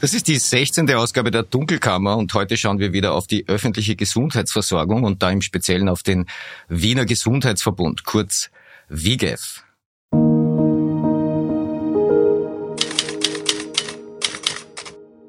Das 0.00 0.14
ist 0.14 0.28
die 0.28 0.38
16. 0.38 0.90
Ausgabe 0.94 1.30
der 1.30 1.42
Dunkelkammer 1.42 2.16
und 2.16 2.32
heute 2.32 2.56
schauen 2.56 2.78
wir 2.78 2.94
wieder 2.94 3.12
auf 3.12 3.26
die 3.26 3.46
öffentliche 3.48 3.96
Gesundheitsversorgung 3.96 5.04
und 5.04 5.22
da 5.22 5.30
im 5.30 5.42
Speziellen 5.42 5.90
auf 5.90 6.02
den 6.02 6.24
Wiener 6.68 7.04
Gesundheitsverbund, 7.04 8.04
kurz 8.04 8.50
WIGEF. 8.88 9.62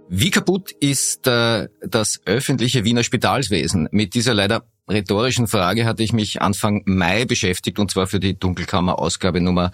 Wie 0.07 0.31
kaputt 0.31 0.71
ist 0.79 1.27
äh, 1.27 1.67
das 1.81 2.21
öffentliche 2.25 2.85
Wiener 2.85 3.03
Spitalswesen? 3.03 3.89
Mit 3.91 4.13
dieser 4.13 4.33
leider 4.33 4.63
rhetorischen 4.89 5.47
Frage 5.47 5.85
hatte 5.85 6.03
ich 6.03 6.13
mich 6.13 6.41
Anfang 6.41 6.83
Mai 6.85 7.25
beschäftigt 7.25 7.77
und 7.77 7.91
zwar 7.91 8.07
für 8.07 8.21
die 8.21 8.39
Dunkelkammer 8.39 8.99
Ausgabe 8.99 9.41
Nummer 9.41 9.73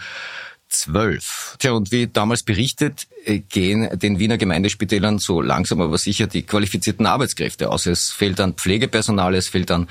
12. 0.70 1.56
Tja, 1.60 1.72
und 1.72 1.92
wie 1.92 2.08
damals 2.08 2.44
berichtet, 2.44 3.08
äh, 3.26 3.40
gehen 3.40 3.88
den 3.98 4.20
Wiener 4.20 4.38
Gemeindespitälern 4.38 5.20
so 5.20 5.42
langsam 5.42 5.82
aber 5.82 5.98
sicher 5.98 6.28
die 6.28 6.44
qualifizierten 6.44 7.06
Arbeitskräfte 7.06 7.70
aus. 7.70 7.86
Es 7.86 8.12
fehlt 8.12 8.40
an 8.40 8.54
Pflegepersonal, 8.54 9.36
es 9.36 9.48
fehlt 9.48 9.72
an 9.72 9.88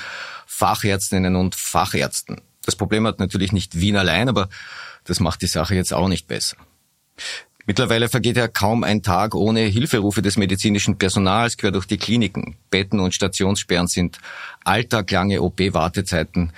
Fachärztinnen 0.46 1.36
und 1.36 1.54
Fachärzten. 1.54 2.40
Das 2.64 2.76
Problem 2.76 3.06
hat 3.06 3.18
natürlich 3.18 3.52
nicht 3.52 3.80
Wien 3.80 3.96
allein, 3.96 4.28
aber 4.28 4.48
das 5.04 5.20
macht 5.20 5.42
die 5.42 5.46
Sache 5.46 5.74
jetzt 5.74 5.92
auch 5.92 6.08
nicht 6.08 6.26
besser. 6.26 6.56
Mittlerweile 7.66 8.08
vergeht 8.08 8.36
ja 8.36 8.46
kaum 8.46 8.84
ein 8.84 9.02
Tag 9.02 9.34
ohne 9.34 9.60
Hilferufe 9.60 10.22
des 10.22 10.36
medizinischen 10.36 10.98
Personals 10.98 11.56
quer 11.56 11.72
durch 11.72 11.86
die 11.86 11.98
Kliniken. 11.98 12.56
Betten 12.70 13.00
und 13.00 13.12
Stationssperren 13.12 13.88
sind 13.88 14.18
alltaglange 14.64 15.42
OP-Wartezeiten 15.42 16.52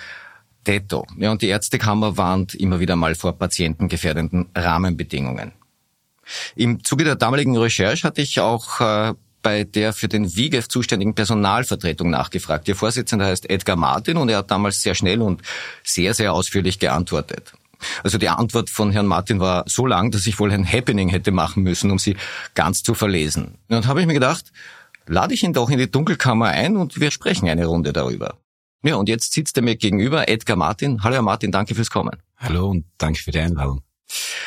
Detto. 0.69 1.07
Ja, 1.17 1.33
und 1.33 1.43
die 1.43 1.49
Ärztekammer 1.49 2.17
warnt 2.17 2.55
immer 2.55 2.79
wieder 2.79 2.95
mal 2.95 3.15
vor 3.15 3.33
patientengefährdenden 3.33 4.51
Rahmenbedingungen. 4.55 5.53
Im 6.55 6.85
Zuge 6.85 7.05
der 7.05 7.17
damaligen 7.17 7.57
Recherche 7.57 8.07
hatte 8.07 8.21
ich 8.21 8.39
auch 8.39 8.81
äh, 8.81 9.15
bei 9.43 9.65
der 9.65 9.95
für 9.95 10.09
den 10.09 10.37
WIGEF 10.37 10.69
zuständigen 10.69 11.15
Personalvertretung 11.15 12.11
nachgefragt. 12.11 12.69
Ihr 12.69 12.77
Vorsitzender 12.77 13.25
heißt 13.27 13.49
Edgar 13.49 13.77
Martin 13.77 14.19
und 14.19 14.29
er 14.29 14.39
hat 14.39 14.51
damals 14.51 14.83
sehr 14.83 14.95
schnell 14.95 15.23
und 15.23 15.41
sehr, 15.83 16.13
sehr 16.13 16.35
ausführlich 16.35 16.79
geantwortet. 16.79 17.53
Also 18.03 18.19
die 18.19 18.29
Antwort 18.29 18.69
von 18.69 18.91
Herrn 18.91 19.07
Martin 19.07 19.41
war 19.41 19.65
so 19.67 19.87
lang, 19.87 20.11
dass 20.11 20.27
ich 20.27 20.39
wohl 20.39 20.53
ein 20.53 20.71
Happening 20.71 21.09
hätte 21.09 21.31
machen 21.31 21.63
müssen, 21.63 21.91
um 21.91 21.99
sie 21.99 22.17
ganz 22.55 22.83
zu 22.83 22.93
verlesen. 22.93 23.45
Und 23.47 23.71
dann 23.71 23.87
habe 23.87 24.01
ich 24.01 24.07
mir 24.07 24.15
gedacht, 24.15 24.53
lade 25.07 25.33
ich 25.33 25.45
ihn 25.45 25.53
doch 25.53 25.71
in 25.71 25.79
die 25.79 25.91
Dunkelkammer 25.91 26.49
ein 26.49 26.77
und 26.77 27.01
wir 27.01 27.11
sprechen 27.11 27.49
eine 27.49 27.67
Runde 27.67 27.93
darüber. 27.93 28.37
Ja, 28.83 28.95
und 28.95 29.09
jetzt 29.09 29.33
sitzt 29.33 29.57
er 29.57 29.63
mir 29.65 29.77
gegenüber, 29.77 30.29
Edgar 30.29 30.57
Martin. 30.57 31.03
Hallo 31.03 31.17
Herr 31.17 31.23
Martin, 31.23 31.51
danke 31.51 31.75
fürs 31.75 31.91
Kommen. 31.91 32.17
Hallo 32.37 32.71
und 32.71 32.85
danke 32.97 33.21
für 33.21 33.33
die 33.33 33.41
Einladung. 33.41 33.83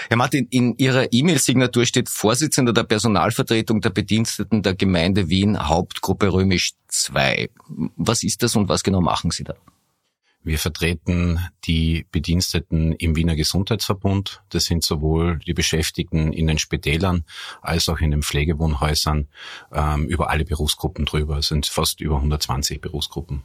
Herr 0.07 0.17
Martin, 0.17 0.47
in 0.49 0.77
Ihrer 0.77 1.11
E-Mail-Signatur 1.11 1.85
steht 1.85 2.09
Vorsitzender 2.09 2.73
der 2.73 2.83
Personalvertretung 2.83 3.81
der 3.81 3.89
Bediensteten 3.89 4.63
der 4.63 4.73
Gemeinde 4.73 5.29
Wien, 5.29 5.67
Hauptgruppe 5.67 6.31
Römisch 6.31 6.73
2. 6.87 7.49
Was 7.97 8.23
ist 8.23 8.41
das 8.41 8.55
und 8.55 8.69
was 8.69 8.83
genau 8.83 9.01
machen 9.01 9.31
Sie 9.31 9.43
da? 9.43 9.55
Wir 10.43 10.57
vertreten 10.57 11.39
die 11.65 12.07
Bediensteten 12.11 12.93
im 12.93 13.15
Wiener 13.15 13.35
Gesundheitsverbund. 13.35 14.41
Das 14.49 14.63
sind 14.63 14.83
sowohl 14.83 15.37
die 15.45 15.53
Beschäftigten 15.53 16.33
in 16.33 16.47
den 16.47 16.57
Spitälern 16.57 17.25
als 17.61 17.87
auch 17.89 17.99
in 17.99 18.09
den 18.09 18.23
Pflegewohnhäusern 18.23 19.27
ähm, 19.71 20.07
über 20.07 20.31
alle 20.31 20.45
Berufsgruppen 20.45 21.05
drüber. 21.05 21.37
Es 21.37 21.47
sind 21.47 21.67
fast 21.67 22.01
über 22.01 22.15
120 22.15 22.81
Berufsgruppen 22.81 23.43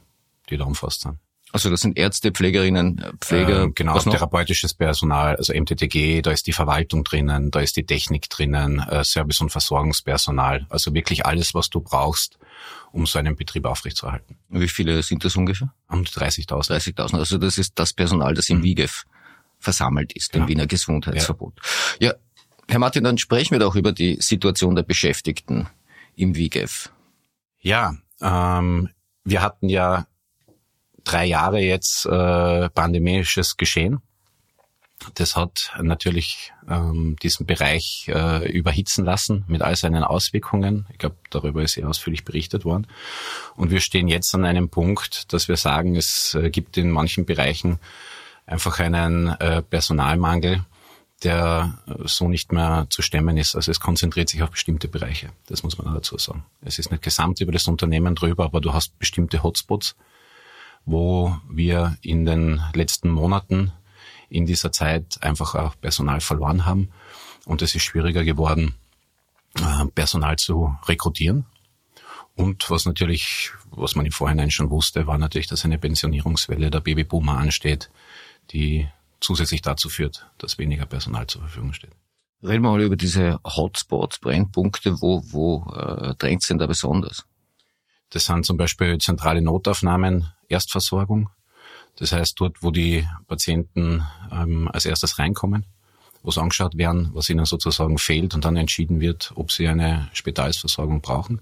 die 0.49 0.57
da 0.57 0.65
umfasst 0.65 1.01
sind. 1.01 1.17
Also 1.53 1.69
das 1.69 1.79
sind 1.79 1.97
Ärzte, 1.97 2.31
Pflegerinnen, 2.31 3.03
Pfleger. 3.21 3.63
Ähm, 3.63 3.73
genau, 3.73 3.97
therapeutisches 3.97 4.73
Personal, 4.73 5.37
also 5.37 5.53
MTTG, 5.53 6.21
da 6.21 6.31
ist 6.31 6.45
die 6.45 6.51
Verwaltung 6.51 7.05
drinnen, 7.05 7.51
da 7.51 7.61
ist 7.61 7.77
die 7.77 7.85
Technik 7.85 8.29
drinnen, 8.29 8.79
äh, 8.79 9.05
Service- 9.05 9.39
und 9.39 9.49
Versorgungspersonal. 9.49 10.65
Also 10.69 10.93
wirklich 10.93 11.25
alles, 11.25 11.53
was 11.53 11.69
du 11.69 11.79
brauchst, 11.79 12.37
um 12.91 13.05
so 13.05 13.17
einen 13.17 13.37
Betrieb 13.37 13.65
aufrechtzuerhalten. 13.65 14.37
Wie 14.49 14.67
viele 14.67 15.01
sind 15.03 15.23
das 15.23 15.37
ungefähr? 15.37 15.73
Um 15.87 16.03
die 16.03 16.11
30.000. 16.11 16.69
30.000. 16.69 17.17
Also 17.17 17.37
das 17.37 17.57
ist 17.57 17.73
das 17.75 17.93
Personal, 17.93 18.33
das 18.33 18.49
im 18.49 18.59
mhm. 18.59 18.63
WIGEF 18.63 19.05
versammelt 19.57 20.13
ist, 20.13 20.35
im 20.35 20.47
Wiener 20.47 20.67
Gesundheitsverbot. 20.67 21.59
Ja. 21.99 22.09
ja, 22.09 22.15
Herr 22.67 22.79
Martin, 22.79 23.05
dann 23.05 23.17
sprechen 23.17 23.51
wir 23.51 23.59
doch 23.59 23.75
über 23.75 23.93
die 23.93 24.17
Situation 24.19 24.75
der 24.75 24.83
Beschäftigten 24.83 25.67
im 26.15 26.35
WIGEF. 26.35 26.91
Ja, 27.59 27.95
ähm, 28.21 28.89
wir 29.23 29.41
hatten 29.41 29.69
ja 29.69 30.07
drei 31.07 31.25
Jahre 31.25 31.59
jetzt 31.59 32.05
äh, 32.05 32.69
pandemisches 32.69 33.57
Geschehen. 33.57 34.01
Das 35.13 35.35
hat 35.35 35.71
natürlich 35.79 36.53
ähm, 36.67 37.15
diesen 37.21 37.45
Bereich 37.45 38.09
äh, 38.09 38.51
überhitzen 38.51 39.05
lassen 39.05 39.45
mit 39.47 39.61
all 39.61 39.75
seinen 39.75 40.03
Auswirkungen. 40.03 40.87
Ich 40.91 40.97
glaube, 40.97 41.15
darüber 41.29 41.61
ist 41.61 41.73
sehr 41.73 41.87
ausführlich 41.87 42.25
berichtet 42.25 42.65
worden. 42.65 42.87
Und 43.55 43.69
wir 43.69 43.79
stehen 43.79 44.07
jetzt 44.07 44.33
an 44.33 44.43
einem 44.43 44.69
Punkt, 44.69 45.31
dass 45.33 45.47
wir 45.47 45.55
sagen, 45.55 45.95
es 45.95 46.33
äh, 46.33 46.49
gibt 46.49 46.77
in 46.77 46.89
manchen 46.89 47.25
Bereichen 47.25 47.79
einfach 48.47 48.79
einen 48.79 49.27
äh, 49.27 49.61
Personalmangel, 49.61 50.65
der 51.23 51.79
so 52.05 52.27
nicht 52.27 52.51
mehr 52.51 52.87
zu 52.89 53.01
stemmen 53.01 53.37
ist. 53.37 53.55
Also 53.55 53.71
es 53.71 53.79
konzentriert 53.79 54.29
sich 54.29 54.43
auf 54.43 54.51
bestimmte 54.51 54.87
Bereiche. 54.87 55.29
Das 55.47 55.63
muss 55.63 55.77
man 55.77 55.93
dazu 55.93 56.17
sagen. 56.17 56.45
Es 56.61 56.79
ist 56.79 56.91
nicht 56.91 57.03
gesamt 57.03 57.39
über 57.41 57.51
das 57.51 57.67
Unternehmen 57.67 58.15
drüber, 58.15 58.45
aber 58.45 58.61
du 58.61 58.73
hast 58.73 58.97
bestimmte 58.99 59.41
Hotspots, 59.41 59.95
wo 60.87 61.37
wir 61.49 61.97
in 62.01 62.25
den 62.25 62.61
letzten 62.73 63.09
Monaten 63.09 63.73
in 64.29 64.45
dieser 64.45 64.71
Zeit 64.71 65.21
einfach 65.21 65.53
auch 65.53 65.79
Personal 65.79 66.21
verloren 66.21 66.65
haben. 66.65 66.89
Und 67.45 67.61
es 67.61 67.75
ist 67.75 67.83
schwieriger 67.83 68.23
geworden, 68.23 68.73
äh, 69.59 69.85
Personal 69.93 70.37
zu 70.37 70.73
rekrutieren. 70.87 71.45
Und 72.35 72.69
was 72.69 72.85
natürlich, 72.85 73.51
was 73.71 73.95
man 73.95 74.05
im 74.05 74.11
Vorhinein 74.11 74.49
schon 74.49 74.69
wusste, 74.69 75.07
war 75.07 75.17
natürlich, 75.17 75.47
dass 75.47 75.65
eine 75.65 75.77
Pensionierungswelle 75.77 76.71
der 76.71 76.79
Babyboomer 76.79 77.37
ansteht, 77.37 77.89
die 78.51 78.87
zusätzlich 79.19 79.61
dazu 79.61 79.89
führt, 79.89 80.27
dass 80.37 80.57
weniger 80.57 80.85
Personal 80.85 81.27
zur 81.27 81.41
Verfügung 81.41 81.73
steht. 81.73 81.91
Reden 82.43 82.63
wir 82.63 82.71
mal 82.71 82.81
über 82.81 82.95
diese 82.95 83.39
Hotspots, 83.43 84.19
Brennpunkte, 84.19 85.01
wo, 85.01 85.21
wo 85.31 85.69
äh, 85.73 86.15
drängt 86.15 86.43
es 86.43 86.47
denn 86.47 86.59
da 86.59 86.67
besonders? 86.67 87.25
Das 88.09 88.25
sind 88.25 88.45
zum 88.45 88.57
Beispiel 88.57 88.97
zentrale 88.99 89.41
Notaufnahmen, 89.41 90.31
Erstversorgung. 90.47 91.29
Das 91.97 92.11
heißt 92.11 92.39
dort, 92.39 92.61
wo 92.61 92.71
die 92.71 93.07
Patienten 93.27 94.05
ähm, 94.31 94.69
als 94.71 94.85
erstes 94.85 95.19
reinkommen, 95.19 95.65
was 96.23 96.37
angeschaut 96.37 96.77
werden, 96.77 97.09
was 97.13 97.29
ihnen 97.29 97.45
sozusagen 97.45 97.97
fehlt 97.97 98.35
und 98.35 98.45
dann 98.45 98.55
entschieden 98.55 98.99
wird, 98.99 99.31
ob 99.35 99.51
sie 99.51 99.67
eine 99.67 100.09
Spitalsversorgung 100.13 101.01
brauchen. 101.01 101.41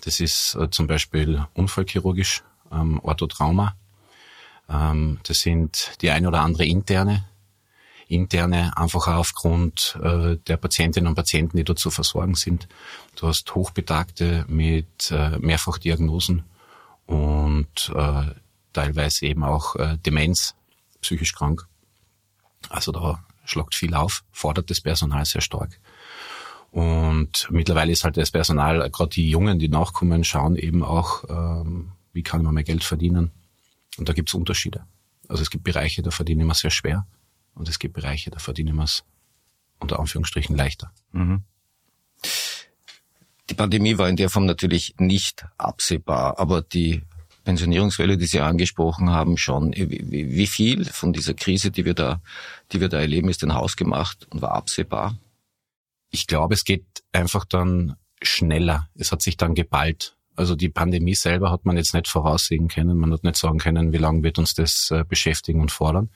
Das 0.00 0.18
ist 0.18 0.54
äh, 0.54 0.70
zum 0.70 0.86
Beispiel 0.86 1.46
unfallchirurgisch, 1.54 2.42
ähm, 2.72 3.00
Orthotrauma. 3.00 3.76
Ähm, 4.68 5.18
das 5.24 5.40
sind 5.40 5.92
die 6.00 6.10
ein 6.10 6.26
oder 6.26 6.40
andere 6.40 6.64
interne, 6.64 7.24
interne 8.12 8.76
einfach 8.76 9.08
aufgrund 9.08 9.98
äh, 10.02 10.36
der 10.36 10.56
Patientinnen 10.56 11.08
und 11.08 11.14
Patienten, 11.14 11.56
die 11.56 11.64
dort 11.64 11.78
zu 11.78 11.90
versorgen 11.90 12.34
sind. 12.34 12.68
Du 13.16 13.26
hast 13.26 13.54
Hochbetagte 13.54 14.44
mit 14.48 15.10
äh, 15.10 15.38
Mehrfachdiagnosen 15.38 16.44
und 17.06 17.92
äh, 17.94 18.26
teilweise 18.72 19.26
eben 19.26 19.44
auch 19.44 19.76
äh, 19.76 19.96
Demenz, 20.04 20.54
psychisch 21.00 21.34
krank. 21.34 21.66
Also 22.68 22.92
da 22.92 23.24
schlagt 23.44 23.74
viel 23.74 23.94
auf, 23.94 24.22
fordert 24.30 24.70
das 24.70 24.80
Personal 24.80 25.24
sehr 25.24 25.40
stark. 25.40 25.80
Und 26.70 27.48
mittlerweile 27.50 27.92
ist 27.92 28.04
halt 28.04 28.16
das 28.16 28.30
Personal, 28.30 28.88
gerade 28.90 29.10
die 29.10 29.28
Jungen, 29.28 29.58
die 29.58 29.68
nachkommen, 29.68 30.24
schauen 30.24 30.56
eben 30.56 30.82
auch, 30.82 31.24
ähm, 31.28 31.92
wie 32.12 32.22
kann 32.22 32.42
man 32.42 32.54
mehr 32.54 32.64
Geld 32.64 32.84
verdienen. 32.84 33.30
Und 33.98 34.08
da 34.08 34.12
gibt's 34.12 34.32
Unterschiede. 34.32 34.84
Also 35.28 35.42
es 35.42 35.50
gibt 35.50 35.64
Bereiche, 35.64 36.02
da 36.02 36.10
verdienen 36.10 36.46
wir 36.46 36.54
sehr 36.54 36.70
schwer 36.70 37.06
und 37.54 37.68
es 37.68 37.78
gibt 37.78 37.94
Bereiche, 37.94 38.30
da 38.30 38.38
verdienen 38.38 38.76
wir 38.76 38.84
es 38.84 39.04
unter 39.78 39.98
Anführungsstrichen 39.98 40.56
leichter. 40.56 40.92
Mhm. 41.12 41.42
Die 43.50 43.54
Pandemie 43.54 43.98
war 43.98 44.08
in 44.08 44.16
der 44.16 44.30
Form 44.30 44.46
natürlich 44.46 44.94
nicht 44.98 45.44
absehbar, 45.58 46.38
aber 46.38 46.62
die 46.62 47.02
Pensionierungswelle, 47.44 48.16
die 48.16 48.26
Sie 48.26 48.40
angesprochen 48.40 49.10
haben, 49.10 49.36
schon. 49.36 49.72
Wie 49.74 50.46
viel 50.46 50.84
von 50.84 51.12
dieser 51.12 51.34
Krise, 51.34 51.70
die 51.70 51.84
wir 51.84 51.94
da, 51.94 52.22
die 52.70 52.80
wir 52.80 52.88
da 52.88 53.00
erleben, 53.00 53.28
ist 53.28 53.42
denn 53.42 53.54
hausgemacht 53.54 54.28
und 54.30 54.42
war 54.42 54.52
absehbar? 54.52 55.18
Ich 56.10 56.26
glaube, 56.26 56.54
es 56.54 56.64
geht 56.64 56.84
einfach 57.12 57.44
dann 57.44 57.96
schneller. 58.22 58.88
Es 58.94 59.10
hat 59.10 59.22
sich 59.22 59.36
dann 59.36 59.54
geballt. 59.54 60.16
Also 60.36 60.54
die 60.54 60.68
Pandemie 60.68 61.14
selber 61.14 61.50
hat 61.50 61.64
man 61.64 61.76
jetzt 61.76 61.94
nicht 61.94 62.08
voraussehen 62.08 62.68
können. 62.68 62.96
Man 62.96 63.12
hat 63.12 63.24
nicht 63.24 63.36
sagen 63.36 63.58
können, 63.58 63.92
wie 63.92 63.98
lange 63.98 64.22
wird 64.22 64.38
uns 64.38 64.54
das 64.54 64.90
äh, 64.90 65.04
beschäftigen 65.04 65.60
und 65.60 65.70
fordern. 65.70 66.10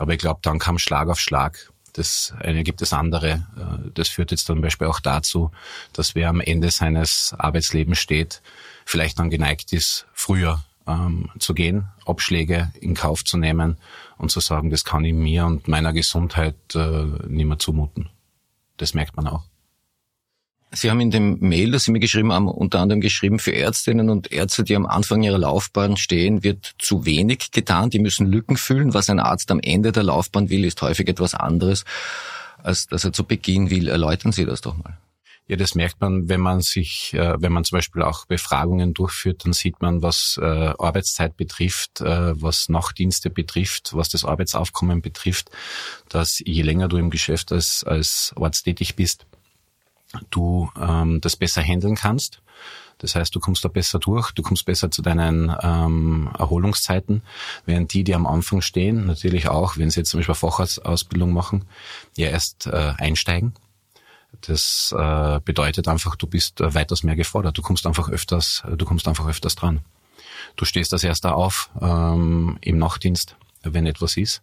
Aber 0.00 0.14
ich 0.14 0.18
glaube, 0.18 0.40
dann 0.42 0.58
kam 0.58 0.78
Schlag 0.78 1.08
auf 1.10 1.20
Schlag. 1.20 1.70
Das 1.92 2.32
eine 2.40 2.64
gibt 2.64 2.80
es 2.80 2.94
andere. 2.94 3.46
Äh, 3.58 3.90
das 3.92 4.08
führt 4.08 4.30
jetzt 4.30 4.46
zum 4.46 4.62
Beispiel 4.62 4.86
auch 4.86 4.98
dazu, 4.98 5.50
dass 5.92 6.14
wer 6.14 6.30
am 6.30 6.40
Ende 6.40 6.70
seines 6.70 7.34
Arbeitslebens 7.36 7.98
steht, 7.98 8.40
vielleicht 8.86 9.18
dann 9.18 9.28
geneigt 9.28 9.74
ist, 9.74 10.06
früher 10.14 10.64
ähm, 10.86 11.28
zu 11.38 11.52
gehen, 11.52 11.88
Abschläge 12.06 12.72
in 12.80 12.94
Kauf 12.94 13.24
zu 13.24 13.36
nehmen 13.36 13.76
und 14.16 14.30
zu 14.30 14.40
sagen, 14.40 14.70
das 14.70 14.84
kann 14.84 15.04
ich 15.04 15.12
mir 15.12 15.44
und 15.44 15.68
meiner 15.68 15.92
Gesundheit 15.92 16.56
äh, 16.74 17.04
nicht 17.28 17.44
mehr 17.46 17.58
zumuten. 17.58 18.08
Das 18.78 18.94
merkt 18.94 19.16
man 19.16 19.26
auch. 19.26 19.49
Sie 20.72 20.88
haben 20.88 21.00
in 21.00 21.10
dem 21.10 21.38
Mail, 21.40 21.72
das 21.72 21.84
Sie 21.84 21.90
mir 21.90 21.98
geschrieben 21.98 22.32
haben, 22.32 22.46
unter 22.46 22.78
anderem 22.78 23.00
geschrieben, 23.00 23.40
für 23.40 23.52
Ärztinnen 23.52 24.08
und 24.08 24.30
Ärzte, 24.30 24.62
die 24.62 24.76
am 24.76 24.86
Anfang 24.86 25.22
ihrer 25.22 25.38
Laufbahn 25.38 25.96
stehen, 25.96 26.44
wird 26.44 26.74
zu 26.78 27.04
wenig 27.04 27.50
getan. 27.50 27.90
Die 27.90 27.98
müssen 27.98 28.26
Lücken 28.26 28.56
füllen. 28.56 28.94
Was 28.94 29.10
ein 29.10 29.18
Arzt 29.18 29.50
am 29.50 29.58
Ende 29.60 29.90
der 29.90 30.04
Laufbahn 30.04 30.48
will, 30.48 30.64
ist 30.64 30.80
häufig 30.80 31.08
etwas 31.08 31.34
anderes, 31.34 31.84
als 32.58 32.86
dass 32.86 33.04
er 33.04 33.12
zu 33.12 33.24
Beginn 33.24 33.70
will. 33.70 33.88
Erläutern 33.88 34.30
Sie 34.30 34.44
das 34.44 34.60
doch 34.60 34.76
mal. 34.76 34.96
Ja, 35.48 35.56
das 35.56 35.74
merkt 35.74 36.00
man, 36.00 36.28
wenn 36.28 36.40
man 36.40 36.60
sich, 36.60 37.12
äh, 37.14 37.34
wenn 37.42 37.50
man 37.50 37.64
zum 37.64 37.78
Beispiel 37.78 38.02
auch 38.02 38.26
Befragungen 38.26 38.94
durchführt, 38.94 39.44
dann 39.44 39.52
sieht 39.52 39.82
man, 39.82 40.00
was 40.00 40.38
äh, 40.40 40.44
Arbeitszeit 40.44 41.36
betrifft, 41.36 42.00
äh, 42.00 42.40
was 42.40 42.68
Nachtdienste 42.68 43.30
betrifft, 43.30 43.90
was 43.92 44.10
das 44.10 44.24
Arbeitsaufkommen 44.24 45.02
betrifft, 45.02 45.50
dass 46.08 46.38
je 46.38 46.62
länger 46.62 46.86
du 46.86 46.98
im 46.98 47.10
Geschäft 47.10 47.50
als, 47.50 47.82
als 47.82 48.32
Arzt 48.36 48.62
tätig 48.62 48.94
bist, 48.94 49.26
du 50.30 50.70
ähm, 50.80 51.20
das 51.20 51.36
besser 51.36 51.62
handeln 51.62 51.94
kannst. 51.94 52.40
Das 52.98 53.14
heißt, 53.14 53.34
du 53.34 53.40
kommst 53.40 53.64
da 53.64 53.68
besser 53.68 53.98
durch, 53.98 54.30
du 54.32 54.42
kommst 54.42 54.66
besser 54.66 54.90
zu 54.90 55.00
deinen 55.00 55.54
ähm, 55.62 56.30
Erholungszeiten, 56.38 57.22
während 57.64 57.94
die, 57.94 58.04
die 58.04 58.14
am 58.14 58.26
Anfang 58.26 58.60
stehen, 58.60 59.06
natürlich 59.06 59.48
auch, 59.48 59.78
wenn 59.78 59.90
sie 59.90 60.00
jetzt 60.00 60.10
zum 60.10 60.20
Beispiel 60.20 60.34
Fachausbildung 60.34 61.32
machen, 61.32 61.64
ja 62.16 62.28
erst 62.28 62.66
äh, 62.66 62.92
einsteigen. 62.98 63.54
Das 64.42 64.94
äh, 64.96 65.40
bedeutet 65.44 65.88
einfach, 65.88 66.14
du 66.14 66.26
bist 66.26 66.60
äh, 66.60 66.74
weitaus 66.74 67.02
mehr 67.02 67.16
gefordert. 67.16 67.56
Du 67.56 67.62
kommst 67.62 67.86
einfach 67.86 68.08
öfters, 68.10 68.62
du 68.76 68.84
kommst 68.84 69.08
einfach 69.08 69.26
öfters 69.26 69.56
dran. 69.56 69.80
Du 70.56 70.64
stehst 70.64 70.92
als 70.92 71.02
erster 71.04 71.36
auf 71.36 71.70
ähm, 71.80 72.58
im 72.60 72.78
Nachtdienst, 72.78 73.36
wenn 73.62 73.86
etwas 73.86 74.16
ist. 74.16 74.42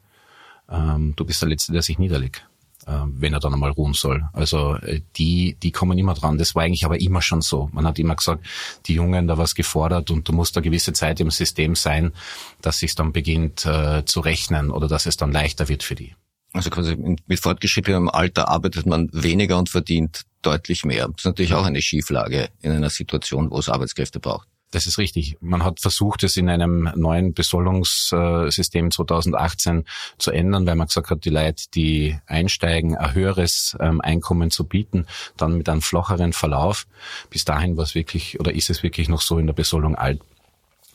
Ähm, 0.70 1.14
du 1.16 1.26
bist 1.26 1.42
der 1.42 1.50
Letzte, 1.50 1.72
der 1.72 1.82
sich 1.82 2.00
niederlegt. 2.00 2.48
Ähm, 2.88 3.16
wenn 3.18 3.34
er 3.34 3.42
dann 3.42 3.54
einmal 3.54 3.72
ruhen 3.72 3.94
soll. 3.94 4.24
Also 4.32 4.76
äh, 4.76 5.02
die, 5.18 5.58
die 5.62 5.72
kommen 5.72 5.98
immer 5.98 6.14
dran. 6.14 6.38
Das 6.38 6.56
war 6.56 6.64
eigentlich 6.64 6.86
aber 6.86 7.02
immer 7.02 7.22
schon 7.22 7.42
so. 7.42 7.70
Man 7.74 7.86
hat 7.86 8.00
immer 8.00 8.16
gesagt, 8.16 8.46
die 8.86 8.94
Jungen 8.94 9.28
da 9.28 9.38
was 9.38 9.56
gefordert 9.56 10.10
und 10.10 10.30
du 10.30 10.32
musst 10.32 10.56
da 10.56 10.62
gewisse 10.62 10.94
Zeit 10.94 11.20
im 11.20 11.30
System 11.30 11.76
sein, 11.76 12.14
dass 12.62 12.80
sich 12.80 12.96
dann 12.96 13.12
beginnt 13.12 13.66
äh, 13.66 14.06
zu 14.06 14.22
rechnen 14.22 14.72
oder 14.72 14.88
dass 14.88 15.06
es 15.06 15.18
dann 15.18 15.34
leichter 15.34 15.68
wird 15.68 15.84
für 15.84 15.96
die. 15.96 16.16
Also 16.54 16.70
quasi 16.70 16.96
mit 16.96 17.40
fortgeschrittenem 17.42 18.08
Alter 18.08 18.48
arbeitet 18.48 18.86
man 18.86 19.10
weniger 19.12 19.58
und 19.58 19.70
verdient 19.70 20.22
deutlich 20.42 20.86
mehr. 20.86 21.08
Das 21.08 21.18
ist 21.18 21.26
natürlich 21.26 21.56
auch 21.56 21.66
eine 21.66 21.82
Schieflage 21.82 22.48
in 22.62 22.72
einer 22.72 22.90
Situation, 22.90 23.52
wo 23.52 23.60
es 23.60 23.68
Arbeitskräfte 23.68 24.22
braucht. 24.22 24.48
Das 24.72 24.86
ist 24.86 24.98
richtig. 24.98 25.38
Man 25.40 25.64
hat 25.64 25.80
versucht, 25.80 26.24
es 26.24 26.36
in 26.36 26.50
einem 26.50 26.92
neuen 26.96 27.34
Besoldungssystem 27.34 28.92
2018 28.92 29.86
zu 30.18 30.32
ändern, 30.32 30.66
weil 30.68 30.76
man 30.76 30.88
gesagt 30.88 31.10
hat, 31.10 31.24
die 31.24 31.30
Leute, 31.30 31.64
die 31.74 32.18
einsteigen, 32.26 32.98
ein 32.98 33.14
höheres 33.14 33.78
ähm, 33.80 34.02
Einkommen 34.02 34.52
zu 34.52 34.66
bieten, 34.66 35.06
dann 35.38 35.58
mit 35.58 35.70
einem 35.70 35.82
flacheren 35.82 36.34
Verlauf. 36.34 36.86
Bis 37.30 37.46
dahin 37.46 37.78
war 37.78 37.86
es 37.86 37.96
wirklich, 37.96 38.40
oder 38.42 38.54
ist 38.54 38.70
es 38.70 38.84
wirklich 38.84 39.08
noch 39.08 39.22
so 39.22 39.40
in 39.40 39.48
der 39.48 39.54
Besoldung 39.54 39.96
alt, 39.96 40.22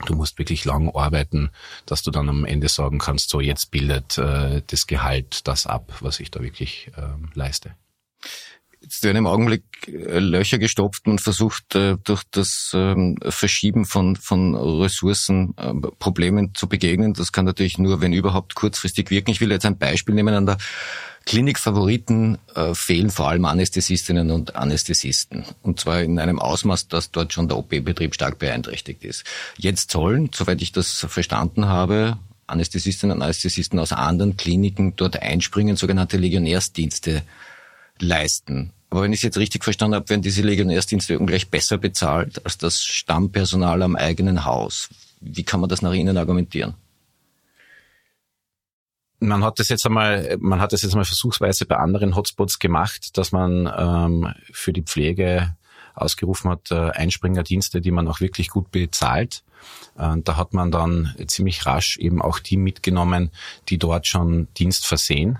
Du 0.06 0.14
musst 0.16 0.38
wirklich 0.38 0.64
lang 0.64 0.90
arbeiten, 0.94 1.50
dass 1.86 2.02
du 2.02 2.10
dann 2.10 2.28
am 2.28 2.44
Ende 2.44 2.68
sagen 2.68 2.98
kannst, 2.98 3.30
so 3.30 3.40
jetzt 3.40 3.70
bildet 3.70 4.18
äh, 4.18 4.62
das 4.66 4.86
Gehalt 4.86 5.46
das 5.46 5.66
ab, 5.66 5.92
was 6.00 6.18
ich 6.18 6.30
da 6.30 6.42
wirklich 6.42 6.90
äh, 6.96 7.02
leiste. 7.34 7.76
Jetzt 8.82 9.04
werden 9.04 9.18
im 9.18 9.26
Augenblick 9.26 9.62
äh, 9.86 10.18
Löcher 10.18 10.58
gestopft 10.58 11.06
und 11.06 11.20
versucht 11.20 11.74
äh, 11.74 11.96
durch 12.02 12.24
das 12.30 12.72
ähm, 12.74 13.16
Verschieben 13.28 13.84
von, 13.84 14.16
von 14.16 14.54
Ressourcen 14.54 15.54
äh, 15.56 15.72
Problemen 15.98 16.54
zu 16.54 16.68
begegnen. 16.68 17.14
Das 17.14 17.32
kann 17.32 17.44
natürlich 17.44 17.78
nur, 17.78 18.00
wenn 18.00 18.12
überhaupt, 18.12 18.54
kurzfristig 18.54 19.10
wirken. 19.10 19.30
Ich 19.30 19.40
will 19.40 19.50
jetzt 19.50 19.66
ein 19.66 19.78
Beispiel 19.78 20.14
nehmen 20.14 20.34
an 20.34 20.46
der 20.46 20.58
Klinikfavoriten 21.24 22.38
äh, 22.54 22.74
fehlen 22.74 23.10
vor 23.10 23.28
allem 23.28 23.44
Anästhesistinnen 23.44 24.30
und 24.30 24.56
Anästhesisten. 24.56 25.44
Und 25.62 25.78
zwar 25.78 26.02
in 26.02 26.18
einem 26.18 26.40
Ausmaß, 26.40 26.88
dass 26.88 27.12
dort 27.12 27.32
schon 27.32 27.48
der 27.48 27.58
OP-Betrieb 27.58 28.14
stark 28.14 28.38
beeinträchtigt 28.38 29.04
ist. 29.04 29.24
Jetzt 29.56 29.92
sollen, 29.92 30.30
soweit 30.34 30.60
ich 30.60 30.72
das 30.72 31.06
verstanden 31.08 31.66
habe, 31.66 32.18
Anästhesistinnen 32.48 33.16
und 33.16 33.22
Anästhesisten 33.22 33.78
aus 33.78 33.92
anderen 33.92 34.36
Kliniken 34.36 34.96
dort 34.96 35.22
einspringen, 35.22 35.76
sogenannte 35.76 36.16
Legionärsdienste 36.16 37.22
leisten. 37.98 38.72
Aber 38.92 39.04
wenn 39.04 39.12
ich 39.14 39.20
es 39.20 39.22
jetzt 39.22 39.38
richtig 39.38 39.64
verstanden 39.64 39.94
habe, 39.94 40.10
werden 40.10 40.20
diese 40.20 40.42
Legionärsdienste 40.42 41.18
ungleich 41.18 41.48
besser 41.48 41.78
bezahlt 41.78 42.44
als 42.44 42.58
das 42.58 42.84
Stammpersonal 42.84 43.80
am 43.80 43.96
eigenen 43.96 44.44
Haus. 44.44 44.90
Wie 45.18 45.44
kann 45.44 45.60
man 45.60 45.70
das 45.70 45.80
nach 45.80 45.94
Ihnen 45.94 46.18
argumentieren? 46.18 46.74
Man 49.18 49.42
hat 49.44 49.58
das 49.58 49.70
jetzt 49.70 49.86
einmal, 49.86 50.36
man 50.40 50.60
hat 50.60 50.74
das 50.74 50.82
jetzt 50.82 50.92
einmal 50.92 51.06
versuchsweise 51.06 51.64
bei 51.64 51.76
anderen 51.76 52.14
Hotspots 52.16 52.58
gemacht, 52.58 53.16
dass 53.16 53.32
man 53.32 53.66
ähm, 53.74 54.34
für 54.52 54.74
die 54.74 54.82
Pflege 54.82 55.56
ausgerufen 55.94 56.50
hat, 56.50 56.70
äh, 56.70 56.90
Einspringerdienste, 56.90 57.80
die 57.80 57.92
man 57.92 58.06
auch 58.08 58.20
wirklich 58.20 58.50
gut 58.50 58.70
bezahlt. 58.72 59.42
Äh, 59.96 60.16
da 60.22 60.36
hat 60.36 60.52
man 60.52 60.70
dann 60.70 61.14
ziemlich 61.28 61.64
rasch 61.64 61.96
eben 61.96 62.20
auch 62.20 62.40
die 62.40 62.58
mitgenommen, 62.58 63.30
die 63.70 63.78
dort 63.78 64.06
schon 64.06 64.48
Dienst 64.52 64.86
versehen 64.86 65.38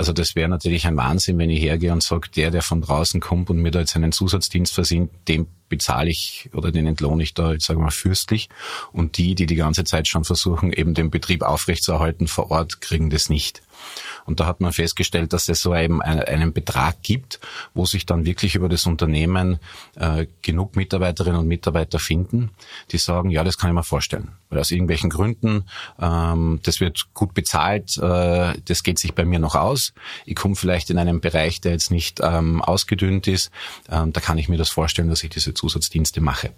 also 0.00 0.14
das 0.14 0.34
wäre 0.34 0.48
natürlich 0.48 0.86
ein 0.86 0.96
Wahnsinn, 0.96 1.36
wenn 1.36 1.50
ich 1.50 1.60
hergehe 1.60 1.92
und 1.92 2.02
sage, 2.02 2.30
der, 2.34 2.50
der 2.50 2.62
von 2.62 2.80
draußen 2.80 3.20
kommt 3.20 3.50
und 3.50 3.58
mir 3.58 3.70
da 3.70 3.80
jetzt 3.80 3.94
einen 3.96 4.12
Zusatzdienst 4.12 4.72
versieht, 4.72 5.10
dem 5.28 5.46
bezahle 5.68 6.08
ich 6.08 6.48
oder 6.54 6.72
den 6.72 6.86
entlohne 6.86 7.22
ich 7.22 7.34
da, 7.34 7.52
jetzt 7.52 7.66
sage 7.66 7.80
mal, 7.80 7.90
fürstlich. 7.90 8.48
Und 8.92 9.18
die, 9.18 9.34
die 9.34 9.44
die 9.44 9.56
ganze 9.56 9.84
Zeit 9.84 10.08
schon 10.08 10.24
versuchen, 10.24 10.72
eben 10.72 10.94
den 10.94 11.10
Betrieb 11.10 11.42
aufrechtzuerhalten 11.42 12.28
vor 12.28 12.50
Ort, 12.50 12.80
kriegen 12.80 13.10
das 13.10 13.28
nicht. 13.28 13.60
Und 14.26 14.40
da 14.40 14.46
hat 14.46 14.60
man 14.60 14.72
festgestellt, 14.72 15.32
dass 15.32 15.48
es 15.48 15.60
so 15.60 15.74
eben 15.74 16.02
einen 16.02 16.52
Betrag 16.52 17.02
gibt, 17.02 17.40
wo 17.74 17.86
sich 17.86 18.06
dann 18.06 18.24
wirklich 18.24 18.54
über 18.54 18.68
das 18.68 18.86
Unternehmen 18.86 19.58
äh, 19.96 20.26
genug 20.42 20.76
Mitarbeiterinnen 20.76 21.40
und 21.40 21.48
Mitarbeiter 21.48 21.98
finden, 21.98 22.50
die 22.90 22.98
sagen, 22.98 23.30
ja, 23.30 23.44
das 23.44 23.58
kann 23.58 23.70
ich 23.70 23.74
mir 23.74 23.82
vorstellen. 23.82 24.32
Weil 24.48 24.60
aus 24.60 24.70
irgendwelchen 24.70 25.10
Gründen, 25.10 25.64
ähm, 26.00 26.60
das 26.62 26.80
wird 26.80 27.06
gut 27.14 27.34
bezahlt, 27.34 27.96
äh, 27.98 28.54
das 28.64 28.82
geht 28.82 28.98
sich 28.98 29.14
bei 29.14 29.24
mir 29.24 29.38
noch 29.38 29.54
aus. 29.54 29.92
Ich 30.26 30.36
komme 30.36 30.56
vielleicht 30.56 30.90
in 30.90 30.98
einen 30.98 31.20
Bereich, 31.20 31.60
der 31.60 31.72
jetzt 31.72 31.90
nicht 31.90 32.20
ähm, 32.22 32.62
ausgedünnt 32.62 33.26
ist. 33.26 33.50
Ähm, 33.90 34.12
da 34.12 34.20
kann 34.20 34.38
ich 34.38 34.48
mir 34.48 34.58
das 34.58 34.70
vorstellen, 34.70 35.08
dass 35.08 35.24
ich 35.24 35.30
diese 35.30 35.54
Zusatzdienste 35.54 36.20
mache. 36.20 36.50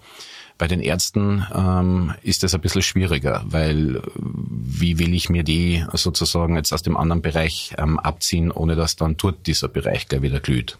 Bei 0.63 0.69
den 0.69 0.79
Ärzten 0.79 1.45
ähm, 1.53 2.15
ist 2.23 2.45
das 2.45 2.55
ein 2.55 2.61
bisschen 2.61 2.83
schwieriger, 2.83 3.43
weil 3.47 4.01
wie 4.15 5.01
will 5.01 5.13
ich 5.13 5.29
mir 5.29 5.43
die 5.43 5.85
sozusagen 5.93 6.55
jetzt 6.55 6.73
aus 6.73 6.83
dem 6.83 6.97
anderen 6.97 7.21
Bereich 7.21 7.75
ähm, 7.79 7.99
abziehen, 7.99 8.53
ohne 8.53 8.77
dass 8.77 8.95
dann 8.95 9.17
dort 9.17 9.49
dieser 9.49 9.67
Bereich 9.67 10.07
gleich 10.07 10.23
wieder 10.23 10.39
glüht. 10.39 10.79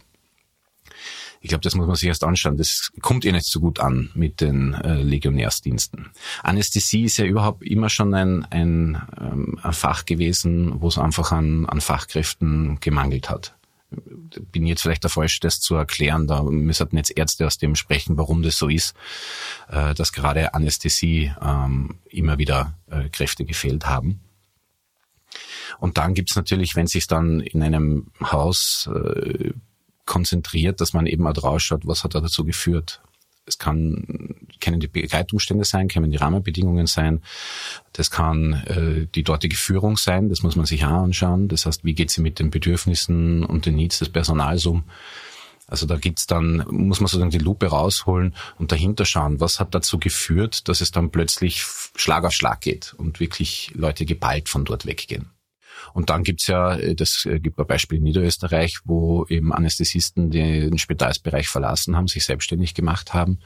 Ich 1.41 1.49
glaube, 1.49 1.63
das 1.63 1.75
muss 1.75 1.89
man 1.89 1.97
sich 1.97 2.07
erst 2.07 2.23
anschauen. 2.23 2.59
Das 2.59 2.93
kommt 3.01 3.25
eh 3.25 3.33
nicht 3.33 3.47
so 3.47 3.59
gut 3.59 3.81
an 3.81 4.11
mit 4.15 4.41
den 4.41 4.75
äh, 4.75 5.03
Legionärsdiensten. 5.03 6.11
Anästhesie 6.45 7.03
ist 7.03 7.17
ja 7.17 7.25
überhaupt 7.25 7.65
immer 7.65 7.89
schon 7.89 8.15
ein, 8.15 8.45
ein, 8.51 9.03
ähm, 9.21 9.59
ein 9.65 9.73
Fach 9.73 10.05
gewesen, 10.05 10.81
wo 10.81 10.87
es 10.87 10.97
einfach 10.99 11.33
an, 11.33 11.67
an 11.67 11.81
Fachkräften 11.81 12.79
gemangelt 12.79 13.29
hat 13.29 13.57
bin 14.51 14.67
jetzt 14.67 14.83
vielleicht 14.83 15.03
der 15.03 15.11
Falsche, 15.11 15.41
das 15.41 15.61
zu 15.61 15.75
erklären. 15.75 16.27
Da 16.27 16.43
müssen 16.43 16.97
jetzt 16.97 17.17
Ärzte 17.17 17.47
aus 17.47 17.59
dem 17.59 17.75
sprechen, 17.75 18.17
warum 18.17 18.43
das 18.43 18.57
so 18.57 18.69
ist, 18.69 18.95
äh, 19.69 19.95
dass 19.95 20.13
gerade 20.13 20.55
Anästhesie 20.55 21.33
ähm, 21.41 21.99
immer 22.09 22.39
wieder 22.39 22.75
äh, 22.91 23.09
Kräfte 23.09 23.45
gefehlt 23.45 23.87
haben. 23.87 24.21
Und 25.79 25.99
dann 25.99 26.15
gibt's 26.15 26.37
natürlich, 26.37 26.77
wenn 26.77 26.87
sich 26.87 27.07
dann 27.07 27.41
in 27.41 27.63
einem 27.63 28.09
Haus 28.21 28.89
äh, 28.95 29.53
konzentriert, 30.05 30.81
dass 30.81 30.93
man 30.93 31.07
eben 31.07 31.27
auch 31.27 31.33
drauf 31.33 31.61
schaut, 31.61 31.87
was 31.87 32.05
hat 32.05 32.15
da 32.15 32.21
dazu 32.21 32.45
geführt. 32.45 33.01
Es 33.45 33.59
kann, 33.59 34.37
können 34.61 34.81
die 34.81 34.89
Begleitumstände 34.89 35.65
sein, 35.65 35.89
können 35.89 36.11
die 36.11 36.17
Rahmenbedingungen 36.17 36.87
sein, 36.87 37.23
das 37.93 38.11
kann 38.11 38.55
äh, 38.67 39.07
die 39.13 39.25
dortige 39.25 39.57
Führung 39.57 39.97
sein, 39.97 40.29
das 40.29 40.43
muss 40.43 40.57
man 40.57 40.67
sich 40.67 40.85
auch 40.85 41.03
anschauen. 41.03 41.49
Das 41.49 41.67
heißt, 41.67 41.85
wie 41.85 41.95
geht 41.95 42.11
sie 42.11 42.23
mit 42.23 42.39
den 42.39 42.51
Bedürfnissen 42.51 43.45
und 43.45 43.67
den 43.67 43.75
Needs 43.75 43.99
des 43.99 44.11
Personals 44.11 44.65
um? 44.67 44.85
Also 45.67 45.87
da 45.87 45.97
gibt's 45.97 46.27
dann, 46.27 46.65
muss 46.69 47.01
man 47.01 47.09
sozusagen 47.09 47.31
die 47.31 47.39
Lupe 47.39 47.67
rausholen 47.67 48.35
und 48.59 48.73
dahinter 48.73 49.07
schauen, 49.07 49.41
was 49.41 49.59
hat 49.59 49.75
dazu 49.75 49.99
geführt, 49.99 50.69
dass 50.69 50.83
es 50.83 50.91
dann 50.91 51.11
plötzlich 51.11 51.65
Schlag 51.97 52.25
auf 52.25 52.33
Schlag 52.33 52.61
geht 52.61 52.95
und 52.99 53.21
wirklich 53.21 53.71
Leute 53.75 54.05
geballt 54.05 54.51
von 54.51 54.67
dort 54.67 54.85
weggehen. 54.87 55.31
Und 55.93 56.11
dann 56.11 56.23
gibt's 56.23 56.47
ja, 56.47 56.75
äh, 56.77 56.95
das 56.95 57.27
äh, 57.27 57.41
gibt 57.41 57.59
ein 57.59 57.67
Beispiel 57.67 57.99
in 57.99 58.05
Niederösterreich, 58.05 58.81
wo 58.85 59.27
eben 59.29 59.53
Anästhesisten 59.53 60.31
den 60.31 60.79
Spitalsbereich 60.79 61.49
verlassen 61.49 61.97
haben, 61.97 62.09
sich 62.09 62.25
selbstständig 62.25 62.75
gemacht 62.75 63.15
haben 63.15 63.39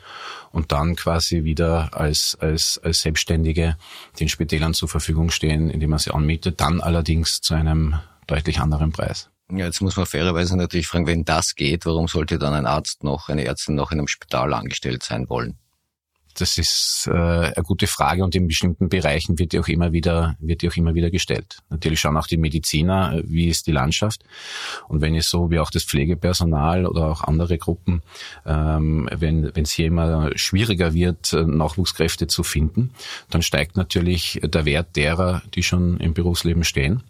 und 0.53 0.73
dann 0.73 0.97
quasi 0.97 1.45
wieder 1.45 1.91
als, 1.93 2.37
als, 2.41 2.81
als 2.83 3.01
Selbstständige 3.01 3.77
den 4.21 4.29
Spitälern 4.29 4.75
zur 4.75 4.89
Verfügung 4.89 5.31
stehen, 5.31 5.71
indem 5.71 5.91
man 5.91 5.99
sie 5.99 6.13
anmietet, 6.13 6.61
dann 6.61 6.81
allerdings 6.81 7.41
zu 7.41 7.55
einem 7.55 7.97
deutlich 8.27 8.61
anderen 8.61 8.93
Preis. 8.93 9.31
Ja, 9.51 9.67
jetzt 9.67 9.81
muss 9.81 9.97
man 9.97 10.07
fairerweise 10.07 10.57
natürlich 10.57 10.89
fragen, 10.89 11.07
wenn 11.07 11.25
das 11.25 11.55
geht, 11.55 11.87
warum 11.87 12.09
sollte 12.09 12.39
dann 12.39 12.53
ein 12.53 12.67
Arzt 12.67 13.05
noch, 13.05 13.29
eine 13.29 13.45
Ärztin 13.45 13.77
noch 13.77 13.93
in 13.93 13.99
einem 13.99 14.09
Spital 14.09 14.53
angestellt 14.53 15.05
sein 15.05 15.29
wollen? 15.29 15.59
Das 16.37 16.59
ist 16.59 17.09
äh, 17.11 17.13
eine 17.13 17.65
gute 17.65 17.87
Frage 17.87 18.23
und 18.23 18.35
in 18.35 18.47
bestimmten 18.47 18.89
Bereichen 18.89 19.39
wird 19.39 19.53
die 19.53 19.59
auch 19.59 19.69
immer 19.69 19.93
wieder 19.93 20.37
wird 20.39 20.63
die 20.63 20.69
auch 20.69 20.77
immer 20.77 20.95
wieder 20.95 21.11
gestellt. 21.11 21.59
Natürlich 21.71 22.01
schauen 22.01 22.17
auch 22.17 22.27
die 22.27 22.37
Mediziner, 22.37 23.15
äh, 23.15 23.23
wie 23.27 23.49
ist 23.49 23.67
die 23.67 23.73
Landschaft 23.73 24.23
und 24.89 25.01
wenn 25.01 25.15
es 25.15 25.29
so 25.29 25.51
wie 25.51 25.59
auch 25.59 25.71
das 25.71 25.85
Pflegepersonal 25.85 26.87
oder 26.87 27.07
auch 27.07 27.23
andere 27.23 27.59
Gruppen, 27.59 28.03
ähm, 28.45 29.09
wenn 29.13 29.55
wenn 29.55 29.65
es 29.65 29.73
hier 29.73 29.87
immer 29.87 30.31
schwieriger 30.37 30.95
wird, 30.95 31.33
äh, 31.33 31.43
Nachwuchskräfte 31.43 32.27
zu 32.27 32.43
finden, 32.43 32.91
dann 33.31 33.43
steigt 33.43 33.77
natürlich 33.77 34.41
der 34.43 34.65
Wert 34.65 34.97
derer, 34.97 35.43
die 35.55 35.63
schon 35.63 35.99
im 35.99 36.15
Berufsleben 36.15 36.65
stehen. 36.65 37.03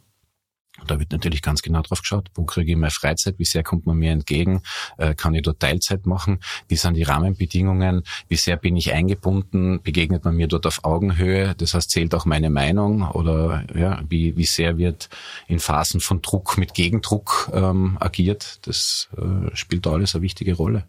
Da 0.87 0.99
wird 0.99 1.13
natürlich 1.13 1.43
ganz 1.43 1.63
genau 1.63 1.83
drauf 1.83 2.01
geschaut, 2.01 2.31
wo 2.35 2.45
kriege 2.45 2.73
ich 2.73 2.77
mehr 2.77 2.91
Freizeit, 2.91 3.39
wie 3.39 3.45
sehr 3.45 3.63
kommt 3.63 3.87
man 3.87 3.97
mir 3.97 4.13
entgegen, 4.13 4.63
äh, 4.99 5.15
kann 5.15 5.35
ich 5.35 5.43
dort 5.43 5.61
Teilzeit 5.61 6.07
machen, 6.07 6.41
wie 6.69 6.77
sind 6.77 6.95
die 6.95 7.03
Rahmenbedingungen, 7.03 8.03
wie 8.29 8.37
sehr 8.37 8.57
bin 8.57 8.77
ich 8.77 8.93
eingebunden, 8.93 9.81
begegnet 9.83 10.25
man 10.25 10.37
mir 10.37 10.49
dort 10.49 10.67
auf 10.67 10.85
Augenhöhe, 10.85 11.55
das 11.57 11.75
heißt 11.75 11.91
zählt 11.91 12.15
auch 12.15 12.25
meine 12.25 12.51
Meinung 12.51 13.11
oder 13.11 13.65
ja, 13.75 14.03
wie, 14.09 14.37
wie 14.37 14.45
sehr 14.45 14.79
wird 14.79 15.09
in 15.49 15.61
Phasen 15.61 16.01
von 16.01 16.23
Druck 16.23 16.59
mit 16.59 16.75
Gegendruck 16.75 17.51
ähm, 17.53 17.97
agiert, 18.01 18.67
das 18.67 19.09
äh, 19.17 19.55
spielt 19.57 19.87
da 19.87 19.93
alles 19.93 20.15
eine 20.15 20.23
wichtige 20.23 20.55
Rolle. 20.55 20.85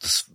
Das 0.00 0.30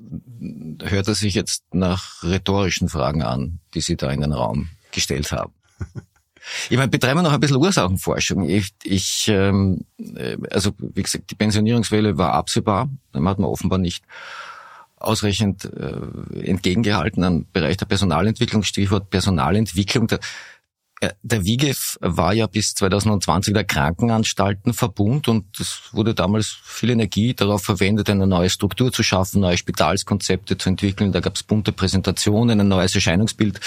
hört 0.82 1.06
sich 1.06 1.36
jetzt 1.36 1.64
nach 1.74 2.24
rhetorischen 2.24 2.90
Fragen 2.90 3.22
an, 3.22 3.60
die 3.76 3.82
Sie 3.82 3.98
da 3.98 4.10
in 4.10 4.22
den 4.22 4.34
Raum 4.34 4.70
gestellt 4.92 5.32
haben. 5.32 5.54
Ich 6.70 6.78
meine, 6.78 6.90
betreiben 6.90 7.20
wir 7.20 7.24
noch 7.24 7.34
ein 7.34 7.40
bisschen 7.40 7.58
Ursachenforschung. 7.58 8.48
Ich, 8.48 8.70
ich 8.84 9.28
ähm, 9.28 9.86
äh, 9.98 10.38
also 10.52 10.72
wie 10.80 11.04
gesagt, 11.04 11.32
die 11.32 11.36
Pensionierungswelle 11.36 12.18
war 12.18 12.34
absehbar, 12.34 12.90
dann 13.12 13.28
hat 13.28 13.40
man 13.40 13.50
offenbar 13.50 13.80
nicht 13.80 14.04
ausreichend 14.98 15.66
äh, 15.66 16.42
entgegengehalten 16.42 17.24
am 17.24 17.46
Bereich 17.52 17.78
der 17.78 17.86
Personalentwicklung, 17.86 18.64
Stichwort 18.64 19.10
Personalentwicklung. 19.10 20.08
Der, 20.08 20.20
äh, 21.00 21.12
der 21.24 21.46
WIGEF 21.46 21.98
war 22.02 22.34
ja 22.34 22.48
bis 22.48 22.74
2020 22.74 23.54
der 23.54 23.64
Krankenanstaltenverbund 23.64 25.30
und 25.30 25.60
es 25.60 25.82
wurde 25.94 26.14
damals 26.14 26.58
viel 26.64 26.90
Energie 26.90 27.34
darauf 27.34 27.64
verwendet, 27.64 28.10
eine 28.10 28.28
neue 28.28 28.50
Struktur 28.50 28.92
zu 28.92 29.04
schaffen, 29.04 29.42
neue 29.42 29.58
Spitalskonzepte 29.58 30.58
zu 30.58 30.70
entwickeln. 30.70 31.14
Da 31.14 31.22
gab 31.22 31.36
es 31.36 31.44
bunte 31.44 31.72
Präsentationen, 31.72 32.60
ein 32.60 32.68
neues 32.68 32.94
Erscheinungsbild 32.94 33.62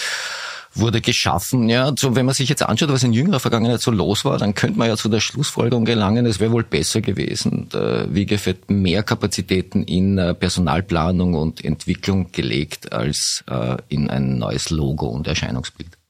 wurde 0.74 1.00
geschaffen. 1.00 1.68
Ja, 1.68 1.92
so 1.98 2.14
wenn 2.14 2.26
man 2.26 2.34
sich 2.34 2.48
jetzt 2.48 2.62
anschaut, 2.62 2.90
was 2.90 3.02
in 3.02 3.12
jüngerer 3.12 3.40
Vergangenheit 3.40 3.80
so 3.80 3.90
los 3.90 4.24
war, 4.24 4.38
dann 4.38 4.54
könnte 4.54 4.78
man 4.78 4.88
ja 4.88 4.96
zu 4.96 5.08
der 5.08 5.20
Schlussfolgerung 5.20 5.84
gelangen, 5.84 6.26
es 6.26 6.40
wäre 6.40 6.52
wohl 6.52 6.64
besser 6.64 7.00
gewesen, 7.00 7.68
wie 8.08 8.26
gefällt 8.26 8.70
mehr 8.70 9.02
Kapazitäten 9.02 9.82
in 9.84 10.18
äh, 10.18 10.34
Personalplanung 10.34 11.34
und 11.34 11.64
Entwicklung 11.64 12.32
gelegt 12.32 12.92
als 12.92 13.44
äh, 13.48 13.76
in 13.88 14.10
ein 14.10 14.38
neues 14.38 14.70
Logo 14.70 15.06
und 15.06 15.26
Erscheinungsbild. 15.26 16.01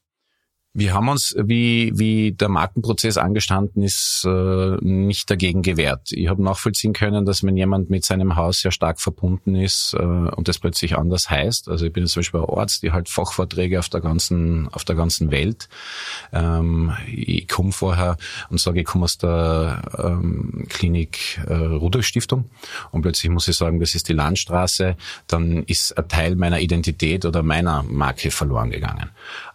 Wir 0.75 0.95
haben 0.95 1.07
uns, 1.07 1.35
wie, 1.37 1.91
wie 1.93 2.31
der 2.31 2.49
Markenprozess 2.49 3.17
angestanden 3.17 3.83
ist, 3.83 4.25
äh, 4.25 4.77
nicht 4.81 5.29
dagegen 5.29 5.61
gewehrt. 5.61 6.11
Ich 6.11 6.27
habe 6.29 6.41
nachvollziehen 6.41 6.93
können, 6.93 7.25
dass 7.25 7.43
wenn 7.43 7.55
jemand 7.55 7.91
mit 7.91 8.03
seinem 8.03 8.35
Haus 8.37 8.61
sehr 8.61 8.71
stark 8.71 8.99
verbunden 8.99 9.53
ist 9.53 9.93
äh, 9.93 10.01
und 10.01 10.47
das 10.47 10.57
plötzlich 10.57 10.97
anders 10.97 11.29
heißt, 11.29 11.69
also 11.69 11.85
ich 11.85 11.93
bin 11.93 12.07
zum 12.07 12.21
Beispiel 12.21 12.39
ein 12.39 12.49
Arzt, 12.49 12.81
die 12.81 12.91
halt 12.91 13.07
Fachvorträge 13.07 13.77
auf 13.77 13.89
der 13.89 14.01
ganzen, 14.01 14.67
auf 14.69 14.83
der 14.83 14.95
ganzen 14.95 15.29
Welt. 15.29 15.69
Ähm, 16.31 16.91
ich 17.05 17.47
komme 17.47 17.71
vorher 17.71 18.17
und 18.49 18.59
sage, 18.59 18.79
ich 18.79 18.87
komme 18.87 19.03
aus 19.03 19.19
der 19.19 19.79
ähm, 20.03 20.65
Klinik 20.69 21.39
äh, 21.45 21.53
Rudolf 21.53 22.07
Stiftung 22.07 22.45
und 22.89 23.03
plötzlich 23.03 23.31
muss 23.31 23.47
ich 23.47 23.55
sagen, 23.55 23.79
das 23.79 23.93
ist 23.93 24.09
die 24.09 24.13
Landstraße, 24.13 24.95
dann 25.27 25.61
ist 25.65 25.95
ein 25.95 26.07
Teil 26.07 26.35
meiner 26.35 26.61
Identität 26.61 27.25
oder 27.25 27.43
meiner 27.43 27.83
Marke 27.83 28.31
verloren 28.31 28.71
gegangen. 28.71 29.11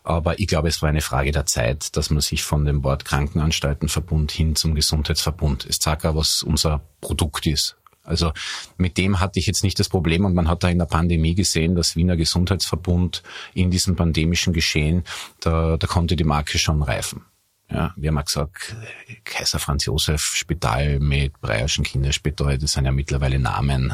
Aber 0.08 0.38
ich 0.38 0.46
glaube, 0.46 0.68
es 0.68 0.80
war 0.80 0.88
eine 0.88 1.02
Frage 1.02 1.32
der 1.32 1.44
Zeit, 1.44 1.94
dass 1.94 2.08
man 2.08 2.22
sich 2.22 2.42
von 2.42 2.64
dem 2.64 2.82
Wort 2.82 3.04
Krankenanstaltenverbund 3.04 4.32
hin 4.32 4.56
zum 4.56 4.74
Gesundheitsverbund. 4.74 5.66
Es 5.68 5.80
zeigt 5.80 6.06
auch, 6.06 6.14
was 6.14 6.42
unser 6.42 6.80
Produkt 7.02 7.46
ist. 7.46 7.76
Also 8.04 8.32
mit 8.78 8.96
dem 8.96 9.20
hatte 9.20 9.38
ich 9.38 9.46
jetzt 9.46 9.62
nicht 9.62 9.78
das 9.78 9.90
Problem 9.90 10.24
und 10.24 10.32
man 10.32 10.48
hat 10.48 10.64
da 10.64 10.70
in 10.70 10.78
der 10.78 10.86
Pandemie 10.86 11.34
gesehen, 11.34 11.74
dass 11.74 11.94
Wiener 11.94 12.16
Gesundheitsverbund 12.16 13.22
in 13.52 13.70
diesem 13.70 13.96
pandemischen 13.96 14.54
Geschehen, 14.54 15.04
da, 15.40 15.76
da 15.76 15.86
konnte 15.86 16.16
die 16.16 16.24
Marke 16.24 16.58
schon 16.58 16.82
reifen. 16.82 17.26
Ja, 17.70 17.92
wir 17.96 18.08
haben 18.08 18.16
ja 18.16 18.22
gesagt, 18.22 18.76
Kaiser 19.24 19.58
Franz 19.58 19.84
Josef 19.84 20.22
Spital 20.22 21.00
mit 21.00 21.38
Breierschen 21.42 21.84
Kinderspital, 21.84 22.56
das 22.56 22.72
sind 22.72 22.86
ja 22.86 22.92
mittlerweile 22.92 23.38
Namen. 23.38 23.92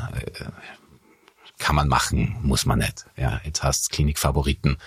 Kann 1.58 1.76
man 1.76 1.88
machen, 1.88 2.36
muss 2.42 2.66
man 2.66 2.78
nicht. 2.78 3.06
Ja, 3.16 3.40
jetzt 3.44 3.62
heißt 3.62 3.90
Klinikfavoriten 3.90 4.78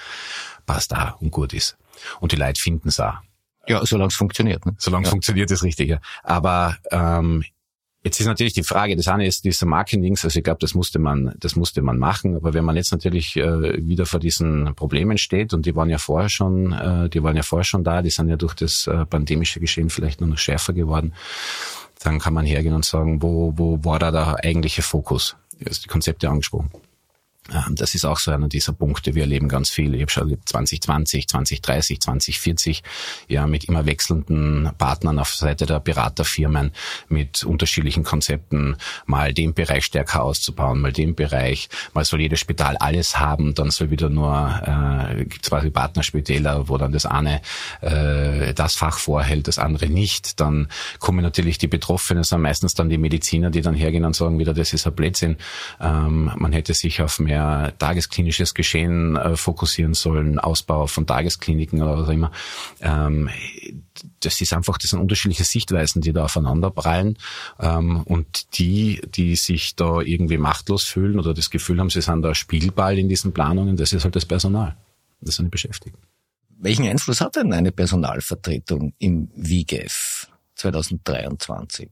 passt 0.66 0.92
da 0.92 1.16
und 1.20 1.32
gut 1.32 1.54
ist. 1.54 1.78
Und 2.20 2.32
die 2.32 2.36
Leute 2.36 2.62
finden 2.62 2.90
es 2.90 3.00
auch. 3.00 3.16
Ja, 3.68 3.86
solange 3.86 4.10
es 4.10 4.16
funktioniert. 4.16 4.66
Ne? 4.66 4.76
Solange 4.78 5.06
ja. 5.06 5.10
funktioniert 5.10 5.52
das 5.52 5.64
Richtige. 5.64 6.00
Aber 6.24 6.78
ähm, 6.92 7.44
Jetzt 8.08 8.22
ist 8.22 8.28
natürlich 8.28 8.54
die 8.54 8.64
Frage, 8.64 8.96
das 8.96 9.10
eine 9.10 9.28
ist 9.28 9.44
diese 9.44 9.66
Marketings, 9.66 10.24
also 10.24 10.38
ich 10.38 10.44
glaube, 10.46 10.60
das 10.62 10.74
musste 10.74 10.98
man, 10.98 11.34
das 11.40 11.58
musste 11.58 11.82
man 11.82 11.98
machen, 11.98 12.38
aber 12.38 12.54
wenn 12.54 12.64
man 12.64 12.78
jetzt 12.78 12.94
natürlich 12.94 13.36
äh, 13.36 13.86
wieder 13.86 14.06
vor 14.06 14.22
diesen 14.22 14.76
Problemen 14.76 15.18
steht 15.18 15.54
und 15.54 15.66
die 15.66 15.76
waren 15.76 15.90
ja 15.90 15.98
vorher 15.98 16.30
schon, 16.30 16.72
äh, 16.72 17.10
die 17.10 17.22
waren 17.22 17.36
ja 17.36 17.44
vorher 17.44 17.66
schon 17.66 17.84
da, 17.84 18.02
die 18.02 18.10
sind 18.10 18.30
ja 18.30 18.38
durch 18.38 18.54
das 18.54 18.88
äh, 18.88 19.06
pandemische 19.06 19.60
Geschehen 19.60 19.90
vielleicht 19.90 20.22
nur 20.22 20.30
noch 20.30 20.38
schärfer 20.38 20.72
geworden, 20.72 21.16
dann 22.02 22.20
kann 22.20 22.34
man 22.34 22.46
hergehen 22.46 22.76
und 22.76 22.86
sagen, 22.86 23.22
wo, 23.22 23.52
wo 23.58 23.84
war 23.84 24.00
da 24.00 24.12
der 24.12 24.38
eigentliche 24.42 24.84
Fokus? 24.84 25.36
Die 25.60 25.88
Konzepte 25.88 26.30
angesprochen. 26.30 26.70
Ähm, 27.54 27.75
das 27.75 27.96
ist 27.96 28.06
auch 28.06 28.20
so 28.20 28.32
einer 28.32 28.48
dieser 28.48 28.74
Punkte. 28.74 29.16
Wir 29.16 29.24
erleben 29.24 29.48
ganz 29.48 29.70
viel. 29.70 29.94
Ich 29.96 30.01
habe 30.01 30.12
schon 30.12 30.38
2020, 30.46 31.27
2030, 31.27 32.01
2040, 32.01 32.84
ja, 33.27 33.48
mit 33.48 33.66
immer 33.66 33.86
wechselnden 33.86 34.70
Partnern 34.77 35.20
auf 35.20 35.34
Seite 35.34 35.66
der 35.66 35.80
Beraterfirmen, 35.80 36.72
mit 37.10 37.44
unterschiedlichen 37.44 38.04
Konzepten, 38.04 38.77
mal 39.06 39.34
den 39.34 39.54
Bereich 39.54 39.86
stärker 39.86 40.24
auszubauen, 40.24 40.82
mal 40.82 40.92
den 40.92 41.16
Bereich, 41.16 41.70
mal 41.94 42.06
soll 42.06 42.22
jedes 42.22 42.39
Spital 42.39 42.77
alles 42.77 43.20
haben, 43.20 43.54
dann 43.54 43.72
soll 43.72 43.89
wieder 43.89 44.10
nur, 44.10 44.62
äh, 44.63 45.25
gibt 45.25 45.50
quasi 45.50 45.70
Partnerspitäler, 45.70 46.70
wo 46.70 46.77
dann 46.77 46.92
das 46.92 47.06
eine 47.06 47.42
äh, 47.82 48.54
das 48.54 48.75
Fach 48.75 49.00
vorhält, 49.00 49.48
das 49.48 49.60
andere 49.60 49.88
nicht. 49.88 50.39
Dann 50.39 50.68
kommen 51.00 51.22
natürlich 51.22 51.58
die 51.58 51.68
Betroffenen, 51.68 52.22
das 52.22 52.30
sind 52.30 52.42
meistens 52.42 52.74
dann 52.74 52.89
die 52.89 52.98
Mediziner, 52.98 53.50
die 53.50 53.62
dann 53.62 53.75
hergehen 53.75 54.06
und 54.06 54.16
sagen 54.16 54.39
wieder, 54.39 54.54
das 54.54 54.74
ist 54.74 54.88
ein 54.88 54.94
Blödsinn. 54.94 55.38
Ähm, 55.80 56.32
man 56.36 56.54
hätte 56.54 56.74
sich 56.74 57.01
auf 57.01 57.20
mehr 57.20 57.37
mehr 57.38 57.74
tagesklinisches 57.77 58.53
Geschehen 58.53 59.15
äh, 59.15 59.36
fokussieren 59.36 59.94
sollen, 59.94 60.39
Ausbau 60.39 60.88
von 60.88 61.06
Tageskliniken 61.06 61.82
oder 61.82 61.98
was 61.98 62.08
auch 62.08 62.13
immer. 62.13 62.32
Ähm, 62.82 63.29
das 64.20 64.41
ist 64.41 64.53
einfach, 64.53 64.77
das 64.77 64.91
sind 64.91 65.00
unterschiedliche 65.00 65.44
Sichtweisen, 65.44 66.01
die 66.01 66.13
da 66.13 66.25
aufeinander 66.25 66.72
prallen. 66.72 67.17
Ähm, 67.60 68.01
und 68.03 68.58
die, 68.58 69.01
die 69.15 69.36
sich 69.36 69.75
da 69.75 70.01
irgendwie 70.01 70.38
machtlos 70.38 70.84
fühlen 70.84 71.20
oder 71.20 71.34
das 71.34 71.50
Gefühl 71.50 71.79
haben, 71.79 71.89
sie 71.89 72.01
sind 72.01 72.22
da 72.22 72.34
Spielball 72.34 72.98
in 72.98 73.10
diesen 73.10 73.34
Planungen, 73.34 73.77
das 73.77 73.94
ist 73.94 74.03
halt 74.03 74.15
das 74.15 74.25
Personal. 74.25 74.75
Das 75.22 75.36
sind 75.36 75.46
die 75.46 75.51
Beschäftigten. 75.51 76.01
Welchen 76.60 76.88
Einfluss 76.88 77.22
hat 77.22 77.36
denn 77.36 77.53
eine 77.53 77.72
Personalvertretung 77.72 78.94
im 78.98 79.29
WIGEF 79.36 80.27
2023? 80.56 81.89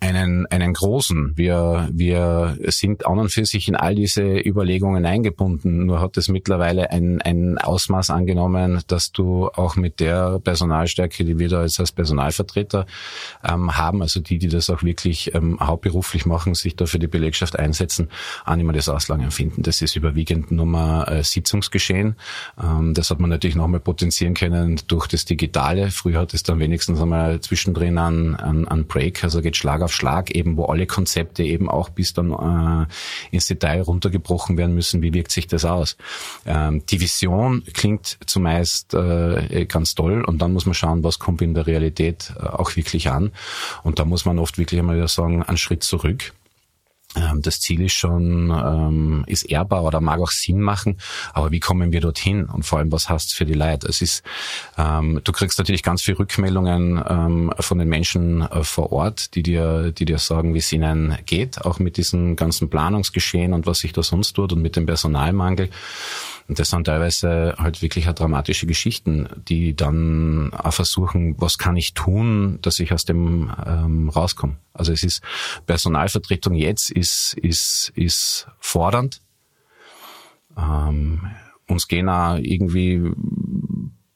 Einen, 0.00 0.46
einen 0.46 0.74
großen. 0.74 1.32
Wir, 1.36 1.88
wir 1.92 2.58
sind 2.68 3.06
an 3.06 3.18
und 3.18 3.30
für 3.30 3.44
sich 3.44 3.68
in 3.68 3.76
all 3.76 3.94
diese 3.94 4.22
Überlegungen 4.22 5.06
eingebunden. 5.06 5.86
Nur 5.86 6.00
hat 6.00 6.16
es 6.16 6.28
mittlerweile 6.28 6.90
ein, 6.90 7.22
ein 7.22 7.58
Ausmaß 7.58 8.10
angenommen, 8.10 8.82
dass 8.86 9.12
du 9.12 9.48
auch 9.48 9.76
mit 9.76 10.00
der 10.00 10.40
Personalstärke, 10.40 11.24
die 11.24 11.38
wir 11.38 11.48
da 11.48 11.62
jetzt 11.62 11.80
als 11.80 11.92
Personalvertreter 11.92 12.86
ähm, 13.42 13.76
haben, 13.76 14.02
also 14.02 14.20
die, 14.20 14.38
die 14.38 14.48
das 14.48 14.68
auch 14.68 14.82
wirklich 14.82 15.34
ähm, 15.34 15.58
hauptberuflich 15.60 16.26
machen, 16.26 16.54
sich 16.54 16.76
da 16.76 16.86
für 16.86 16.98
die 16.98 17.06
Belegschaft 17.06 17.58
einsetzen, 17.58 18.08
auch 18.44 18.56
nicht 18.56 18.64
mehr 18.64 18.74
das 18.74 18.88
Auslagen 18.88 19.24
empfinden. 19.24 19.62
Das 19.62 19.80
ist 19.80 19.96
überwiegend 19.96 20.50
Nummer 20.50 21.08
äh, 21.08 21.22
Sitzungsgeschehen. 21.22 22.16
Ähm, 22.62 22.94
das 22.94 23.10
hat 23.10 23.20
man 23.20 23.30
natürlich 23.30 23.56
nochmal 23.56 23.80
potenzieren 23.80 24.34
können 24.34 24.80
durch 24.86 25.06
das 25.06 25.24
Digitale. 25.24 25.90
Früher 25.90 26.20
hat 26.20 26.34
es 26.34 26.42
dann 26.42 26.58
wenigstens 26.58 27.00
einmal 27.00 27.40
zwischendrin 27.40 27.96
an, 27.96 28.34
an, 28.34 28.68
an 28.68 28.86
Break, 28.86 29.24
also 29.24 29.40
geht 29.40 29.56
Schlag 29.56 29.80
auf 29.84 29.92
Schlag 29.92 30.30
eben, 30.30 30.56
wo 30.56 30.64
alle 30.66 30.86
Konzepte 30.86 31.42
eben 31.42 31.68
auch 31.68 31.90
bis 31.90 32.12
dann 32.12 32.32
äh, 32.32 32.86
ins 33.34 33.46
Detail 33.46 33.82
runtergebrochen 33.82 34.56
werden 34.56 34.74
müssen. 34.74 35.02
Wie 35.02 35.14
wirkt 35.14 35.30
sich 35.30 35.46
das 35.46 35.64
aus? 35.64 35.96
Ähm, 36.46 36.84
die 36.86 37.00
Vision 37.00 37.62
klingt 37.72 38.18
zumeist 38.26 38.94
äh, 38.94 39.66
ganz 39.66 39.94
toll 39.94 40.24
und 40.24 40.42
dann 40.42 40.52
muss 40.52 40.66
man 40.66 40.74
schauen, 40.74 41.04
was 41.04 41.18
kommt 41.18 41.42
in 41.42 41.54
der 41.54 41.66
Realität 41.66 42.32
äh, 42.38 42.46
auch 42.46 42.76
wirklich 42.76 43.10
an. 43.10 43.32
Und 43.82 43.98
da 43.98 44.04
muss 44.04 44.24
man 44.24 44.38
oft 44.38 44.58
wirklich 44.58 44.80
einmal 44.80 45.06
sagen, 45.08 45.42
einen 45.42 45.56
Schritt 45.56 45.82
zurück 45.82 46.32
das 47.40 47.60
Ziel 47.60 47.82
ist 47.82 47.94
schon, 47.94 48.50
ähm, 48.50 49.24
ist 49.26 49.44
ehrbar 49.44 49.84
oder 49.84 50.00
mag 50.00 50.20
auch 50.20 50.30
Sinn 50.30 50.60
machen, 50.60 50.98
aber 51.32 51.50
wie 51.50 51.60
kommen 51.60 51.92
wir 51.92 52.00
dorthin 52.00 52.44
und 52.44 52.64
vor 52.64 52.78
allem, 52.78 52.92
was 52.92 53.08
heißt 53.08 53.34
für 53.34 53.44
die 53.44 53.54
Leute? 53.54 53.88
Es 53.88 54.00
ist, 54.00 54.22
ähm, 54.76 55.20
du 55.22 55.32
kriegst 55.32 55.58
natürlich 55.58 55.82
ganz 55.82 56.02
viele 56.02 56.18
Rückmeldungen 56.18 57.02
ähm, 57.08 57.52
von 57.58 57.78
den 57.78 57.88
Menschen 57.88 58.42
äh, 58.42 58.64
vor 58.64 58.92
Ort, 58.92 59.34
die 59.34 59.42
dir, 59.42 59.92
die 59.92 60.04
dir 60.04 60.18
sagen, 60.18 60.54
wie 60.54 60.58
es 60.58 60.72
ihnen 60.72 61.16
geht, 61.26 61.64
auch 61.64 61.78
mit 61.78 61.96
diesem 61.96 62.36
ganzen 62.36 62.68
Planungsgeschehen 62.70 63.52
und 63.52 63.66
was 63.66 63.80
sich 63.80 63.92
da 63.92 64.02
sonst 64.02 64.34
tut 64.34 64.52
und 64.52 64.62
mit 64.62 64.76
dem 64.76 64.86
Personalmangel. 64.86 65.70
Und 66.46 66.58
das 66.58 66.70
sind 66.70 66.84
teilweise 66.84 67.54
halt 67.56 67.80
wirklich 67.80 68.08
auch 68.08 68.12
dramatische 68.12 68.66
Geschichten, 68.66 69.28
die 69.48 69.74
dann 69.74 70.52
auch 70.52 70.74
versuchen, 70.74 71.40
was 71.40 71.56
kann 71.56 71.76
ich 71.76 71.94
tun, 71.94 72.58
dass 72.60 72.78
ich 72.80 72.92
aus 72.92 73.04
dem 73.04 73.50
ähm, 73.66 74.10
rauskomme. 74.10 74.56
Also 74.74 74.92
es 74.92 75.02
ist 75.02 75.22
Personalvertretung 75.66 76.54
jetzt 76.54 76.90
ist 76.90 77.34
ist 77.34 77.92
ist 77.94 78.46
fordernd. 78.58 79.22
Ähm, 80.56 81.30
uns 81.66 81.88
gehen 81.88 82.10
auch 82.10 82.36
irgendwie 82.36 83.10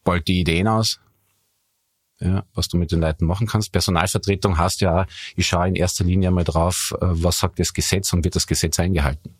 bald 0.05 0.29
die 0.29 0.41
Ideen 0.41 0.69
aus, 0.69 1.01
ja, 2.21 2.45
was 2.53 2.69
du 2.69 2.77
mit 2.77 2.93
den 2.93 3.01
Leuten 3.01 3.25
machen 3.25 3.47
kannst. 3.47 3.73
Personalvertretung 3.73 4.59
heißt 4.59 4.83
ja, 4.83 5.07
ich 5.35 5.47
schaue 5.47 5.69
in 5.69 5.77
erster 5.77 6.05
Linie 6.05 6.31
mal 6.31 6.45
drauf, 6.45 6.95
äh, 7.01 7.07
was 7.07 7.39
sagt 7.39 7.59
das 7.59 7.73
Gesetz 7.73 8.13
und 8.13 8.23
wird 8.25 8.37
das 8.37 8.47
Gesetz 8.47 8.79
eingehalten. 8.79 9.38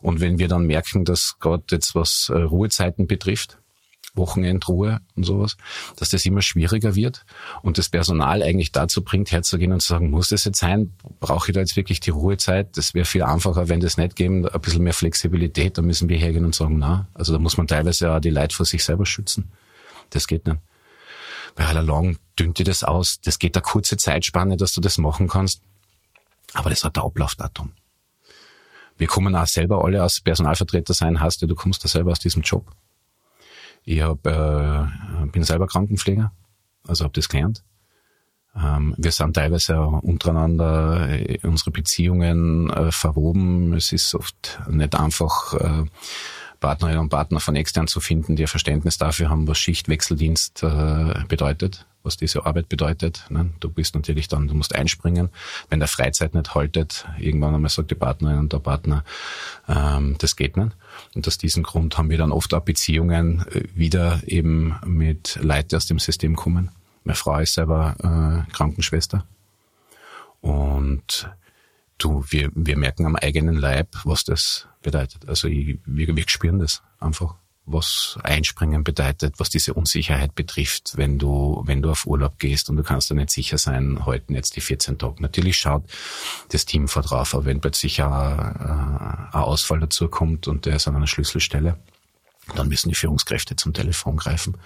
Und 0.00 0.20
wenn 0.20 0.38
wir 0.38 0.48
dann 0.48 0.66
merken, 0.66 1.04
dass 1.04 1.38
gerade 1.40 1.64
jetzt 1.70 1.94
was 1.94 2.30
äh, 2.32 2.38
Ruhezeiten 2.38 3.06
betrifft, 3.06 3.58
Wochenendruhe 4.14 5.00
und 5.14 5.24
sowas, 5.24 5.56
dass 5.96 6.10
das 6.10 6.24
immer 6.26 6.42
schwieriger 6.42 6.94
wird 6.94 7.24
und 7.62 7.78
das 7.78 7.88
Personal 7.88 8.42
eigentlich 8.42 8.72
dazu 8.72 9.02
bringt, 9.02 9.30
herzugehen 9.30 9.72
und 9.72 9.80
zu 9.80 9.88
sagen, 9.88 10.10
muss 10.10 10.28
das 10.28 10.44
jetzt 10.44 10.58
sein? 10.58 10.92
Brauche 11.20 11.50
ich 11.50 11.54
da 11.54 11.60
jetzt 11.60 11.76
wirklich 11.76 12.00
die 12.00 12.10
Ruhezeit? 12.10 12.76
Das 12.76 12.94
wäre 12.94 13.04
viel 13.04 13.22
einfacher, 13.22 13.68
wenn 13.68 13.80
das 13.80 13.96
nicht 13.96 14.16
geben, 14.16 14.46
ein 14.46 14.60
bisschen 14.60 14.82
mehr 14.82 14.94
Flexibilität, 14.94 15.78
da 15.78 15.82
müssen 15.82 16.08
wir 16.08 16.18
hergehen 16.18 16.44
und 16.44 16.54
sagen, 16.54 16.78
na, 16.78 17.08
also 17.14 17.32
da 17.32 17.38
muss 17.38 17.56
man 17.56 17.66
teilweise 17.66 18.06
ja 18.06 18.20
die 18.20 18.30
Leute 18.30 18.54
vor 18.54 18.66
sich 18.66 18.84
selber 18.84 19.06
schützen. 19.06 19.50
Das 20.10 20.26
geht 20.26 20.46
nicht. 20.46 20.58
Bei 21.54 21.66
aller 21.66 21.82
Long 21.82 22.18
dünnt 22.38 22.58
dir 22.58 22.64
das 22.64 22.84
aus. 22.84 23.20
Das 23.22 23.38
geht 23.38 23.56
eine 23.56 23.62
kurze 23.62 23.96
Zeitspanne, 23.96 24.56
dass 24.56 24.72
du 24.72 24.80
das 24.80 24.98
machen 24.98 25.28
kannst. 25.28 25.62
Aber 26.54 26.70
das 26.70 26.84
hat 26.84 26.96
ein 26.96 27.04
Ablaufdatum 27.04 27.72
wir 28.98 29.06
kommen 29.06 29.34
auch 29.34 29.46
selber 29.46 29.84
alle 29.84 30.02
als 30.02 30.20
Personalvertreter 30.20 30.92
sein, 30.92 31.20
heißt 31.20 31.40
ja, 31.40 31.48
du 31.48 31.54
kommst 31.54 31.84
da 31.84 31.88
selber 31.88 32.10
aus 32.10 32.18
diesem 32.18 32.42
Job. 32.42 32.66
Ich 33.84 34.02
hab, 34.02 34.26
äh, 34.26 34.84
bin 35.32 35.44
selber 35.44 35.66
Krankenpfleger, 35.66 36.32
also 36.86 37.04
habe 37.04 37.14
das 37.14 37.28
gelernt. 37.28 37.64
Ähm, 38.56 38.94
wir 38.98 39.12
sind 39.12 39.34
teilweise 39.34 39.80
untereinander 39.80 41.08
äh, 41.08 41.38
unsere 41.42 41.70
Beziehungen 41.70 42.70
äh, 42.70 42.90
verwoben. 42.90 43.72
Es 43.74 43.92
ist 43.92 44.14
oft 44.14 44.60
nicht 44.68 44.94
einfach, 44.94 45.54
äh, 45.54 45.84
Partnerinnen 46.60 47.00
und 47.00 47.08
Partner 47.08 47.40
von 47.40 47.56
extern 47.56 47.86
zu 47.86 48.00
finden, 48.00 48.36
die 48.36 48.44
ein 48.44 48.48
Verständnis 48.48 48.98
dafür 48.98 49.30
haben, 49.30 49.46
was 49.46 49.58
Schichtwechseldienst 49.58 50.62
äh, 50.62 51.24
bedeutet 51.28 51.86
was 52.08 52.16
diese 52.16 52.46
Arbeit 52.46 52.68
bedeutet. 52.68 53.24
Ne? 53.28 53.50
Du 53.60 53.68
bist 53.68 53.94
natürlich 53.94 54.28
dann, 54.28 54.48
du 54.48 54.54
musst 54.54 54.74
einspringen. 54.74 55.28
Wenn 55.68 55.78
der 55.78 55.88
Freizeit 55.88 56.34
nicht 56.34 56.54
haltet, 56.54 57.06
irgendwann 57.18 57.54
einmal 57.54 57.70
sagt 57.70 57.90
die 57.90 57.96
Partnerin 57.96 58.38
und 58.38 58.52
der 58.52 58.58
Partner, 58.58 59.04
ähm, 59.68 60.16
das 60.18 60.34
geht 60.34 60.56
nicht. 60.56 60.74
Und 61.14 61.28
aus 61.28 61.38
diesem 61.38 61.62
Grund 61.62 61.98
haben 61.98 62.10
wir 62.10 62.16
dann 62.18 62.32
oft 62.32 62.52
auch 62.54 62.62
Beziehungen 62.62 63.46
äh, 63.52 63.64
wieder 63.74 64.20
eben 64.26 64.76
mit 64.86 65.38
Leuten, 65.42 65.76
aus 65.76 65.86
dem 65.86 65.98
System 65.98 66.34
kommen. 66.34 66.70
Meine 67.04 67.14
Frau 67.14 67.38
ist 67.38 67.54
selber 67.54 67.94
äh, 67.98 68.50
Krankenschwester. 68.52 69.24
Und 70.40 71.28
du, 71.98 72.24
wir, 72.28 72.50
wir 72.54 72.76
merken 72.76 73.06
am 73.06 73.16
eigenen 73.16 73.56
Leib, 73.56 73.88
was 74.04 74.24
das 74.24 74.66
bedeutet. 74.82 75.28
Also 75.28 75.48
ich, 75.48 75.78
wir, 75.84 76.14
wir 76.14 76.24
spüren 76.26 76.58
das 76.58 76.82
einfach 76.98 77.34
was 77.70 78.18
Einspringen 78.22 78.82
bedeutet, 78.82 79.34
was 79.38 79.50
diese 79.50 79.74
Unsicherheit 79.74 80.34
betrifft, 80.34 80.96
wenn 80.96 81.18
du, 81.18 81.62
wenn 81.66 81.82
du 81.82 81.90
auf 81.90 82.06
Urlaub 82.06 82.38
gehst 82.38 82.70
und 82.70 82.76
du 82.76 82.82
kannst 82.82 83.10
da 83.10 83.14
nicht 83.14 83.30
sicher 83.30 83.58
sein, 83.58 84.06
heute 84.06 84.32
jetzt 84.32 84.56
die 84.56 84.60
14 84.60 84.98
Tage. 84.98 85.22
Natürlich 85.22 85.56
schaut 85.56 85.84
das 86.50 86.64
Team 86.64 86.88
vor 86.88 87.02
drauf, 87.02 87.34
aber 87.34 87.44
wenn 87.44 87.60
plötzlich 87.60 88.02
ein, 88.02 88.10
ein 88.10 89.32
Ausfall 89.32 89.80
dazu 89.80 90.08
kommt 90.08 90.48
und 90.48 90.66
der 90.66 90.76
ist 90.76 90.88
an 90.88 90.96
einer 90.96 91.06
Schlüsselstelle, 91.06 91.78
dann 92.54 92.68
müssen 92.68 92.88
die 92.88 92.94
Führungskräfte 92.94 93.56
zum 93.56 93.74
Telefon 93.74 94.16
greifen. 94.16 94.56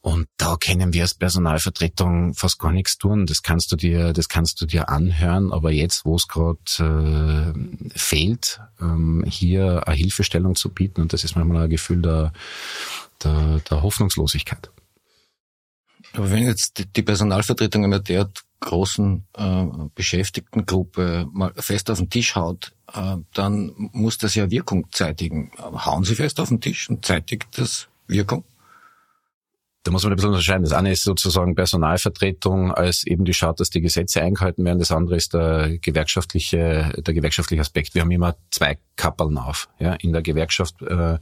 Und 0.00 0.28
da 0.36 0.56
können 0.56 0.92
wir 0.92 1.02
als 1.02 1.14
Personalvertretung 1.14 2.34
fast 2.34 2.58
gar 2.60 2.72
nichts 2.72 2.98
tun. 2.98 3.26
Das 3.26 3.42
kannst 3.42 3.72
du 3.72 3.76
dir, 3.76 4.12
das 4.12 4.28
kannst 4.28 4.60
du 4.60 4.66
dir 4.66 4.88
anhören. 4.88 5.52
Aber 5.52 5.72
jetzt, 5.72 6.04
wo 6.04 6.14
es 6.14 6.28
gerade 6.28 6.58
äh, 6.78 7.98
fehlt, 7.98 8.60
ähm, 8.80 9.24
hier 9.28 9.88
eine 9.88 9.96
Hilfestellung 9.96 10.54
zu 10.54 10.68
bieten, 10.70 11.00
und 11.00 11.12
das 11.12 11.24
ist 11.24 11.34
manchmal 11.34 11.64
ein 11.64 11.70
Gefühl 11.70 12.02
der, 12.02 12.32
der, 13.24 13.60
der 13.68 13.82
Hoffnungslosigkeit. 13.82 14.70
Aber 16.12 16.30
wenn 16.30 16.44
jetzt 16.44 16.84
die 16.96 17.02
Personalvertretung 17.02 17.84
einer 17.84 18.00
der 18.00 18.30
großen 18.60 19.24
äh, 19.34 19.66
Beschäftigtengruppe 19.94 21.26
mal 21.32 21.52
fest 21.56 21.90
auf 21.90 21.98
den 21.98 22.08
Tisch 22.08 22.34
haut, 22.34 22.72
äh, 22.92 23.16
dann 23.34 23.72
muss 23.92 24.18
das 24.18 24.34
ja 24.34 24.50
Wirkung 24.50 24.86
zeitigen. 24.90 25.52
Hauen 25.58 26.04
Sie 26.04 26.14
fest 26.14 26.40
auf 26.40 26.48
den 26.48 26.60
Tisch 26.60 26.88
und 26.88 27.04
zeitigt 27.04 27.46
das 27.58 27.88
Wirkung? 28.06 28.44
Da 29.88 29.92
muss 29.92 30.02
man 30.02 30.12
ein 30.12 30.16
bisschen 30.16 30.32
unterscheiden. 30.32 30.64
Das 30.64 30.74
eine 30.74 30.92
ist 30.92 31.02
sozusagen 31.02 31.54
Personalvertretung, 31.54 32.74
als 32.74 33.06
eben 33.06 33.24
die 33.24 33.32
schaut, 33.32 33.58
dass 33.58 33.70
die 33.70 33.80
Gesetze 33.80 34.20
eingehalten 34.20 34.62
werden. 34.66 34.78
Das 34.78 34.92
andere 34.92 35.16
ist 35.16 35.32
der 35.32 35.78
gewerkschaftliche, 35.78 36.92
der 36.94 37.14
gewerkschaftliche 37.14 37.62
Aspekt. 37.62 37.94
Wir 37.94 38.02
haben 38.02 38.10
immer 38.10 38.36
zwei 38.50 38.76
Kappeln 38.96 39.38
auf. 39.38 39.70
Ja, 39.78 39.94
in 39.94 40.12
der 40.12 40.20
Gewerkschaft 40.20 40.82
äh, 40.82 41.18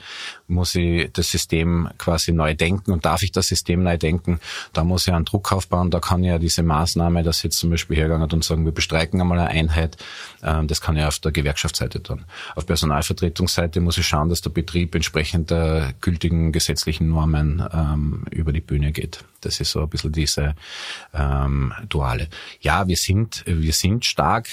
muss 0.48 0.74
ich 0.74 1.12
das 1.12 1.31
System 1.31 1.88
quasi 1.98 2.33
neu 2.33 2.55
denken 2.55 2.90
und 2.90 3.05
darf 3.05 3.22
ich 3.22 3.31
das 3.31 3.46
System 3.46 3.85
neu 3.85 3.98
denken, 3.98 4.40
da 4.72 4.83
muss 4.83 5.07
ich 5.07 5.14
einen 5.14 5.26
Druck 5.26 5.52
aufbauen. 5.52 5.92
Da 5.92 6.00
kann 6.00 6.24
ja 6.24 6.38
diese 6.38 6.64
Maßnahme, 6.64 7.22
dass 7.22 7.44
jetzt 7.44 7.59
zum 7.59 7.70
Beispiel 7.70 7.98
hergegangen 7.98 8.29
und 8.29 8.42
sagen, 8.42 8.64
wir 8.64 8.72
bestreiken 8.72 9.20
einmal 9.20 9.38
eine 9.38 9.50
Einheit, 9.50 9.96
äh, 10.42 10.64
das 10.64 10.81
kann 10.81 10.96
ja 10.96 11.07
auf 11.07 11.20
der 11.20 11.31
Gewerkschaftsseite 11.31 12.02
tun. 12.02 12.24
Auf 12.57 12.66
Personalvertretungsseite 12.66 13.81
muss 13.81 13.98
ich 13.98 14.07
schauen, 14.09 14.29
dass 14.29 14.40
der 14.40 14.50
Betrieb 14.50 14.94
entsprechend 14.96 15.50
der 15.50 15.92
gültigen 16.00 16.50
gesetzlichen 16.50 17.09
Normen 17.11 17.62
ähm, 17.72 18.24
über 18.31 18.55
die 18.56 18.60
Bühne 18.60 18.92
geht. 18.92 19.24
Das 19.40 19.60
ist 19.60 19.70
so 19.70 19.82
ein 19.82 19.88
bisschen 19.88 20.12
diese 20.12 20.54
ähm, 21.14 21.72
Duale. 21.88 22.28
Ja, 22.60 22.88
wir 22.88 22.96
sind, 22.96 23.44
wir 23.46 23.72
sind 23.72 24.04
stark. 24.04 24.48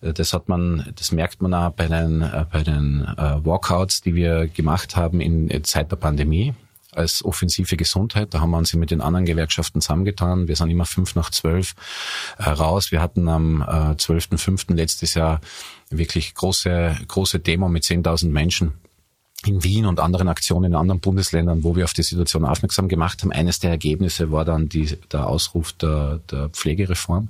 Das 0.00 0.32
hat 0.32 0.48
man, 0.48 0.92
das 0.96 1.12
merkt 1.12 1.42
man 1.42 1.52
auch 1.52 1.70
bei 1.70 1.86
den, 1.86 2.22
äh, 2.22 2.46
bei 2.50 2.62
den 2.62 3.04
äh, 3.16 3.44
Walkouts, 3.44 4.00
die 4.00 4.14
wir 4.14 4.48
gemacht 4.48 4.96
haben 4.96 5.20
in 5.20 5.64
Zeit 5.64 5.90
der 5.90 5.96
Pandemie 5.96 6.54
als 6.92 7.24
offensive 7.24 7.76
Gesundheit. 7.76 8.34
Da 8.34 8.40
haben 8.40 8.50
wir 8.50 8.58
uns 8.58 8.74
mit 8.74 8.90
den 8.90 9.00
anderen 9.00 9.26
Gewerkschaften 9.26 9.80
zusammengetan. 9.80 10.48
Wir 10.48 10.56
sind 10.56 10.70
immer 10.70 10.86
fünf 10.86 11.14
nach 11.14 11.30
zwölf 11.30 11.74
äh, 12.38 12.44
raus. 12.44 12.90
Wir 12.90 13.00
hatten 13.00 13.28
am 13.28 13.62
äh, 13.62 13.94
12.05. 13.94 14.74
letztes 14.74 15.14
Jahr 15.14 15.40
wirklich 15.90 16.34
große, 16.34 16.96
große 17.06 17.38
Demo 17.38 17.68
mit 17.68 17.84
10.000 17.84 18.30
Menschen 18.30 18.74
in 19.46 19.62
Wien 19.62 19.86
und 19.86 20.00
anderen 20.00 20.28
Aktionen 20.28 20.72
in 20.72 20.74
anderen 20.74 21.00
Bundesländern, 21.00 21.62
wo 21.62 21.76
wir 21.76 21.84
auf 21.84 21.92
die 21.92 22.02
Situation 22.02 22.44
aufmerksam 22.44 22.88
gemacht 22.88 23.22
haben. 23.22 23.32
Eines 23.32 23.60
der 23.60 23.70
Ergebnisse 23.70 24.32
war 24.32 24.44
dann 24.44 24.68
die, 24.68 24.98
der 25.12 25.26
Ausruf 25.26 25.72
der, 25.72 26.20
der 26.30 26.48
Pflegereform. 26.48 27.28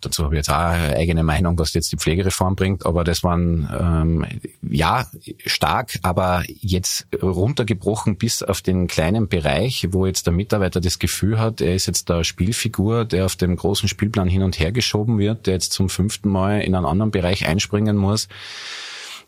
Dazu 0.00 0.24
habe 0.24 0.34
ich 0.34 0.38
jetzt 0.38 0.50
auch 0.50 0.56
eine 0.56 0.96
eigene 0.96 1.22
Meinung, 1.22 1.56
was 1.58 1.74
jetzt 1.74 1.92
die 1.92 1.96
Pflegereform 1.96 2.56
bringt, 2.56 2.84
aber 2.84 3.04
das 3.04 3.22
waren 3.22 3.68
ähm, 3.72 4.26
ja 4.68 5.06
stark, 5.46 5.92
aber 6.02 6.42
jetzt 6.48 7.06
runtergebrochen 7.22 8.16
bis 8.16 8.42
auf 8.42 8.62
den 8.62 8.88
kleinen 8.88 9.28
Bereich, 9.28 9.86
wo 9.90 10.04
jetzt 10.04 10.26
der 10.26 10.32
Mitarbeiter 10.32 10.80
das 10.80 10.98
Gefühl 10.98 11.38
hat, 11.38 11.60
er 11.60 11.76
ist 11.76 11.86
jetzt 11.86 12.08
der 12.08 12.24
Spielfigur, 12.24 13.04
der 13.04 13.26
auf 13.26 13.36
dem 13.36 13.54
großen 13.54 13.88
Spielplan 13.88 14.26
hin 14.26 14.42
und 14.42 14.58
her 14.58 14.72
geschoben 14.72 15.20
wird, 15.20 15.46
der 15.46 15.54
jetzt 15.54 15.72
zum 15.72 15.88
fünften 15.88 16.28
Mal 16.28 16.62
in 16.62 16.74
einen 16.74 16.86
anderen 16.86 17.12
Bereich 17.12 17.46
einspringen 17.46 17.96
muss 17.96 18.26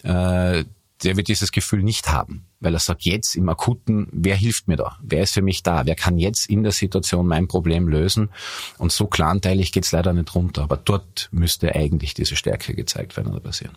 äh, 0.04 0.64
der 1.02 1.16
wird 1.16 1.28
dieses 1.28 1.52
Gefühl 1.52 1.82
nicht 1.82 2.08
haben, 2.08 2.46
weil 2.60 2.74
er 2.74 2.80
sagt, 2.80 3.04
jetzt 3.04 3.34
im 3.34 3.48
Akuten, 3.48 4.08
wer 4.12 4.36
hilft 4.36 4.68
mir 4.68 4.76
da? 4.76 4.96
Wer 5.02 5.22
ist 5.22 5.34
für 5.34 5.42
mich 5.42 5.62
da? 5.62 5.84
Wer 5.86 5.96
kann 5.96 6.18
jetzt 6.18 6.48
in 6.48 6.62
der 6.62 6.72
Situation 6.72 7.26
mein 7.26 7.48
Problem 7.48 7.88
lösen? 7.88 8.30
Und 8.78 8.92
so 8.92 9.06
klanteilig 9.06 9.72
geht's 9.72 9.92
leider 9.92 10.12
nicht 10.12 10.34
runter. 10.34 10.62
Aber 10.62 10.76
dort 10.76 11.28
müsste 11.30 11.74
eigentlich 11.74 12.14
diese 12.14 12.36
Stärke 12.36 12.74
gezeigt 12.74 13.16
werden 13.16 13.32
oder 13.32 13.40
passieren. 13.40 13.76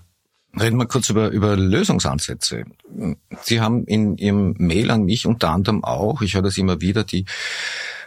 Reden 0.60 0.78
wir 0.78 0.88
kurz 0.88 1.10
über, 1.10 1.30
über 1.30 1.56
Lösungsansätze. 1.56 2.64
Sie 3.42 3.60
haben 3.60 3.86
in 3.86 4.18
Ihrem 4.18 4.56
Mail 4.58 4.90
an 4.92 5.04
mich 5.04 5.26
unter 5.26 5.50
anderem 5.50 5.84
auch, 5.84 6.22
ich 6.22 6.36
höre 6.36 6.42
das 6.42 6.58
immer 6.58 6.82
wieder, 6.82 7.04
die 7.04 7.26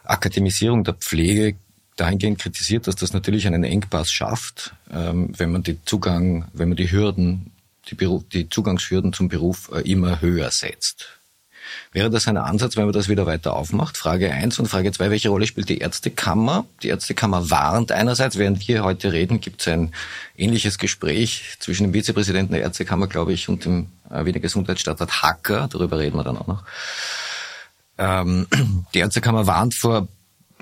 Akademisierung 0.04 0.82
der 0.82 0.94
Pflege 0.94 1.56
dahingehend 1.96 2.38
kritisiert, 2.38 2.86
dass 2.86 2.96
das 2.96 3.12
natürlich 3.12 3.46
einen 3.46 3.62
Engpass 3.62 4.10
schafft, 4.10 4.74
ähm, 4.90 5.32
wenn 5.36 5.52
man 5.52 5.62
die 5.62 5.84
Zugang, 5.84 6.48
wenn 6.54 6.70
man 6.70 6.76
die 6.76 6.90
Hürden 6.90 7.52
die, 7.88 7.94
Beruf, 7.94 8.24
die 8.32 8.48
Zugangshürden 8.48 9.12
zum 9.12 9.28
Beruf 9.28 9.70
äh, 9.72 9.80
immer 9.90 10.20
höher 10.20 10.50
setzt. 10.50 11.20
Wäre 11.92 12.10
das 12.10 12.28
ein 12.28 12.36
Ansatz, 12.36 12.76
wenn 12.76 12.84
man 12.84 12.92
das 12.92 13.08
wieder 13.08 13.26
weiter 13.26 13.54
aufmacht? 13.54 13.96
Frage 13.96 14.32
eins 14.32 14.58
und 14.58 14.66
Frage 14.66 14.92
zwei: 14.92 15.10
welche 15.10 15.28
Rolle 15.28 15.46
spielt 15.46 15.68
die 15.68 15.78
Ärztekammer? 15.78 16.66
Die 16.82 16.88
Ärztekammer 16.88 17.50
warnt 17.50 17.92
einerseits, 17.92 18.38
während 18.38 18.66
wir 18.68 18.84
heute 18.84 19.12
reden, 19.12 19.40
gibt 19.40 19.60
es 19.60 19.68
ein 19.68 19.92
ähnliches 20.36 20.78
Gespräch 20.78 21.56
zwischen 21.58 21.84
dem 21.84 21.92
Vizepräsidenten 21.92 22.54
der 22.54 22.62
Ärztekammer, 22.62 23.06
glaube 23.06 23.32
ich, 23.32 23.48
und 23.48 23.64
dem 23.64 23.86
äh, 24.10 24.24
Wiener 24.24 24.40
Gesundheitsstadtrat 24.40 25.22
Hacker, 25.22 25.68
darüber 25.70 25.98
reden 25.98 26.16
wir 26.16 26.24
dann 26.24 26.38
auch 26.38 26.46
noch. 26.46 26.64
Ähm, 27.98 28.46
die 28.94 29.00
Ärztekammer 29.00 29.46
warnt 29.46 29.74
vor 29.74 30.08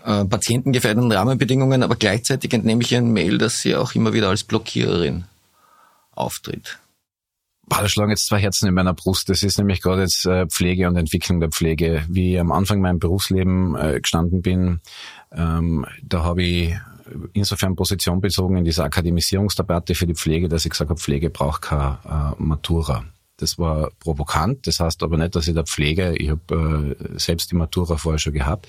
äh, 0.05 0.25
patientengefährdenden 0.25 1.13
Rahmenbedingungen, 1.13 1.83
aber 1.83 1.97
gleichzeitig 1.97 2.53
entnehme 2.53 2.83
ich 2.83 2.93
Ihren 2.93 3.13
Mail, 3.13 3.39
dass 3.39 3.61
sie 3.61 3.77
auch 3.77 3.95
immer 3.95 4.13
wieder 4.13 4.29
als 4.29 4.45
Blockiererin 4.45 5.25
auftritt. 6.13 6.79
Da 7.69 7.89
schlagen 7.89 8.11
jetzt 8.11 8.27
zwei 8.27 8.41
Herzen 8.41 8.67
in 8.69 8.75
meiner 8.75 8.95
Brust. 8.95 9.29
Das 9.29 9.43
ist 9.43 9.59
nämlich 9.59 9.81
gerade 9.81 10.03
jetzt 10.03 10.27
äh, 10.27 10.47
Pflege 10.47 10.89
und 10.89 10.97
Entwicklung 10.97 11.41
der 11.41 11.51
Pflege. 11.51 12.05
Wie 12.09 12.35
ich 12.35 12.41
am 12.41 12.53
Anfang 12.53 12.81
meinem 12.81 12.99
Berufsleben 12.99 13.77
äh, 13.77 14.01
gestanden 14.01 14.43
bin, 14.43 14.81
ähm, 15.33 15.87
da 16.03 16.25
habe 16.25 16.43
ich 16.43 16.75
insofern 17.33 17.77
Position 17.77 18.21
bezogen 18.21 18.57
in 18.57 18.65
dieser 18.65 18.85
Akademisierungsdebatte 18.85 19.95
für 19.95 20.07
die 20.07 20.15
Pflege, 20.15 20.49
dass 20.49 20.65
ich 20.65 20.71
gesagt 20.71 20.91
habe, 20.91 21.01
Pflege 21.01 21.31
braucht 21.31 21.63
keine 21.63 21.99
äh, 22.05 22.43
Matura. 22.43 23.05
Das 23.37 23.59
war 23.59 23.91
provokant. 24.01 24.67
Das 24.67 24.81
heißt 24.81 25.03
aber 25.03 25.17
nicht, 25.17 25.37
dass 25.37 25.47
ich 25.47 25.55
der 25.55 25.65
Pflege, 25.65 26.17
ich 26.17 26.31
habe 26.31 26.97
selbst 27.17 27.53
die 27.53 27.57
Matura 27.57 27.97
vorher 27.97 28.19
schon 28.19 28.33
gehabt, 28.33 28.67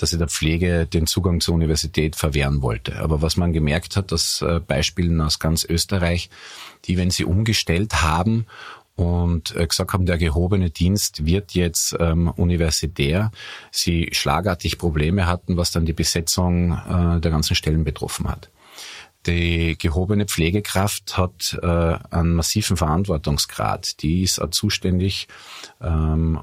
dass 0.00 0.12
ich 0.12 0.18
der 0.18 0.28
Pflege 0.28 0.86
den 0.86 1.06
Zugang 1.06 1.40
zur 1.40 1.54
Universität 1.54 2.16
verwehren 2.16 2.62
wollte. 2.62 2.96
Aber 3.00 3.22
was 3.22 3.36
man 3.36 3.52
gemerkt 3.52 3.96
hat, 3.96 4.12
dass 4.12 4.40
äh, 4.42 4.60
Beispielen 4.60 5.20
aus 5.20 5.38
ganz 5.38 5.64
Österreich, 5.64 6.30
die, 6.86 6.96
wenn 6.96 7.10
sie 7.10 7.24
umgestellt 7.24 8.02
haben 8.02 8.46
und 8.96 9.54
äh, 9.56 9.66
gesagt 9.66 9.92
haben, 9.92 10.06
der 10.06 10.18
gehobene 10.18 10.70
Dienst 10.70 11.26
wird 11.26 11.52
jetzt 11.52 11.96
ähm, 11.98 12.28
universitär, 12.28 13.30
sie 13.70 14.08
schlagartig 14.12 14.78
Probleme 14.78 15.26
hatten, 15.26 15.56
was 15.56 15.70
dann 15.70 15.84
die 15.84 15.92
Besetzung 15.92 16.72
äh, 16.72 17.20
der 17.20 17.30
ganzen 17.30 17.54
Stellen 17.54 17.84
betroffen 17.84 18.28
hat. 18.28 18.50
Die 19.26 19.76
gehobene 19.76 20.24
Pflegekraft 20.24 21.18
hat 21.18 21.58
äh, 21.62 21.66
einen 22.10 22.34
massiven 22.34 22.78
Verantwortungsgrad. 22.78 24.02
Die 24.02 24.22
ist 24.22 24.40
auch 24.40 24.48
zuständig 24.48 25.28
ähm, 25.82 26.40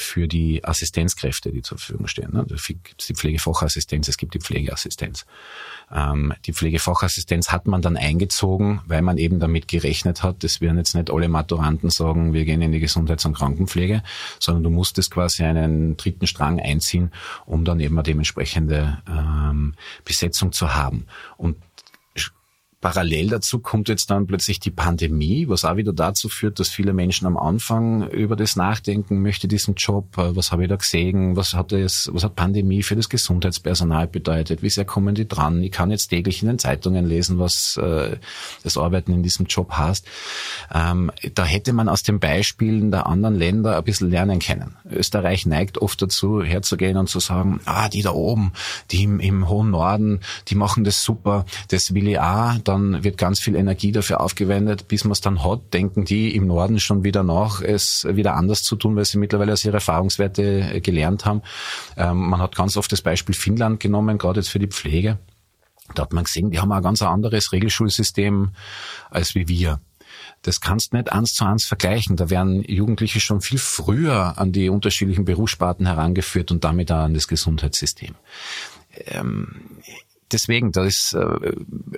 für 0.00 0.28
die 0.28 0.64
Assistenzkräfte, 0.64 1.52
die 1.52 1.62
zur 1.62 1.78
Verfügung 1.78 2.06
stehen. 2.06 2.32
Ne? 2.32 2.46
Es 2.54 2.66
gibt 2.66 3.08
die 3.08 3.14
Pflegefachassistenz, 3.14 4.08
es 4.08 4.16
gibt 4.16 4.34
die 4.34 4.40
Pflegeassistenz. 4.40 5.26
Ähm, 5.92 6.32
die 6.46 6.52
Pflegefachassistenz 6.52 7.50
hat 7.50 7.66
man 7.66 7.82
dann 7.82 7.96
eingezogen, 7.96 8.80
weil 8.86 9.02
man 9.02 9.18
eben 9.18 9.40
damit 9.40 9.68
gerechnet 9.68 10.22
hat, 10.22 10.44
das 10.44 10.60
werden 10.60 10.78
jetzt 10.78 10.94
nicht 10.94 11.10
alle 11.10 11.28
Maturanten 11.28 11.90
sagen, 11.90 12.32
wir 12.32 12.44
gehen 12.44 12.62
in 12.62 12.72
die 12.72 12.80
Gesundheits- 12.80 13.24
und 13.24 13.34
Krankenpflege, 13.34 14.02
sondern 14.38 14.62
du 14.62 14.70
musstest 14.70 15.10
quasi 15.10 15.44
einen 15.44 15.96
dritten 15.96 16.26
Strang 16.26 16.60
einziehen, 16.60 17.12
um 17.46 17.64
dann 17.64 17.80
eben 17.80 17.96
eine 17.96 18.02
dementsprechende 18.02 18.98
ähm, 19.08 19.74
Besetzung 20.04 20.52
zu 20.52 20.74
haben. 20.74 21.06
Und 21.36 21.56
Parallel 22.80 23.30
dazu 23.30 23.58
kommt 23.58 23.88
jetzt 23.88 24.08
dann 24.08 24.28
plötzlich 24.28 24.60
die 24.60 24.70
Pandemie, 24.70 25.48
was 25.48 25.64
auch 25.64 25.74
wieder 25.74 25.92
dazu 25.92 26.28
führt, 26.28 26.60
dass 26.60 26.68
viele 26.68 26.92
Menschen 26.92 27.26
am 27.26 27.36
Anfang 27.36 28.08
über 28.10 28.36
das 28.36 28.54
nachdenken, 28.54 29.20
möchte 29.20 29.48
diesen 29.48 29.74
Job, 29.74 30.16
äh, 30.16 30.36
was 30.36 30.52
habe 30.52 30.62
ich 30.62 30.68
da 30.68 30.76
gesehen, 30.76 31.34
was 31.34 31.54
hat 31.54 31.72
es, 31.72 32.08
was 32.12 32.22
hat 32.22 32.36
Pandemie 32.36 32.84
für 32.84 32.94
das 32.94 33.08
Gesundheitspersonal 33.08 34.06
bedeutet, 34.06 34.62
wie 34.62 34.70
sehr 34.70 34.84
kommen 34.84 35.16
die 35.16 35.26
dran? 35.26 35.60
Ich 35.64 35.72
kann 35.72 35.90
jetzt 35.90 36.08
täglich 36.08 36.40
in 36.40 36.48
den 36.48 36.60
Zeitungen 36.60 37.04
lesen, 37.04 37.40
was 37.40 37.76
äh, 37.78 38.16
das 38.62 38.78
Arbeiten 38.78 39.12
in 39.12 39.24
diesem 39.24 39.46
Job 39.46 39.72
heißt. 39.72 40.06
Ähm, 40.72 41.10
da 41.34 41.44
hätte 41.44 41.72
man 41.72 41.88
aus 41.88 42.04
den 42.04 42.20
Beispielen 42.20 42.92
der 42.92 43.06
anderen 43.06 43.34
Länder 43.34 43.76
ein 43.76 43.82
bisschen 43.82 44.08
lernen 44.08 44.38
können. 44.38 44.76
Österreich 44.88 45.46
neigt 45.46 45.78
oft 45.78 46.00
dazu, 46.00 46.44
herzugehen 46.44 46.96
und 46.96 47.08
zu 47.08 47.18
sagen, 47.18 47.58
ah, 47.64 47.88
die 47.88 48.02
da 48.02 48.12
oben, 48.12 48.52
die 48.92 49.02
im, 49.02 49.18
im 49.18 49.48
hohen 49.48 49.70
Norden, 49.70 50.20
die 50.46 50.54
machen 50.54 50.84
das 50.84 51.02
super, 51.02 51.44
das 51.70 51.92
will 51.92 52.06
ich 52.06 52.20
auch 52.20 52.67
dann 52.68 53.02
wird 53.02 53.18
ganz 53.18 53.40
viel 53.40 53.56
Energie 53.56 53.92
dafür 53.92 54.20
aufgewendet, 54.20 54.88
bis 54.88 55.04
man 55.04 55.12
es 55.12 55.20
dann 55.20 55.42
hat, 55.42 55.72
denken 55.72 56.04
die 56.04 56.34
im 56.36 56.46
Norden 56.46 56.78
schon 56.78 57.02
wieder 57.02 57.22
nach, 57.22 57.62
es 57.62 58.06
wieder 58.08 58.34
anders 58.34 58.62
zu 58.62 58.76
tun, 58.76 58.94
weil 58.94 59.04
sie 59.04 59.18
mittlerweile 59.18 59.52
aus 59.52 59.64
ihre 59.64 59.76
Erfahrungswerte 59.76 60.74
äh, 60.74 60.80
gelernt 60.80 61.24
haben. 61.24 61.42
Ähm, 61.96 62.28
man 62.28 62.40
hat 62.40 62.54
ganz 62.54 62.76
oft 62.76 62.92
das 62.92 63.02
Beispiel 63.02 63.34
Finnland 63.34 63.80
genommen, 63.80 64.18
gerade 64.18 64.40
jetzt 64.40 64.50
für 64.50 64.58
die 64.58 64.68
Pflege. 64.68 65.18
Da 65.94 66.02
hat 66.02 66.12
man 66.12 66.24
gesehen, 66.24 66.50
die 66.50 66.60
haben 66.60 66.70
ein 66.70 66.82
ganz 66.82 67.02
anderes 67.02 67.52
Regelschulsystem 67.52 68.50
als 69.10 69.34
wie 69.34 69.48
wir. 69.48 69.80
Das 70.42 70.60
kannst 70.60 70.92
nicht 70.92 71.10
eins 71.10 71.34
zu 71.34 71.44
eins 71.44 71.64
vergleichen. 71.64 72.16
Da 72.16 72.30
werden 72.30 72.62
Jugendliche 72.62 73.20
schon 73.20 73.40
viel 73.40 73.58
früher 73.58 74.38
an 74.38 74.52
die 74.52 74.68
unterschiedlichen 74.68 75.24
Berufssparten 75.24 75.86
herangeführt 75.86 76.50
und 76.50 76.64
damit 76.64 76.92
auch 76.92 76.98
an 76.98 77.14
das 77.14 77.28
Gesundheitssystem. 77.28 78.14
Ähm, 79.06 79.80
deswegen, 80.32 80.72
das 80.72 80.86
ist, 80.86 81.12
äh, 81.14 81.52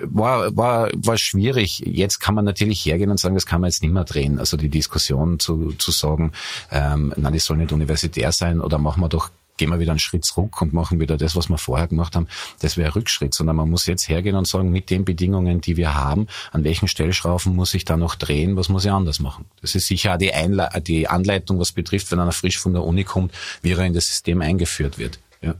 war, 0.05 0.57
war, 0.57 0.91
war 0.97 1.19
schwierig. 1.19 1.83
Jetzt 1.85 2.21
kann 2.21 2.35
man 2.35 2.45
natürlich 2.45 2.85
hergehen 2.85 3.11
und 3.11 3.21
sagen, 3.21 3.35
das 3.35 3.47
kann 3.47 3.61
man 3.61 3.71
jetzt 3.71 3.83
nicht 3.83 3.93
mehr 3.93 4.05
drehen. 4.05 4.39
Also 4.39 4.57
die 4.57 4.69
Diskussion 4.69 5.39
zu, 5.39 5.73
zu 5.73 5.91
sagen, 5.91 6.33
ähm, 6.71 7.13
nein, 7.17 7.33
das 7.33 7.45
soll 7.45 7.57
nicht 7.57 7.73
universitär 7.73 8.33
sein 8.33 8.61
oder 8.61 8.79
machen 8.79 9.01
wir 9.03 9.09
doch 9.09 9.31
gehen 9.61 9.69
wir 9.69 9.79
wieder 9.79 9.93
einen 9.93 9.99
Schritt 9.99 10.25
zurück 10.25 10.63
und 10.63 10.73
machen 10.73 11.01
wieder 11.01 11.19
das, 11.19 11.37
was 11.37 11.51
wir 11.51 11.59
vorher 11.59 11.87
gemacht 11.87 12.17
haben, 12.17 12.29
das 12.61 12.79
wäre 12.79 12.97
Rückschritt, 12.97 13.35
sondern 13.35 13.57
man 13.57 13.69
muss 13.69 13.85
jetzt 13.85 14.09
hergehen 14.09 14.35
und 14.35 14.49
sagen, 14.49 14.71
mit 14.71 14.89
den 14.89 15.05
Bedingungen, 15.05 15.61
die 15.61 15.77
wir 15.77 15.95
haben, 15.95 16.29
an 16.51 16.65
welchen 16.65 16.89
Stellschrauben 16.89 17.55
muss 17.55 17.75
ich 17.75 17.85
da 17.85 17.99
noch 17.99 18.15
drehen, 18.15 18.57
was 18.57 18.71
muss 18.71 18.87
ich 18.87 18.91
anders 18.91 19.21
machen? 19.21 19.45
Das 19.61 19.75
ist 19.75 19.87
sicher 19.87 20.17
die, 20.17 20.33
Einle 20.33 20.71
die 20.81 21.09
Anleitung, 21.09 21.59
was 21.59 21.73
betrifft, 21.73 22.11
wenn 22.11 22.21
einer 22.21 22.33
frisch 22.33 22.59
von 22.59 22.73
der 22.73 22.85
Uni 22.85 23.05
kommt, 23.05 23.35
wie 23.61 23.73
er 23.73 23.85
in 23.85 23.93
das 23.93 24.07
System 24.07 24.41
eingeführt 24.41 24.97
wird. 24.97 25.19
Ja. 25.43 25.57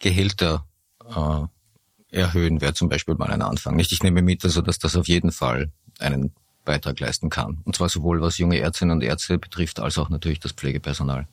Gehälter 0.00 0.66
äh, 1.14 2.16
erhöhen 2.16 2.60
wäre 2.60 2.74
zum 2.74 2.88
Beispiel 2.88 3.14
mal 3.14 3.30
ein 3.30 3.42
Anfang. 3.42 3.76
Nicht, 3.76 3.92
ich 3.92 4.02
nehme 4.02 4.22
mit, 4.22 4.44
also 4.44 4.60
dass 4.60 4.78
das 4.78 4.96
auf 4.96 5.08
jeden 5.08 5.32
Fall 5.32 5.72
einen 5.98 6.32
Beitrag 6.64 7.00
leisten 7.00 7.30
kann. 7.30 7.60
Und 7.64 7.76
zwar 7.76 7.88
sowohl 7.88 8.20
was 8.20 8.38
junge 8.38 8.58
Ärztinnen 8.58 8.96
und 8.96 9.02
Ärzte 9.02 9.38
betrifft, 9.38 9.80
als 9.80 9.98
auch 9.98 10.08
natürlich 10.08 10.40
das 10.40 10.52
Pflegepersonal. 10.52 11.26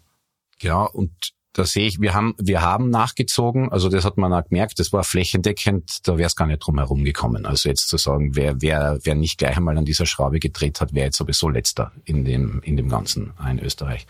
Ja, 0.61 0.83
und 0.83 1.11
da 1.53 1.65
sehe 1.65 1.87
ich, 1.87 1.99
wir 1.99 2.13
haben, 2.13 2.35
wir 2.37 2.61
haben 2.61 2.89
nachgezogen, 2.89 3.71
also 3.71 3.89
das 3.89 4.05
hat 4.05 4.17
man 4.17 4.31
auch 4.33 4.47
gemerkt, 4.47 4.79
das 4.79 4.93
war 4.93 5.03
flächendeckend, 5.03 6.07
da 6.07 6.17
wäre 6.17 6.27
es 6.27 6.35
gar 6.35 6.45
nicht 6.45 6.59
drum 6.59 6.77
herum 6.77 7.03
gekommen. 7.03 7.45
Also 7.45 7.69
jetzt 7.69 7.89
zu 7.89 7.97
sagen, 7.97 8.35
wer, 8.35 8.61
wer, 8.61 8.99
wer 9.03 9.15
nicht 9.15 9.39
gleich 9.39 9.57
einmal 9.57 9.77
an 9.77 9.85
dieser 9.85 10.05
Schraube 10.05 10.39
gedreht 10.39 10.79
hat, 10.79 10.93
wäre 10.93 11.05
jetzt 11.05 11.17
sowieso 11.17 11.49
letzter 11.49 11.91
in 12.05 12.23
dem, 12.23 12.61
in 12.63 12.77
dem 12.77 12.87
Ganzen 12.87 13.33
in 13.49 13.59
Österreich. 13.59 14.05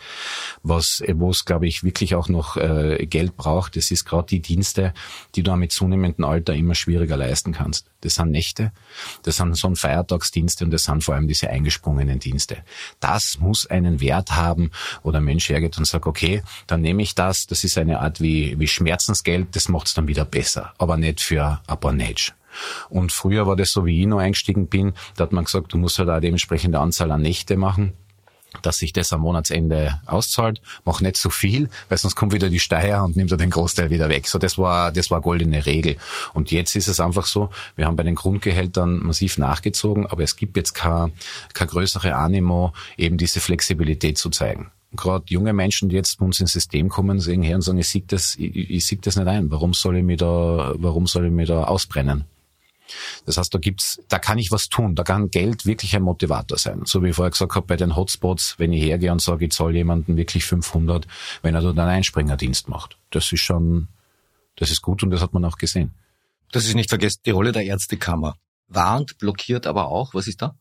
Was, 0.62 1.02
wo 1.14 1.30
es, 1.30 1.46
glaube 1.46 1.66
ich, 1.66 1.82
wirklich 1.82 2.14
auch 2.14 2.28
noch 2.28 2.56
äh, 2.56 3.06
Geld 3.06 3.36
braucht, 3.36 3.76
das 3.76 3.90
ist 3.90 4.04
gerade 4.04 4.26
die 4.26 4.40
Dienste, 4.40 4.92
die 5.34 5.42
du 5.42 5.56
mit 5.56 5.72
zunehmendem 5.72 6.26
Alter 6.26 6.54
immer 6.54 6.74
schwieriger 6.74 7.16
leisten 7.16 7.52
kannst. 7.52 7.86
Das 8.02 8.14
sind 8.14 8.30
Nächte, 8.30 8.72
das 9.22 9.36
sind 9.36 9.56
so 9.56 9.68
ein 9.68 9.76
Feiertagsdienste 9.76 10.64
und 10.64 10.70
das 10.70 10.84
sind 10.84 11.04
vor 11.04 11.14
allem 11.14 11.28
diese 11.28 11.50
eingesprungenen 11.50 12.18
Dienste. 12.18 12.58
Das 12.98 13.38
muss 13.40 13.66
einen 13.66 14.00
Wert 14.00 14.32
haben, 14.32 14.70
wo 15.02 15.10
der 15.10 15.20
Mensch 15.20 15.48
hergeht 15.48 15.76
und 15.76 15.86
sagt, 15.86 16.06
okay, 16.06 16.42
dann 16.66 16.80
nehme 16.80 17.02
ich 17.02 17.14
das, 17.30 17.46
das 17.46 17.62
ist 17.62 17.78
eine 17.78 18.00
Art 18.00 18.20
wie, 18.20 18.58
wie 18.58 18.66
Schmerzensgeld, 18.66 19.54
das 19.54 19.68
macht 19.68 19.86
es 19.86 19.94
dann 19.94 20.08
wieder 20.08 20.24
besser, 20.24 20.74
aber 20.78 20.96
nicht 20.96 21.20
für 21.20 21.60
ein 21.66 21.80
paar 21.80 21.92
Nätsch. 21.92 22.32
Und 22.88 23.12
früher 23.12 23.46
war 23.46 23.54
das 23.54 23.70
so, 23.70 23.86
wie 23.86 24.00
ich 24.00 24.06
noch 24.08 24.18
eingestiegen 24.18 24.66
bin, 24.66 24.94
da 25.16 25.22
hat 25.24 25.32
man 25.32 25.44
gesagt, 25.44 25.72
du 25.72 25.78
musst 25.78 25.98
halt 26.00 26.10
auch 26.10 26.20
dementsprechende 26.20 26.80
Anzahl 26.80 27.10
an 27.12 27.22
Nächte 27.22 27.56
machen 27.56 27.92
dass 28.62 28.78
sich 28.78 28.92
das 28.92 29.12
am 29.12 29.20
Monatsende 29.20 30.00
auszahlt. 30.06 30.60
Mach 30.84 31.00
nicht 31.00 31.16
so 31.16 31.30
viel, 31.30 31.70
weil 31.88 31.98
sonst 31.98 32.16
kommt 32.16 32.32
wieder 32.32 32.50
die 32.50 32.58
Steuer 32.58 33.04
und 33.04 33.14
nimmt 33.14 33.30
er 33.30 33.36
den 33.36 33.50
Großteil 33.50 33.90
wieder 33.90 34.08
weg. 34.08 34.26
So, 34.26 34.40
das 34.40 34.58
war, 34.58 34.90
das 34.90 35.08
war 35.08 35.20
goldene 35.20 35.66
Regel. 35.66 35.98
Und 36.34 36.50
jetzt 36.50 36.74
ist 36.74 36.88
es 36.88 36.98
einfach 36.98 37.26
so, 37.26 37.50
wir 37.76 37.86
haben 37.86 37.94
bei 37.94 38.02
den 38.02 38.16
Grundgehältern 38.16 39.04
massiv 39.04 39.38
nachgezogen, 39.38 40.04
aber 40.04 40.24
es 40.24 40.34
gibt 40.34 40.56
jetzt 40.56 40.72
keine, 40.72 41.12
keine 41.54 41.70
größere 41.70 42.16
Animo, 42.16 42.72
eben 42.96 43.18
diese 43.18 43.38
Flexibilität 43.38 44.18
zu 44.18 44.30
zeigen. 44.30 44.72
Gerade 44.92 45.24
junge 45.28 45.52
Menschen, 45.52 45.88
die 45.88 45.96
jetzt 45.96 46.18
bei 46.18 46.26
uns 46.26 46.40
ins 46.40 46.52
System 46.52 46.88
kommen, 46.88 47.20
sehen 47.20 47.42
her 47.42 47.56
und 47.56 47.62
sagen, 47.62 47.78
ich 47.78 47.88
sehe 47.88 48.02
das, 48.06 48.34
ich, 48.36 48.70
ich 48.70 48.86
sehe 48.86 48.98
das 48.98 49.16
nicht 49.16 49.28
ein. 49.28 49.50
Warum 49.50 49.72
soll 49.72 49.98
ich 49.98 50.04
mich 50.04 50.18
da, 50.18 50.74
warum 50.76 51.06
soll 51.06 51.26
ich 51.26 51.32
mich 51.32 51.48
da 51.48 51.64
ausbrennen? 51.64 52.24
Das 53.26 53.36
heißt, 53.36 53.54
da 53.54 53.58
gibt's, 53.58 54.00
da 54.08 54.18
kann 54.18 54.38
ich 54.38 54.50
was 54.50 54.68
tun. 54.68 54.94
Da 54.94 55.04
kann 55.04 55.30
Geld 55.30 55.66
wirklich 55.66 55.94
ein 55.94 56.02
Motivator 56.02 56.58
sein. 56.58 56.82
So 56.84 57.02
wie 57.02 57.10
ich 57.10 57.16
vorher 57.16 57.30
gesagt 57.30 57.54
habe, 57.54 57.66
bei 57.66 57.76
den 57.76 57.96
Hotspots, 57.96 58.56
wenn 58.58 58.72
ich 58.72 58.82
hergehe 58.82 59.12
und 59.12 59.22
sage, 59.22 59.44
ich 59.44 59.52
zahle 59.52 59.74
jemanden 59.74 60.16
wirklich 60.16 60.44
500, 60.44 61.06
wenn 61.42 61.54
er 61.54 61.60
dort 61.60 61.78
einen 61.78 61.88
Einspringerdienst 61.88 62.68
macht. 62.68 62.96
Das 63.10 63.30
ist 63.32 63.40
schon, 63.40 63.88
das 64.56 64.70
ist 64.70 64.82
gut 64.82 65.02
und 65.02 65.10
das 65.10 65.20
hat 65.20 65.32
man 65.34 65.44
auch 65.44 65.56
gesehen. 65.56 65.92
Das 66.52 66.66
ist 66.66 66.74
nicht 66.74 66.88
vergessen, 66.88 67.20
die 67.24 67.30
Rolle 67.30 67.52
der 67.52 67.64
Ärztekammer. 67.64 68.34
Warnt, 68.68 69.18
blockiert 69.18 69.66
aber 69.66 69.88
auch. 69.88 70.14
Was 70.14 70.26
ist 70.26 70.42
da? 70.42 70.56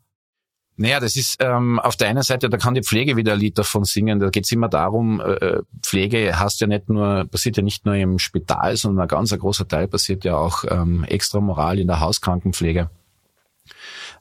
Naja, 0.81 1.01
das 1.01 1.17
ist 1.17 1.35
ähm, 1.41 1.77
auf 1.77 1.97
der 1.97 2.07
einen 2.07 2.23
Seite, 2.23 2.49
da 2.49 2.57
kann 2.57 2.73
die 2.73 2.83
Pflege 2.83 3.17
wieder 3.17 3.33
ein 3.33 3.39
Lied 3.39 3.57
davon 3.57 3.83
singen. 3.83 4.21
Da 4.21 4.29
geht's 4.29 4.49
immer 4.53 4.69
darum, 4.69 5.19
äh, 5.19 5.57
Pflege 5.83 6.39
hast 6.39 6.61
ja 6.61 6.67
nicht 6.67 6.87
nur, 6.87 7.25
passiert 7.25 7.57
ja 7.57 7.63
nicht 7.63 7.85
nur 7.85 7.95
im 7.95 8.17
Spital, 8.17 8.77
sondern 8.77 9.01
ein 9.01 9.07
ganz 9.09 9.33
ein 9.33 9.39
großer 9.39 9.67
Teil 9.67 9.89
passiert 9.89 10.23
ja 10.23 10.37
auch 10.37 10.63
ähm, 10.69 11.03
extra 11.03 11.41
moral 11.41 11.79
in 11.79 11.87
der 11.87 11.99
Hauskrankenpflege 11.99 12.89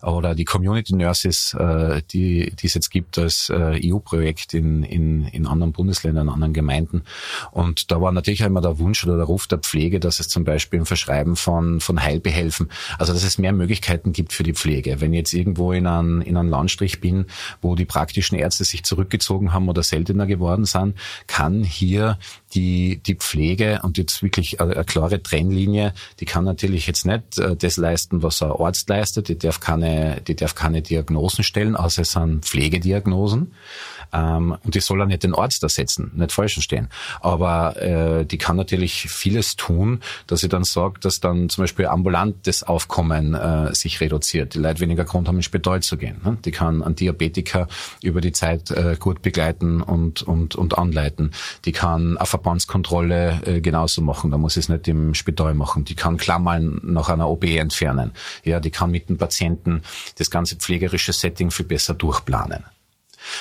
oder 0.03 0.35
die 0.35 0.45
Community 0.45 0.95
Nurses, 0.95 1.55
äh, 1.59 2.03
die, 2.13 2.53
die 2.55 2.67
es 2.67 2.75
jetzt 2.75 2.91
gibt 2.91 3.19
als 3.19 3.51
äh, 3.51 3.81
EU-Projekt 3.85 4.55
in, 4.55 4.83
in, 4.83 5.25
in 5.27 5.47
anderen 5.47 5.73
Bundesländern, 5.73 6.29
anderen 6.29 6.53
Gemeinden. 6.53 7.03
Und 7.51 7.91
da 7.91 8.01
war 8.01 8.13
natürlich 8.13 8.41
immer 8.41 8.61
der 8.61 8.79
Wunsch 8.79 9.05
oder 9.05 9.17
der 9.17 9.27
Ruf 9.27 9.47
der 9.47 9.59
Pflege, 9.59 10.01
dass 10.01 10.21
es 10.21 10.29
zum 10.29 10.45
Beispiel 10.45 10.79
im 10.81 10.87
Verschreiben 10.87 11.37
von, 11.37 11.81
von 11.81 12.03
Heilbehelfen, 12.03 12.71
also 12.99 13.13
dass 13.13 13.25
es 13.25 13.39
mehr 13.39 13.53
Möglichkeiten 13.53 14.13
gibt 14.13 14.33
für 14.33 14.43
die 14.43 14.55
Pflege. 14.55 15.01
Wenn 15.01 15.13
ich 15.13 15.19
jetzt 15.19 15.33
irgendwo 15.33 15.73
in 15.73 15.87
einem, 15.87 16.21
in 16.21 16.37
einem 16.37 16.51
Landstrich 16.51 17.01
bin, 17.01 17.27
wo 17.61 17.75
die 17.75 17.85
praktischen 17.85 18.39
Ärzte 18.39 18.65
sich 18.65 18.85
zurückgezogen 18.85 19.53
haben 19.53 19.69
oder 19.69 19.83
seltener 19.83 20.27
geworden 20.27 20.65
sind, 20.65 20.95
kann 21.27 21.65
hier 21.65 22.19
die, 22.55 23.01
die 23.05 23.15
Pflege 23.15 23.81
und 23.83 23.99
jetzt 23.99 24.23
wirklich 24.23 24.61
eine, 24.61 24.75
eine 24.75 24.85
klare 24.85 25.23
Trennlinie, 25.23 25.93
die 26.21 26.25
kann 26.25 26.45
natürlich 26.45 26.87
jetzt 26.87 27.07
nicht 27.07 27.39
äh, 27.39 27.57
das 27.57 27.77
leisten, 27.77 28.23
was 28.23 28.43
ein 28.43 28.51
Arzt 28.51 28.89
leistet, 28.89 29.29
die 29.29 29.39
darf 29.39 29.61
keine, 29.61 30.21
die 30.27 30.37
darf 30.37 30.55
keine 30.55 30.83
Diagnosen 30.83 31.45
stellen, 31.45 31.77
außer 31.77 32.03
es 32.03 32.13
sind 32.13 32.45
Pflegediagnosen. 32.45 33.53
Ähm, 34.13 34.57
und 34.65 34.75
die 34.75 34.81
soll 34.81 35.03
auch 35.03 35.07
nicht 35.07 35.23
den 35.23 35.35
Arzt 35.35 35.63
ersetzen, 35.63 36.13
nicht 36.15 36.33
falsch 36.33 36.55
verstehen. 36.55 36.89
Aber 37.21 37.77
äh, 37.77 38.25
die 38.25 38.39
kann 38.39 38.57
natürlich 38.57 39.09
vieles 39.09 39.57
tun, 39.57 40.01
dass 40.27 40.41
sie 40.41 40.49
dann 40.49 40.65
sagt, 40.65 41.05
dass 41.05 41.21
dann 41.21 41.49
zum 41.49 41.65
Beispiel 41.65 41.87
ambulant 41.87 42.47
das 42.47 42.63
Aufkommen 42.63 43.35
äh, 43.35 43.75
sich 43.75 44.01
reduziert, 44.01 44.55
die 44.55 44.59
Leute 44.59 44.81
weniger 44.81 45.05
Grund 45.05 45.29
haben, 45.29 45.37
ins 45.37 45.45
Spital 45.45 45.83
zu 45.83 45.97
gehen. 45.97 46.21
Ne? 46.25 46.39
Die 46.45 46.51
kann 46.51 46.83
einen 46.83 46.95
Diabetiker 46.95 47.69
über 48.03 48.21
die 48.21 48.33
Zeit 48.33 48.71
äh, 48.71 48.97
gut 48.99 49.21
begleiten 49.21 49.83
und, 49.83 50.23
und, 50.23 50.55
und 50.55 50.79
anleiten. 50.79 51.33
Die 51.65 51.73
kann 51.73 52.17
eine 52.17 52.27
Verbandskontrolle 52.39 53.41
äh, 53.45 53.61
genauso 53.61 54.01
machen, 54.01 54.31
da 54.31 54.39
muss 54.39 54.57
es 54.57 54.69
nicht 54.69 54.89
im 54.89 55.15
Spital 55.15 55.55
machen. 55.55 55.85
Die 55.85 55.95
kann 55.95 56.17
Klammern 56.17 56.81
nach 56.85 57.09
einer 57.09 57.29
OP 57.29 57.45
entfernen. 57.45 58.13
Ja, 58.45 58.61
die 58.61 58.71
kann 58.71 58.91
mit 58.91 59.09
dem 59.09 59.19
Patienten 59.19 59.83
das 60.17 60.31
ganze 60.31 60.57
pflegerische 60.57 61.13
Setting 61.13 61.51
viel 61.51 61.67
besser 61.67 61.95
durchplanen. 61.95 62.65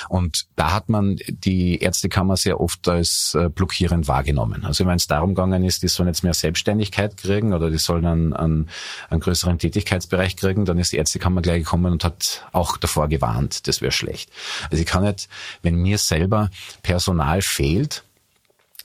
Und 0.08 0.46
da 0.56 0.72
hat 0.72 0.88
man 0.88 1.16
die 1.28 1.78
Ärztekammer 1.78 2.36
sehr 2.36 2.60
oft 2.60 2.88
als 2.88 3.34
äh, 3.34 3.48
blockierend 3.48 4.08
wahrgenommen. 4.08 4.64
Also 4.64 4.84
wenn 4.86 4.96
es 4.96 5.06
darum 5.06 5.30
gegangen 5.30 5.64
ist, 5.64 5.82
die 5.82 5.88
sollen 5.88 6.08
jetzt 6.08 6.24
mehr 6.24 6.34
Selbstständigkeit 6.34 7.16
kriegen 7.16 7.54
oder 7.54 7.70
die 7.70 7.78
sollen 7.78 8.04
einen, 8.04 8.32
einen, 8.32 8.68
einen 9.08 9.20
größeren 9.20 9.58
Tätigkeitsbereich 9.58 10.36
kriegen, 10.36 10.64
dann 10.64 10.78
ist 10.78 10.92
die 10.92 10.96
Ärztekammer 10.96 11.42
gleich 11.42 11.60
gekommen 11.60 11.92
und 11.92 12.04
hat 12.04 12.46
auch 12.52 12.76
davor 12.76 13.08
gewarnt, 13.08 13.66
das 13.66 13.80
wäre 13.80 13.92
schlecht. 13.92 14.30
Also 14.70 14.82
ich 14.82 14.86
kann 14.86 15.04
nicht, 15.04 15.28
wenn 15.62 15.76
mir 15.76 15.98
selber 15.98 16.50
Personal 16.82 17.40
fehlt, 17.40 18.04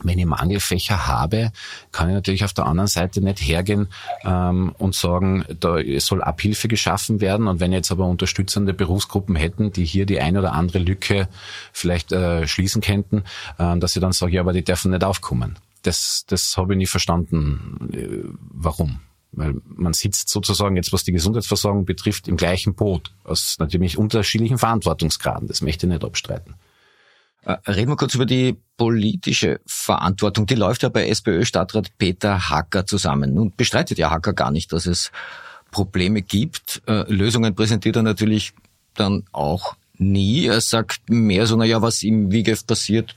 wenn 0.01 0.17
ich 0.17 0.25
Mangelfächer 0.25 1.08
habe, 1.08 1.51
kann 1.91 2.10
ich 2.10 2.15
natürlich 2.15 2.43
auf 2.43 2.53
der 2.53 2.65
anderen 2.65 2.88
Seite 2.88 3.21
nicht 3.21 3.39
hergehen 3.39 3.89
ähm, 4.23 4.73
und 4.77 4.95
sagen, 4.95 5.45
da 5.60 5.77
soll 5.99 6.23
Abhilfe 6.23 6.67
geschaffen 6.67 7.21
werden. 7.21 7.47
Und 7.47 7.60
wenn 7.60 7.71
jetzt 7.71 7.91
aber 7.91 8.08
unterstützende 8.08 8.73
Berufsgruppen 8.73 9.36
hätten, 9.36 9.71
die 9.71 9.86
hier 9.86 10.06
die 10.06 10.19
eine 10.19 10.39
oder 10.39 10.53
andere 10.53 10.79
Lücke 10.79 11.27
vielleicht 11.71 12.12
äh, 12.12 12.47
schließen 12.47 12.82
könnten, 12.82 13.23
äh, 13.60 13.77
dass 13.77 13.95
ich 13.95 14.01
dann 14.01 14.13
sage, 14.13 14.34
ja, 14.34 14.41
aber 14.41 14.53
die 14.53 14.63
dürfen 14.63 14.91
nicht 14.91 15.03
aufkommen. 15.03 15.58
Das, 15.84 16.23
das 16.27 16.58
habe 16.58 16.73
ich 16.73 16.77
nie 16.77 16.88
verstanden, 16.88 17.89
äh, 17.93 18.27
warum. 18.49 18.99
Weil 19.32 19.56
man 19.65 19.93
sitzt 19.93 20.29
sozusagen 20.29 20.75
jetzt, 20.75 20.93
was 20.93 21.03
die 21.03 21.12
Gesundheitsversorgung 21.12 21.86
betrifft, 21.86 22.27
im 22.27 22.38
gleichen 22.38 22.75
Boot, 22.75 23.12
aus 23.23 23.58
natürlich 23.60 23.97
unterschiedlichen 23.97 24.58
Verantwortungsgraden. 24.58 25.47
Das 25.47 25.62
möchte 25.62 25.86
ich 25.86 25.91
nicht 25.91 26.03
abstreiten. 26.03 26.56
Äh, 27.45 27.58
reden 27.69 27.91
wir 27.91 27.95
kurz 27.95 28.15
über 28.15 28.25
die 28.25 28.56
politische 28.77 29.60
Verantwortung. 29.65 30.45
Die 30.45 30.56
läuft 30.56 30.84
ja 30.84 30.89
bei 30.89 31.08
SPÖ-Stadtrat 31.08 31.97
Peter 31.97 32.49
Hacker 32.49 32.86
zusammen. 32.86 33.34
Nun 33.34 33.53
bestreitet 33.56 33.97
ja 33.97 34.10
Hacker 34.10 34.34
gar 34.34 34.51
nicht, 34.51 34.71
dass 34.71 34.86
es 34.86 35.12
Probleme 35.71 36.21
gibt. 36.21 36.82
Äh, 36.88 37.12
Lösungen 37.12 37.56
präsentiert 37.56 37.95
er 37.95 38.03
natürlich 38.03 38.53
dann 38.93 39.23
auch 39.32 39.75
nie. 39.97 40.45
Er 40.45 40.62
sagt 40.62 41.10
mehr 41.10 41.45
so, 41.47 41.56
na 41.56 41.65
ja, 41.65 41.82
was 41.82 42.03
im 42.03 42.32
Wiege 42.32 42.58
passiert, 42.65 43.15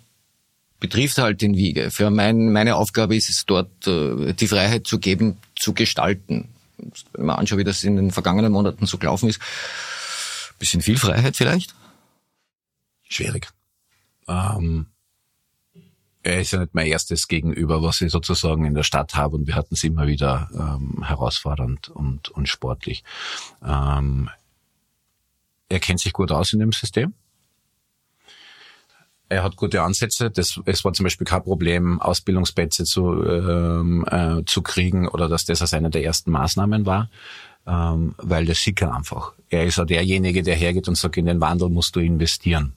betrifft 0.80 1.18
halt 1.18 1.42
den 1.42 1.56
Wiege. 1.56 1.90
Für 1.90 2.10
mein, 2.10 2.52
meine 2.52 2.76
Aufgabe 2.76 3.16
ist 3.16 3.30
es 3.30 3.44
dort, 3.46 3.86
äh, 3.86 4.32
die 4.32 4.48
Freiheit 4.48 4.86
zu 4.86 4.98
geben, 4.98 5.36
zu 5.54 5.72
gestalten. 5.72 6.48
Wenn 7.12 7.26
man 7.26 7.36
anschaut, 7.36 7.58
wie 7.58 7.64
das 7.64 7.84
in 7.84 7.96
den 7.96 8.10
vergangenen 8.10 8.52
Monaten 8.52 8.86
so 8.86 8.98
gelaufen 8.98 9.28
ist, 9.28 9.40
bisschen 10.58 10.82
viel 10.82 10.98
Freiheit 10.98 11.36
vielleicht? 11.36 11.74
Schwierig. 13.08 13.48
Ähm, 14.28 14.86
er 16.26 16.40
ist 16.40 16.50
ja 16.50 16.58
nicht 16.58 16.74
mein 16.74 16.88
erstes 16.88 17.28
Gegenüber, 17.28 17.82
was 17.82 18.00
ich 18.00 18.10
sozusagen 18.10 18.64
in 18.64 18.74
der 18.74 18.82
Stadt 18.82 19.14
habe 19.14 19.36
und 19.36 19.46
wir 19.46 19.54
hatten 19.54 19.74
es 19.74 19.84
immer 19.84 20.08
wieder 20.08 20.50
ähm, 20.52 21.04
herausfordernd 21.04 21.88
und, 21.88 22.30
und 22.30 22.48
sportlich. 22.48 23.04
Ähm, 23.64 24.28
er 25.68 25.78
kennt 25.78 26.00
sich 26.00 26.12
gut 26.12 26.32
aus 26.32 26.52
in 26.52 26.58
dem 26.58 26.72
System. 26.72 27.14
Er 29.28 29.42
hat 29.42 29.56
gute 29.56 29.82
Ansätze. 29.82 30.30
Das, 30.30 30.60
es 30.66 30.84
war 30.84 30.92
zum 30.92 31.04
Beispiel 31.04 31.26
kein 31.26 31.42
Problem, 31.42 32.00
Ausbildungsplätze 32.00 32.84
zu, 32.84 33.24
ähm, 33.24 34.04
äh, 34.08 34.44
zu 34.46 34.62
kriegen 34.62 35.08
oder 35.08 35.28
dass 35.28 35.44
das 35.44 35.62
als 35.62 35.74
eine 35.74 35.90
der 35.90 36.04
ersten 36.04 36.30
Maßnahmen 36.30 36.86
war, 36.86 37.08
ähm, 37.66 38.14
weil 38.18 38.46
das 38.46 38.58
sieht 38.58 38.82
er 38.82 38.94
einfach. 38.94 39.32
Er 39.48 39.64
ist 39.64 39.78
ja 39.78 39.84
derjenige, 39.84 40.42
der 40.42 40.56
hergeht 40.56 40.88
und 40.88 40.96
sagt, 40.96 41.16
in 41.16 41.26
den 41.26 41.40
Wandel 41.40 41.68
musst 41.68 41.96
du 41.96 42.00
investieren. 42.00 42.72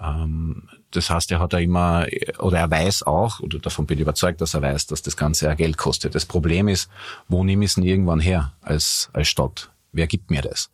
Ähm, 0.00 0.68
das 0.90 1.10
heißt, 1.10 1.30
er 1.32 1.40
hat 1.40 1.52
da 1.52 1.58
immer, 1.58 2.06
oder 2.38 2.58
er 2.58 2.70
weiß 2.70 3.02
auch, 3.02 3.40
oder 3.40 3.58
davon 3.58 3.86
bin 3.86 3.98
ich 3.98 4.02
überzeugt, 4.02 4.40
dass 4.40 4.54
er 4.54 4.62
weiß, 4.62 4.86
dass 4.86 5.02
das 5.02 5.16
Ganze 5.16 5.46
ja 5.46 5.54
Geld 5.54 5.76
kostet. 5.76 6.14
Das 6.14 6.24
Problem 6.24 6.68
ist, 6.68 6.88
wo 7.28 7.44
nehme 7.44 7.64
ich 7.64 7.70
es 7.70 7.74
denn 7.74 7.84
irgendwann 7.84 8.20
her 8.20 8.52
als, 8.62 9.10
als 9.12 9.28
Stadt? 9.28 9.70
Wer 9.92 10.06
gibt 10.06 10.30
mir 10.30 10.42
das? 10.42 10.70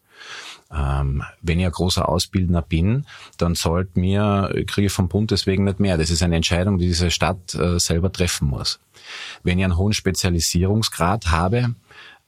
Ähm, 0.73 1.23
wenn 1.43 1.61
ich 1.61 1.67
ein 1.67 1.73
großer 1.73 2.09
Ausbildner 2.09 2.63
bin, 2.63 3.07
dann 3.39 3.55
zahlt 3.55 3.97
mir, 3.97 4.51
kriege 4.67 4.87
ich 4.87 4.93
vom 4.93 5.09
Bund 5.09 5.31
deswegen 5.31 5.65
nicht 5.65 5.81
mehr. 5.81 5.99
Das 5.99 6.11
ist 6.11 6.23
eine 6.23 6.37
Entscheidung, 6.37 6.79
die 6.79 6.87
diese 6.87 7.11
Stadt 7.11 7.55
äh, 7.55 7.79
selber 7.79 8.13
treffen 8.13 8.49
muss. 8.49 8.81
Wenn 9.43 9.59
ich 9.59 9.65
einen 9.65 9.77
hohen 9.77 9.93
Spezialisierungsgrad 9.93 11.31
habe, 11.31 11.75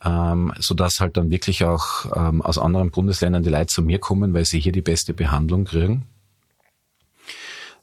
ähm, 0.05 0.53
so 0.59 0.75
dass 0.75 1.01
halt 1.01 1.17
dann 1.17 1.31
wirklich 1.31 1.65
auch 1.65 2.07
ähm, 2.15 2.43
aus 2.43 2.59
anderen 2.59 2.91
Bundesländern 2.91 3.43
die 3.43 3.51
Leute 3.51 3.67
zu 3.67 3.83
mir 3.83 3.99
kommen, 3.99 4.35
weil 4.35 4.45
sie 4.45 4.61
hier 4.61 4.73
die 4.73 4.83
beste 4.83 5.15
Behandlung 5.15 5.65
kriegen, 5.65 6.07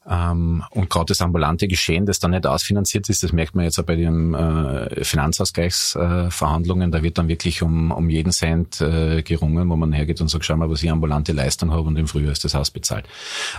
Ähm, 0.08 0.62
und 0.70 0.90
gerade 0.90 1.06
das 1.06 1.20
ambulante 1.22 1.66
Geschehen, 1.66 2.04
das 2.04 2.18
dann 2.18 2.32
nicht 2.32 2.46
ausfinanziert 2.46 3.08
ist, 3.08 3.22
das 3.22 3.32
merkt 3.32 3.54
man 3.54 3.64
jetzt 3.64 3.78
auch 3.78 3.84
bei 3.84 3.96
den 3.96 4.34
äh, 4.34 5.02
Finanzausgleichsverhandlungen, 5.04 6.90
da 6.90 7.02
wird 7.02 7.16
dann 7.16 7.28
wirklich 7.28 7.62
um, 7.62 7.90
um 7.90 8.10
jeden 8.10 8.32
Cent 8.32 8.80
äh, 8.80 9.22
gerungen, 9.22 9.68
wo 9.70 9.76
man 9.76 9.92
hergeht 9.92 10.20
und 10.20 10.28
sagt, 10.28 10.44
schau 10.44 10.56
mal, 10.56 10.68
was 10.68 10.82
ich 10.82 10.90
ambulante 10.90 11.32
Leistung 11.32 11.72
habe 11.72 11.88
und 11.88 11.96
im 11.96 12.06
Frühjahr 12.06 12.32
ist 12.32 12.44
das 12.44 12.54
Haus 12.54 12.70
bezahlt. 12.70 13.06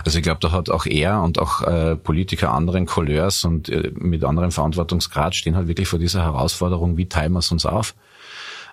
Also 0.04 0.18
ich 0.18 0.22
glaube, 0.22 0.40
da 0.40 0.52
hat 0.52 0.70
auch 0.70 0.86
er 0.86 1.22
und 1.22 1.38
auch 1.38 1.62
äh, 1.62 1.96
Politiker 1.96 2.52
anderen 2.52 2.86
Couleurs 2.86 3.44
und 3.44 3.68
äh, 3.68 3.90
mit 3.94 4.22
anderem 4.22 4.52
Verantwortungsgrad 4.52 5.34
stehen 5.34 5.56
halt 5.56 5.66
wirklich 5.66 5.88
vor 5.88 5.98
dieser 5.98 6.22
Herausforderung, 6.22 6.96
wie 6.96 7.08
teilen 7.08 7.32
wir 7.32 7.40
es 7.40 7.50
uns 7.50 7.66
auf? 7.66 7.94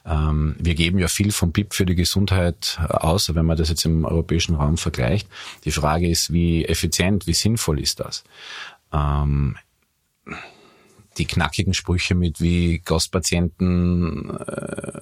Ähm, 0.05 0.55
wir 0.59 0.75
geben 0.75 0.99
ja 0.99 1.07
viel 1.07 1.31
vom 1.31 1.51
BIP 1.51 1.73
für 1.73 1.85
die 1.85 1.95
Gesundheit 1.95 2.77
äh, 2.81 2.93
aus, 2.93 3.33
wenn 3.33 3.45
man 3.45 3.57
das 3.57 3.69
jetzt 3.69 3.85
im 3.85 4.05
europäischen 4.05 4.55
Raum 4.55 4.77
vergleicht. 4.77 5.27
Die 5.63 5.71
Frage 5.71 6.09
ist, 6.09 6.33
wie 6.33 6.65
effizient, 6.65 7.25
wie 7.25 7.33
sinnvoll 7.33 7.79
ist 7.79 7.99
das? 7.99 8.23
Ähm, 8.91 9.55
die 11.17 11.25
knackigen 11.25 11.73
Sprüche 11.73 12.15
mit 12.15 12.41
wie 12.41 12.81
Gastpatienten 12.83 14.31
äh, 14.39 15.01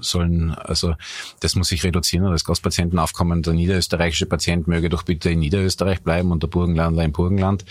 sollen, 0.00 0.50
also 0.50 0.94
das 1.40 1.54
muss 1.54 1.68
sich 1.68 1.84
reduzieren 1.84 2.30
das 2.30 2.44
Gastpatientenaufkommen, 2.44 3.42
der 3.42 3.54
niederösterreichische 3.54 4.26
Patient 4.26 4.66
möge 4.66 4.88
doch 4.88 5.04
bitte 5.04 5.30
in 5.30 5.38
Niederösterreich 5.38 6.02
bleiben 6.02 6.32
und 6.32 6.42
der 6.42 6.48
Burgenlandler 6.48 7.04
im 7.04 7.12
Burgenland. 7.12 7.64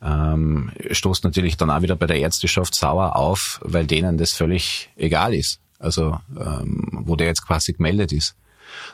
Ähm, 0.00 0.70
stoßt 0.90 1.24
natürlich 1.24 1.56
dann 1.56 1.70
auch 1.70 1.82
wieder 1.82 1.96
bei 1.96 2.06
der 2.06 2.18
Ärzteschaft 2.18 2.74
sauer 2.74 3.16
auf, 3.16 3.60
weil 3.64 3.86
denen 3.86 4.16
das 4.16 4.32
völlig 4.32 4.90
egal 4.96 5.34
ist 5.34 5.60
also 5.78 6.18
ähm, 6.38 7.02
wo 7.04 7.16
der 7.16 7.28
jetzt 7.28 7.46
quasi 7.46 7.72
gemeldet 7.72 8.12
ist 8.12 8.36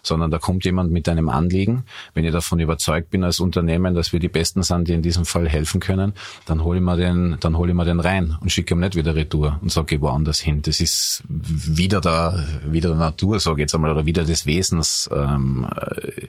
sondern 0.03 0.31
da 0.31 0.39
kommt 0.39 0.65
jemand 0.65 0.93
mit 0.93 1.09
einem 1.09 1.29
Anliegen. 1.29 1.85
Wenn 2.15 2.25
ich 2.25 2.33
davon 2.33 2.61
überzeugt 2.61 3.11
bin 3.11 3.25
als 3.25 3.41
Unternehmen, 3.41 3.95
dass 3.95 4.13
wir 4.13 4.21
die 4.21 4.29
Besten 4.29 4.63
sind, 4.63 4.89
die 4.89 4.93
in 4.93 5.03
diesem 5.03 5.25
Fall 5.25 5.49
helfen 5.49 5.81
können, 5.81 6.15
dann 6.47 6.65
hole 6.65 6.79
ich 6.79 6.85
mir 6.85 6.97
den, 6.97 7.37
dann 7.41 7.57
hole 7.57 7.71
ich 7.71 7.77
mir 7.77 7.85
den 7.85 8.01
rein 8.01 8.37
und 8.41 8.51
schicke 8.51 8.75
ihm 8.75 8.81
nicht 8.81 8.97
wieder 8.97 9.15
retour 9.15 9.59
und 9.63 9.71
sage, 9.71 9.97
geh 9.97 10.01
woanders 10.01 10.41
hin. 10.41 10.63
Das 10.63 10.81
ist 10.81 11.23
wieder 11.29 12.01
der, 12.01 12.45
wieder 12.67 12.91
der 12.91 12.99
Natur, 12.99 13.41
sage 13.41 13.57
ich 13.57 13.65
jetzt 13.65 13.75
einmal, 13.75 13.93
oder 13.93 14.07
wieder 14.07 14.25
des 14.25 14.47
Wesens 14.47 15.09
ähm, 15.13 15.69
äh, 15.75 16.29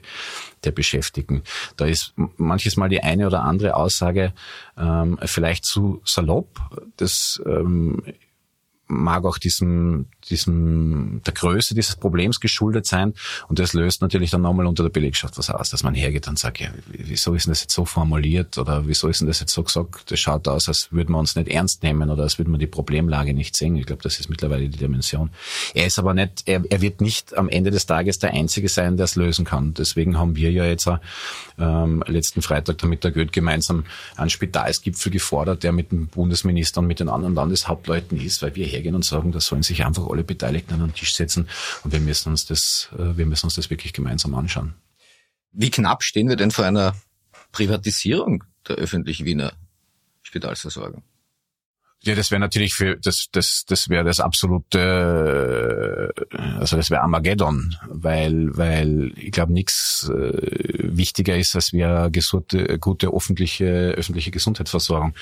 der 0.64 0.72
Beschäftigten. 0.72 1.42
Da 1.76 1.86
ist 1.86 2.14
manches 2.36 2.76
Mal 2.76 2.88
die 2.88 3.02
eine 3.02 3.26
oder 3.26 3.42
andere 3.42 3.74
Aussage 3.74 4.32
ähm, 4.78 5.18
vielleicht 5.24 5.64
zu 5.64 6.00
salopp. 6.04 6.60
Das 6.96 7.42
ähm, 7.46 8.02
mag 8.94 9.24
auch 9.24 9.38
diesem, 9.38 10.06
diesem, 10.28 11.20
der 11.26 11.34
Größe 11.34 11.74
dieses 11.74 11.96
Problems 11.96 12.40
geschuldet 12.40 12.86
sein. 12.86 13.14
Und 13.48 13.58
das 13.58 13.72
löst 13.72 14.02
natürlich 14.02 14.30
dann 14.30 14.42
nochmal 14.42 14.66
unter 14.66 14.82
der 14.82 14.90
Belegschaft 14.90 15.36
was 15.38 15.50
aus, 15.50 15.70
dass 15.70 15.82
man 15.82 15.94
hergeht 15.94 16.28
und 16.28 16.38
sagt, 16.38 16.60
ja, 16.60 16.68
wieso 16.86 17.34
ist 17.34 17.46
denn 17.46 17.52
das 17.52 17.62
jetzt 17.62 17.74
so 17.74 17.84
formuliert 17.84 18.58
oder 18.58 18.86
wieso 18.86 19.08
ist 19.08 19.20
denn 19.20 19.28
das 19.28 19.40
jetzt 19.40 19.52
so 19.52 19.62
gesagt? 19.62 20.10
Das 20.10 20.20
schaut 20.20 20.48
aus, 20.48 20.68
als 20.68 20.92
würden 20.92 21.12
wir 21.12 21.18
uns 21.18 21.36
nicht 21.36 21.48
ernst 21.48 21.82
nehmen 21.82 22.10
oder 22.10 22.22
als 22.22 22.38
würden 22.38 22.52
wir 22.52 22.58
die 22.58 22.66
Problemlage 22.66 23.34
nicht 23.34 23.56
sehen. 23.56 23.76
Ich 23.76 23.86
glaube, 23.86 24.02
das 24.02 24.18
ist 24.20 24.30
mittlerweile 24.30 24.68
die 24.68 24.78
Dimension. 24.78 25.30
Er 25.74 25.86
ist 25.86 25.98
aber 25.98 26.14
nicht, 26.14 26.42
er, 26.46 26.62
er 26.68 26.80
wird 26.80 27.00
nicht 27.00 27.36
am 27.36 27.48
Ende 27.48 27.70
des 27.70 27.86
Tages 27.86 28.18
der 28.18 28.32
Einzige 28.32 28.68
sein, 28.68 28.96
der 28.96 29.04
es 29.04 29.16
lösen 29.16 29.44
kann. 29.44 29.74
Deswegen 29.74 30.18
haben 30.18 30.36
wir 30.36 30.50
ja 30.50 30.64
jetzt 30.64 30.88
ähm, 31.58 32.02
letzten 32.06 32.42
Freitag 32.42 32.78
damit 32.78 33.04
der 33.04 33.12
Goethe 33.12 33.30
gemeinsam 33.30 33.84
einen 34.16 34.30
Spitalsgipfel 34.30 35.10
gefordert, 35.12 35.62
der 35.62 35.72
mit 35.72 35.92
dem 35.92 36.08
Bundesminister 36.08 36.80
und 36.80 36.86
mit 36.86 37.00
den 37.00 37.08
anderen 37.08 37.34
Landeshauptleuten 37.34 38.20
ist, 38.20 38.42
weil 38.42 38.54
wir 38.54 38.66
hergehen 38.66 38.83
und 38.92 39.04
sagen, 39.04 39.32
da 39.32 39.40
sollen 39.40 39.62
sich 39.62 39.84
einfach 39.84 40.06
alle 40.08 40.24
Beteiligten 40.24 40.74
an 40.74 40.80
den 40.80 40.94
Tisch 40.94 41.14
setzen 41.14 41.48
und 41.84 41.92
wir 41.92 42.00
müssen 42.00 42.30
uns 42.30 42.46
das, 42.46 42.88
äh, 42.98 43.16
wir 43.16 43.26
müssen 43.26 43.46
uns 43.46 43.54
das 43.54 43.70
wirklich 43.70 43.92
gemeinsam 43.92 44.34
anschauen. 44.34 44.74
Wie 45.52 45.70
knapp 45.70 46.02
stehen 46.02 46.28
wir 46.28 46.36
denn 46.36 46.50
vor 46.50 46.64
einer 46.64 46.94
Privatisierung 47.52 48.42
der 48.68 48.76
öffentlichen 48.76 49.24
Wiener 49.24 49.52
Spitalsversorgung? 50.22 51.04
Ja, 52.04 52.14
das 52.14 52.30
wäre 52.30 52.40
natürlich 52.40 52.74
für 52.74 52.96
das 52.96 53.28
das 53.32 53.64
das 53.66 53.88
wäre 53.88 54.04
das 54.04 54.20
absolute 54.20 56.12
also 56.58 56.76
das 56.76 56.90
wäre 56.90 57.00
Armageddon, 57.00 57.74
weil 57.88 58.54
weil 58.54 59.12
ich 59.16 59.32
glaube 59.32 59.54
nichts 59.54 60.10
äh, 60.10 60.96
wichtiger 60.96 61.38
ist, 61.38 61.54
als 61.54 61.72
wir 61.72 62.10
gesunde, 62.12 62.78
gute 62.78 63.08
öffentliche 63.08 63.94
öffentliche 63.96 64.30
Gesundheitsversorgung. 64.30 65.14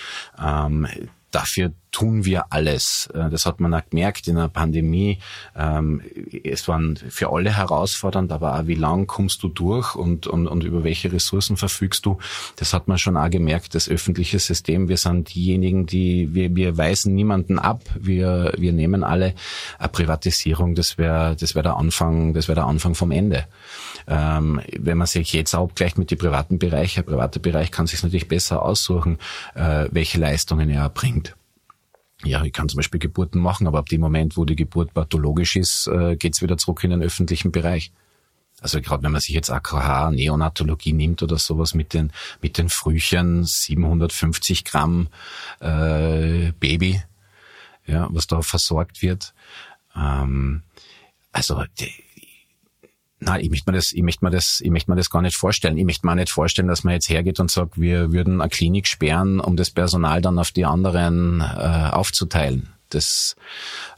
Ähm, 0.42 0.88
dafür 1.32 1.72
tun 1.90 2.24
wir 2.24 2.52
alles. 2.52 3.08
Äh, 3.14 3.28
das 3.30 3.46
hat 3.46 3.60
man 3.60 3.74
auch 3.74 3.82
gemerkt 3.88 4.28
in 4.28 4.36
der 4.36 4.48
Pandemie. 4.48 5.18
Ähm, 5.56 6.02
es 6.44 6.66
waren 6.68 6.96
für 6.96 7.32
alle 7.32 7.56
herausfordernd, 7.56 8.32
aber 8.32 8.58
auch 8.58 8.66
wie 8.66 8.74
lang 8.74 9.06
kommst 9.06 9.42
du 9.42 9.48
durch 9.48 9.94
und, 9.94 10.26
und, 10.26 10.46
und 10.46 10.64
über 10.64 10.84
welche 10.84 11.12
Ressourcen 11.12 11.56
verfügst 11.56 12.06
du. 12.06 12.18
Das 12.56 12.72
hat 12.72 12.88
man 12.88 12.98
schon 12.98 13.16
auch 13.16 13.30
gemerkt, 13.30 13.74
das 13.74 13.88
öffentliche 13.88 14.38
System. 14.38 14.88
Wir 14.88 14.96
sind 14.96 15.34
diejenigen, 15.34 15.86
die, 15.86 16.34
wir, 16.34 16.54
wir 16.56 16.78
weisen 16.78 17.14
niemanden 17.14 17.58
ab. 17.58 17.82
Wir, 17.98 18.52
wir 18.56 18.72
nehmen 18.72 19.04
alle 19.04 19.34
eine 19.78 19.88
Privatisierung. 19.88 20.74
Das 20.74 20.98
wäre, 20.98 21.36
das 21.36 21.54
wäre 21.54 21.64
der 21.64 21.76
Anfang, 21.76 22.32
das 22.32 22.48
wäre 22.48 22.56
der 22.56 22.66
Anfang 22.66 22.94
vom 22.94 23.10
Ende. 23.10 23.46
Ähm, 24.06 24.60
wenn 24.78 24.98
man 24.98 25.06
sich 25.06 25.32
jetzt 25.32 25.54
auch 25.54 25.64
abgleicht 25.64 25.98
mit 25.98 26.10
den 26.10 26.18
privaten 26.18 26.58
Bereichen, 26.58 27.04
der 27.04 27.10
private 27.10 27.40
Bereich 27.40 27.70
kann 27.70 27.86
sich 27.86 28.02
natürlich 28.02 28.28
besser 28.28 28.62
aussuchen, 28.62 29.18
äh, 29.54 29.88
welche 29.90 30.18
Leistungen 30.18 30.70
er 30.70 30.82
erbringt. 30.82 31.36
Ja, 32.24 32.44
ich 32.44 32.52
kann 32.52 32.68
zum 32.68 32.76
Beispiel 32.76 33.00
Geburten 33.00 33.40
machen, 33.40 33.66
aber 33.66 33.78
ab 33.78 33.88
dem 33.88 34.00
Moment, 34.00 34.36
wo 34.36 34.44
die 34.44 34.56
Geburt 34.56 34.94
pathologisch 34.94 35.56
ist, 35.56 35.88
äh, 35.88 36.16
geht's 36.16 36.40
wieder 36.40 36.56
zurück 36.56 36.84
in 36.84 36.90
den 36.90 37.02
öffentlichen 37.02 37.50
Bereich. 37.50 37.92
Also 38.60 38.80
gerade 38.80 39.02
wenn 39.02 39.10
man 39.10 39.20
sich 39.20 39.34
jetzt 39.34 39.50
AKH, 39.50 40.12
Neonatologie 40.12 40.92
nimmt 40.92 41.22
oder 41.22 41.36
sowas 41.36 41.74
mit 41.74 41.94
den 41.94 42.12
mit 42.40 42.58
den 42.58 42.68
Frühchen, 42.68 43.44
750 43.44 44.64
Gramm 44.64 45.08
äh, 45.58 46.52
Baby, 46.60 47.02
ja, 47.86 48.08
was 48.12 48.28
da 48.28 48.40
versorgt 48.42 49.02
wird. 49.02 49.34
Ähm, 49.96 50.62
also 51.32 51.64
die, 51.80 51.92
Nein, 53.24 53.40
ich 53.40 53.50
möchte 53.50 53.70
mir 53.70 53.76
das, 53.76 53.92
ich 53.92 54.02
möchte 54.02 54.24
mir 54.24 54.30
das, 54.30 54.60
ich 54.60 54.70
möchte 54.70 54.90
mir 54.90 54.96
das 54.96 55.08
gar 55.08 55.22
nicht 55.22 55.36
vorstellen. 55.36 55.78
Ich 55.78 55.84
möchte 55.84 56.06
mir 56.06 56.16
nicht 56.16 56.30
vorstellen, 56.30 56.68
dass 56.68 56.82
man 56.82 56.94
jetzt 56.94 57.08
hergeht 57.08 57.38
und 57.38 57.50
sagt, 57.50 57.80
wir 57.80 58.12
würden 58.12 58.40
eine 58.40 58.50
Klinik 58.50 58.88
sperren, 58.88 59.38
um 59.38 59.56
das 59.56 59.70
Personal 59.70 60.20
dann 60.20 60.38
auf 60.38 60.50
die 60.50 60.64
anderen 60.64 61.40
äh, 61.40 61.90
aufzuteilen. 61.92 62.70
Das, 62.88 63.36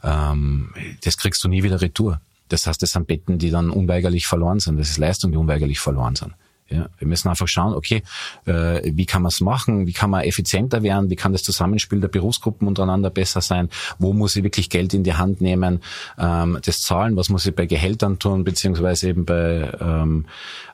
ähm, 0.03 0.73
das 1.03 1.17
kriegst 1.17 1.43
du 1.43 1.47
nie 1.47 1.63
wieder 1.63 1.81
retour. 1.81 2.21
Das 2.49 2.67
heißt, 2.67 2.81
das 2.81 2.91
sind 2.91 3.07
Betten, 3.07 3.39
die 3.39 3.49
dann 3.49 3.71
unweigerlich 3.71 4.27
verloren 4.27 4.59
sind. 4.59 4.79
Das 4.79 4.89
ist 4.89 4.99
Leistung, 4.99 5.31
die 5.31 5.37
unweigerlich 5.37 5.79
verloren 5.79 6.15
sind. 6.15 6.33
Ja, 6.67 6.89
wir 6.97 7.07
müssen 7.07 7.29
einfach 7.29 7.47
schauen, 7.47 7.75
okay, 7.75 8.01
äh, 8.45 8.81
wie 8.83 9.05
kann 9.05 9.21
man 9.21 9.29
es 9.29 9.39
machen, 9.39 9.85
wie 9.85 9.93
kann 9.93 10.09
man 10.09 10.23
effizienter 10.23 10.81
werden, 10.81 11.11
wie 11.11 11.15
kann 11.15 11.31
das 11.31 11.43
Zusammenspiel 11.43 11.99
der 11.99 12.07
Berufsgruppen 12.07 12.67
untereinander 12.67 13.11
besser 13.11 13.41
sein, 13.41 13.69
wo 13.99 14.13
muss 14.13 14.35
ich 14.35 14.43
wirklich 14.43 14.71
Geld 14.71 14.95
in 14.95 15.03
die 15.03 15.13
Hand 15.13 15.41
nehmen, 15.41 15.81
ähm, 16.17 16.57
das 16.65 16.81
Zahlen, 16.81 17.15
was 17.17 17.29
muss 17.29 17.45
ich 17.45 17.53
bei 17.53 17.67
Gehältern 17.67 18.17
tun, 18.17 18.43
beziehungsweise 18.43 19.09
eben 19.09 19.25
bei 19.25 19.71
ähm, 19.79 20.25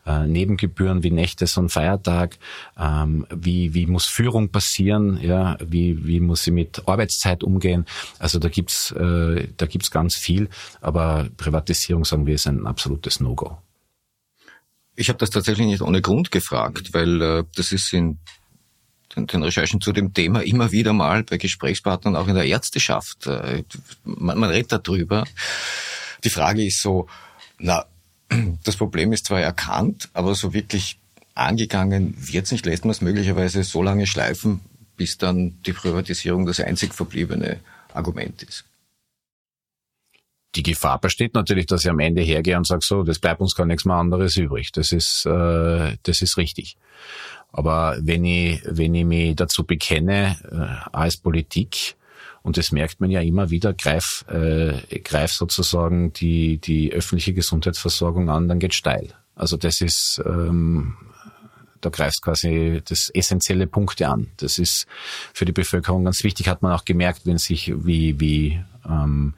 äh, 0.06 0.26
Nebengebühren 0.26 1.04
wie 1.04 1.12
Nächte 1.12 1.46
und 1.58 1.70
Feiertag, 1.70 2.38
ähm, 2.80 3.28
wie, 3.30 3.74
wie 3.74 3.86
muss 3.86 4.06
Führung 4.06 4.48
passieren, 4.48 5.20
ja, 5.22 5.58
wie, 5.60 6.06
wie 6.06 6.22
muss 6.22 6.48
ich 6.48 6.54
mit 6.54 6.88
Arbeitszeit 6.88 7.44
umgehen. 7.44 7.86
Also 8.18 8.40
da 8.40 8.48
gibt's 8.48 8.92
äh, 8.92 9.48
da 9.58 9.66
gibt's 9.66 9.92
ganz 9.92 10.16
viel, 10.16 10.48
aber 10.80 11.28
Privatisierung, 11.36 12.06
sagen 12.06 12.26
wir, 12.26 12.36
ist 12.36 12.48
ein 12.48 12.66
absolutes 12.66 13.20
No-Go. 13.20 13.58
Ich 15.02 15.10
habe 15.10 15.18
das 15.18 15.32
tatsächlich 15.32 15.66
nicht 15.66 15.82
ohne 15.82 16.00
Grund 16.00 16.30
gefragt, 16.30 16.94
weil 16.94 17.22
äh, 17.24 17.44
das 17.56 17.72
ist 17.72 17.92
in 17.92 18.20
den, 19.16 19.26
den 19.26 19.42
Recherchen 19.42 19.82
zu 19.82 19.94
dem 19.94 20.14
Thema 20.14 20.44
immer 20.44 20.72
wieder 20.72 20.94
mal 20.94 21.24
bei 21.24 21.38
Gesprächspartnern 21.38 22.16
auch 22.16 22.28
in 22.28 22.36
der 22.36 22.46
Ärzteschaft. 22.46 23.26
Äh, 23.26 23.64
man, 24.04 24.38
man 24.38 24.52
redet 24.52 24.74
darüber. 24.74 25.26
Die 26.24 26.30
Frage 26.30 26.64
ist 26.64 26.84
so, 26.84 27.08
na, 27.58 27.84
das 28.64 28.76
Problem 28.76 29.12
ist 29.12 29.26
zwar 29.26 29.42
erkannt, 29.42 30.08
aber 30.14 30.36
so 30.36 30.54
wirklich 30.54 31.00
angegangen 31.34 32.14
wird's 32.20 32.52
nicht. 32.52 32.68
Lässt 32.68 32.86
man 32.86 32.92
es 32.92 33.02
möglicherweise 33.02 33.64
so 33.64 33.82
lange 33.82 34.06
schleifen, 34.06 34.60
bis 34.98 35.18
dann 35.18 35.64
die 35.64 35.74
Privatisierung 35.74 36.46
das 36.46 36.60
einzig 36.60 36.94
verbliebene 36.94 37.60
Argument 37.92 38.44
ist 38.44 38.66
die 40.56 40.64
Gefahr 40.64 41.00
besteht 41.00 41.34
natürlich, 41.34 41.66
dass 41.66 41.86
ich 41.86 41.90
am 41.90 42.00
Ende 42.00 42.22
hergehe 42.22 42.58
und 42.58 42.68
sage, 42.68 42.82
so, 42.84 43.04
das 43.04 43.20
bleibt 43.20 43.42
uns 43.42 43.56
gar 43.56 43.66
nichts 43.66 43.86
mehr 43.86 43.96
anderes 43.96 44.36
übrig. 44.36 44.72
Das 44.72 44.92
ist, 44.92 45.26
äh, 45.26 45.98
das 46.04 46.22
ist 46.22 46.38
richtig. 46.38 46.78
Aber 47.52 47.98
wenn 48.02 48.26
ich, 48.26 48.62
wenn 48.66 48.96
ich 48.96 49.06
mich 49.06 49.36
dazu 49.36 49.66
bekenne, 49.66 50.38
äh, 50.52 50.90
als 50.92 51.18
Politik, 51.18 51.96
und 52.44 52.58
das 52.58 52.72
merkt 52.72 53.00
man 53.00 53.12
ja 53.12 53.22
immer 53.22 53.50
wieder, 53.50 53.74
greif, 53.74 54.26
äh, 54.30 55.00
greif 55.00 55.32
sozusagen 55.32 56.12
die, 56.14 56.58
die 56.58 56.92
öffentliche 56.92 57.34
Gesundheitsversorgung 57.34 58.30
an, 58.30 58.48
dann 58.48 58.60
geht 58.60 58.74
steil. 58.74 59.10
Also 59.36 59.58
das 59.58 59.82
ist, 59.82 60.22
ähm, 60.26 60.96
da 61.82 61.90
greifst 61.90 62.22
quasi 62.22 62.82
das 62.86 63.10
essentielle 63.14 63.68
Punkte 63.68 64.08
an. 64.08 64.28
Das 64.38 64.58
ist 64.58 64.88
für 65.34 65.46
die 65.46 65.52
Bevölkerung 65.52 66.06
ganz 66.06 66.24
wichtig, 66.24 66.48
hat 66.48 66.62
man 66.62 66.74
auch 66.74 66.86
gemerkt, 66.86 67.26
wenn 67.26 67.38
sich 67.38 67.74
wie, 67.76 68.20
wie 68.20 68.62
ähm, 68.88 69.34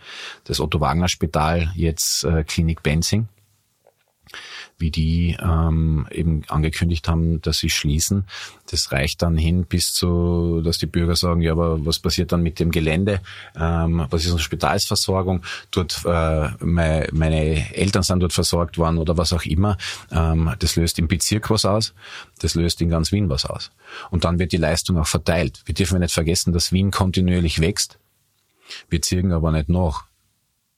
das 0.46 0.60
Otto 0.60 0.80
Wagner 0.80 1.08
Spital 1.08 1.72
jetzt 1.76 2.24
äh, 2.24 2.44
Klinik 2.44 2.84
Benzing, 2.84 3.28
wie 4.84 4.92
die 4.92 5.38
ähm, 5.42 6.08
eben 6.12 6.44
angekündigt 6.50 7.08
haben, 7.08 7.42
dass 7.42 7.60
sie 7.60 7.70
schließen. 7.70 8.26
Das 8.70 8.92
reicht 8.92 9.22
dann 9.22 9.38
hin 9.38 9.64
bis 9.64 9.94
zu, 9.94 10.62
dass 10.62 10.78
die 10.78 10.88
Bürger 10.88 11.16
sagen, 11.16 11.42
ja, 11.42 11.54
aber 11.54 11.86
was 11.86 12.00
passiert 12.00 12.34
dann 12.34 12.44
mit 12.44 12.60
dem 12.60 12.70
Gelände? 12.70 13.22
Ähm, 13.56 14.06
was 14.10 14.26
ist 14.26 14.32
unsere 14.32 14.44
Spitalsversorgung? 14.44 15.42
Dort, 15.72 16.02
äh, 16.06 16.50
meine, 16.60 17.08
meine 17.14 17.74
Eltern 17.74 18.04
sind 18.04 18.20
dort 18.20 18.34
versorgt 18.34 18.78
worden 18.78 18.98
oder 18.98 19.18
was 19.18 19.32
auch 19.32 19.46
immer. 19.46 19.78
Ähm, 20.12 20.54
das 20.60 20.76
löst 20.76 21.00
im 21.00 21.08
Bezirk 21.08 21.50
was 21.50 21.64
aus, 21.64 21.94
das 22.40 22.56
löst 22.56 22.82
in 22.82 22.90
ganz 22.90 23.14
Wien 23.14 23.30
was 23.30 23.46
aus. 23.46 23.72
Und 24.12 24.26
dann 24.26 24.38
wird 24.38 24.52
die 24.52 24.58
Leistung 24.58 24.98
auch 24.98 25.08
verteilt. 25.08 25.62
Wir 25.66 25.76
dürfen 25.76 26.02
nicht 26.02 26.14
vergessen, 26.14 26.52
dass 26.52 26.74
Wien 26.74 26.92
kontinuierlich 26.92 27.62
wächst. 27.62 28.00
Wir 28.90 29.02
ziehen 29.02 29.32
aber 29.32 29.54
nicht 29.54 29.70
nach. 29.70 30.04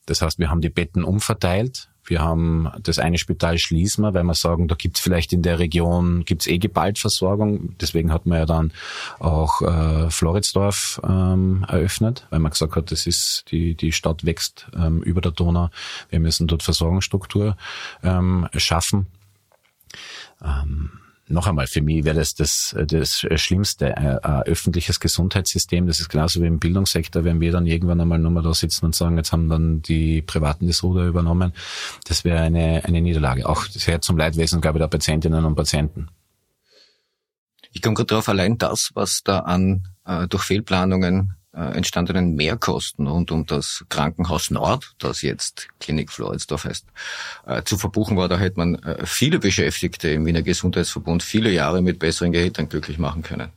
Das 0.05 0.21
heißt, 0.21 0.38
wir 0.38 0.51
haben 0.51 0.61
die 0.61 0.69
Betten 0.69 1.03
umverteilt. 1.03 1.89
Wir 2.06 2.22
haben 2.22 2.70
das 2.82 2.99
eine 2.99 3.18
Spital 3.18 3.58
schließen 3.58 4.03
wir, 4.03 4.14
weil 4.14 4.24
wir 4.24 4.34
sagen, 4.34 4.68
da 4.68 4.76
gibt 4.76 4.97
es 4.97 5.03
vielleicht 5.03 5.34
in 5.34 5.41
der 5.41 5.60
Region 5.60 6.24
gibt's 6.26 6.47
eh 6.47 6.58
Geballtversorgung. 6.58 7.76
Deswegen 7.80 8.12
hat 8.12 8.26
man 8.26 8.39
ja 8.39 8.45
dann 8.45 8.72
auch 9.20 9.62
äh, 9.62 10.10
Floridsdorf 10.10 11.01
ähm, 11.03 11.66
eröffnet, 11.68 12.28
weil 12.30 12.39
man 12.39 12.51
gesagt 12.51 12.76
hat, 12.76 12.91
das 12.91 13.08
ist 13.08 13.45
die 13.51 13.76
die 13.76 13.91
Stadt 13.91 14.26
wächst 14.26 14.68
ähm, 14.76 15.01
über 15.03 15.22
der 15.22 15.32
Donau. 15.32 15.70
Wir 16.10 16.20
müssen 16.20 16.47
dort 16.47 16.64
Versorgungsstruktur 16.64 17.58
ähm, 18.03 18.47
schaffen. 18.56 19.08
Ähm, 20.43 20.91
noch 21.28 21.47
einmal, 21.47 21.67
für 21.67 21.82
mich 21.82 22.05
wäre 22.05 22.17
das 22.17 22.36
das, 22.36 22.76
das 22.88 23.26
Schlimmste. 23.36 23.97
Ein, 23.97 24.19
ein 24.19 24.43
öffentliches 24.43 24.99
Gesundheitssystem, 24.99 25.88
das 25.88 25.99
ist 25.99 26.09
genauso 26.09 26.41
wie 26.41 26.47
im 26.47 26.59
Bildungssektor, 26.59 27.23
wenn 27.23 27.41
wir 27.41 27.51
dann 27.51 27.65
irgendwann 27.65 27.99
einmal 27.99 28.19
nur 28.19 28.32
mal 28.32 28.43
da 28.43 28.53
sitzen 28.53 28.86
und 28.86 28.95
sagen, 28.95 29.17
jetzt 29.17 29.32
haben 29.32 29.49
dann 29.49 29.82
die 29.82 30.21
Privaten 30.21 30.67
das 30.67 30.84
Ruder 30.84 31.05
übernommen. 31.05 31.53
Das 32.07 32.26
wäre 32.26 32.41
eine, 32.41 32.86
eine 32.86 33.01
Niederlage. 33.01 33.47
Auch 33.49 33.65
sehr 33.65 34.01
zum 34.01 34.17
Leidwesen, 34.17 34.61
glaube 34.61 34.78
ich, 34.78 34.82
der 34.82 34.88
Patientinnen 34.88 35.45
und 35.45 35.55
Patienten. 35.55 36.09
Ich 37.71 37.82
komme 37.82 37.95
gerade 37.95 38.07
drauf, 38.07 38.30
allein 38.30 38.57
das, 38.57 38.91
was 38.93 39.21
da 39.23 39.39
an 39.39 39.89
äh, 40.05 40.28
durch 40.28 40.43
Fehlplanungen 40.43 41.34
äh, 41.44 41.44
entstandenen 41.56 42.36
Mehrkosten 42.36 43.08
rund 43.08 43.32
um 43.32 43.45
das 43.45 43.86
Krankenhaus 43.89 44.51
Nord, 44.51 44.93
das 44.99 45.22
jetzt 45.22 45.68
Klinik 45.80 46.12
Floridsdorf 46.12 46.66
heißt, 46.66 46.86
äh, 47.45 47.64
zu 47.64 47.78
verbuchen 47.78 48.18
war. 48.18 48.28
Da 48.28 48.38
hätte 48.38 48.58
man 48.58 48.76
äh, 48.76 49.06
viele 49.06 49.39
Beschäftigte 49.39 50.10
im 50.10 50.26
Wiener 50.26 50.41
Gesundheitsverbund 50.41 51.24
viele 51.24 51.51
Jahre 51.51 51.82
mit 51.82 51.99
besseren 51.99 52.32
Gehältern 52.32 52.70
glücklich 52.70 52.97
machen 52.97 53.24
können. 53.24 53.51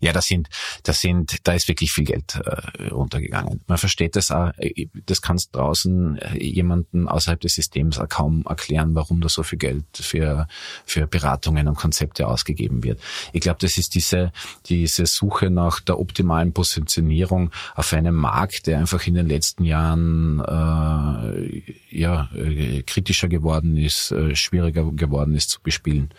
Ja, 0.00 0.12
das 0.12 0.26
sind, 0.26 0.48
das 0.82 1.00
sind, 1.00 1.46
da 1.46 1.52
ist 1.52 1.68
wirklich 1.68 1.92
viel 1.92 2.04
Geld 2.04 2.34
äh, 2.36 2.88
runtergegangen. 2.88 3.60
Man 3.66 3.76
versteht 3.76 4.16
das 4.16 4.30
auch, 4.30 4.50
äh, 4.56 4.86
das 5.06 5.20
kannst 5.20 5.54
draußen 5.54 6.16
äh, 6.16 6.42
jemanden 6.42 7.06
außerhalb 7.06 7.38
des 7.40 7.54
Systems 7.54 7.98
auch 7.98 8.08
kaum 8.08 8.44
erklären, 8.48 8.94
warum 8.94 9.20
da 9.20 9.28
so 9.28 9.42
viel 9.42 9.58
Geld 9.58 9.84
für, 9.92 10.48
für 10.86 11.06
Beratungen 11.06 11.68
und 11.68 11.76
Konzepte 11.76 12.26
ausgegeben 12.26 12.82
wird. 12.82 13.00
Ich 13.34 13.42
glaube, 13.42 13.58
das 13.60 13.76
ist 13.76 13.94
diese, 13.94 14.32
diese 14.66 15.04
Suche 15.04 15.50
nach 15.50 15.80
der 15.80 15.98
optimalen 15.98 16.54
Positionierung 16.54 17.50
auf 17.74 17.92
einem 17.92 18.14
Markt, 18.14 18.66
der 18.66 18.78
einfach 18.78 19.06
in 19.06 19.14
den 19.14 19.28
letzten 19.28 19.64
Jahren 19.64 20.40
äh, 20.40 21.62
ja, 21.90 22.30
äh, 22.34 22.82
kritischer 22.82 23.28
geworden 23.28 23.76
ist, 23.76 24.12
äh, 24.12 24.34
schwieriger 24.34 24.90
geworden 24.92 25.34
ist 25.34 25.50
zu 25.50 25.60
bespielen. 25.60 26.10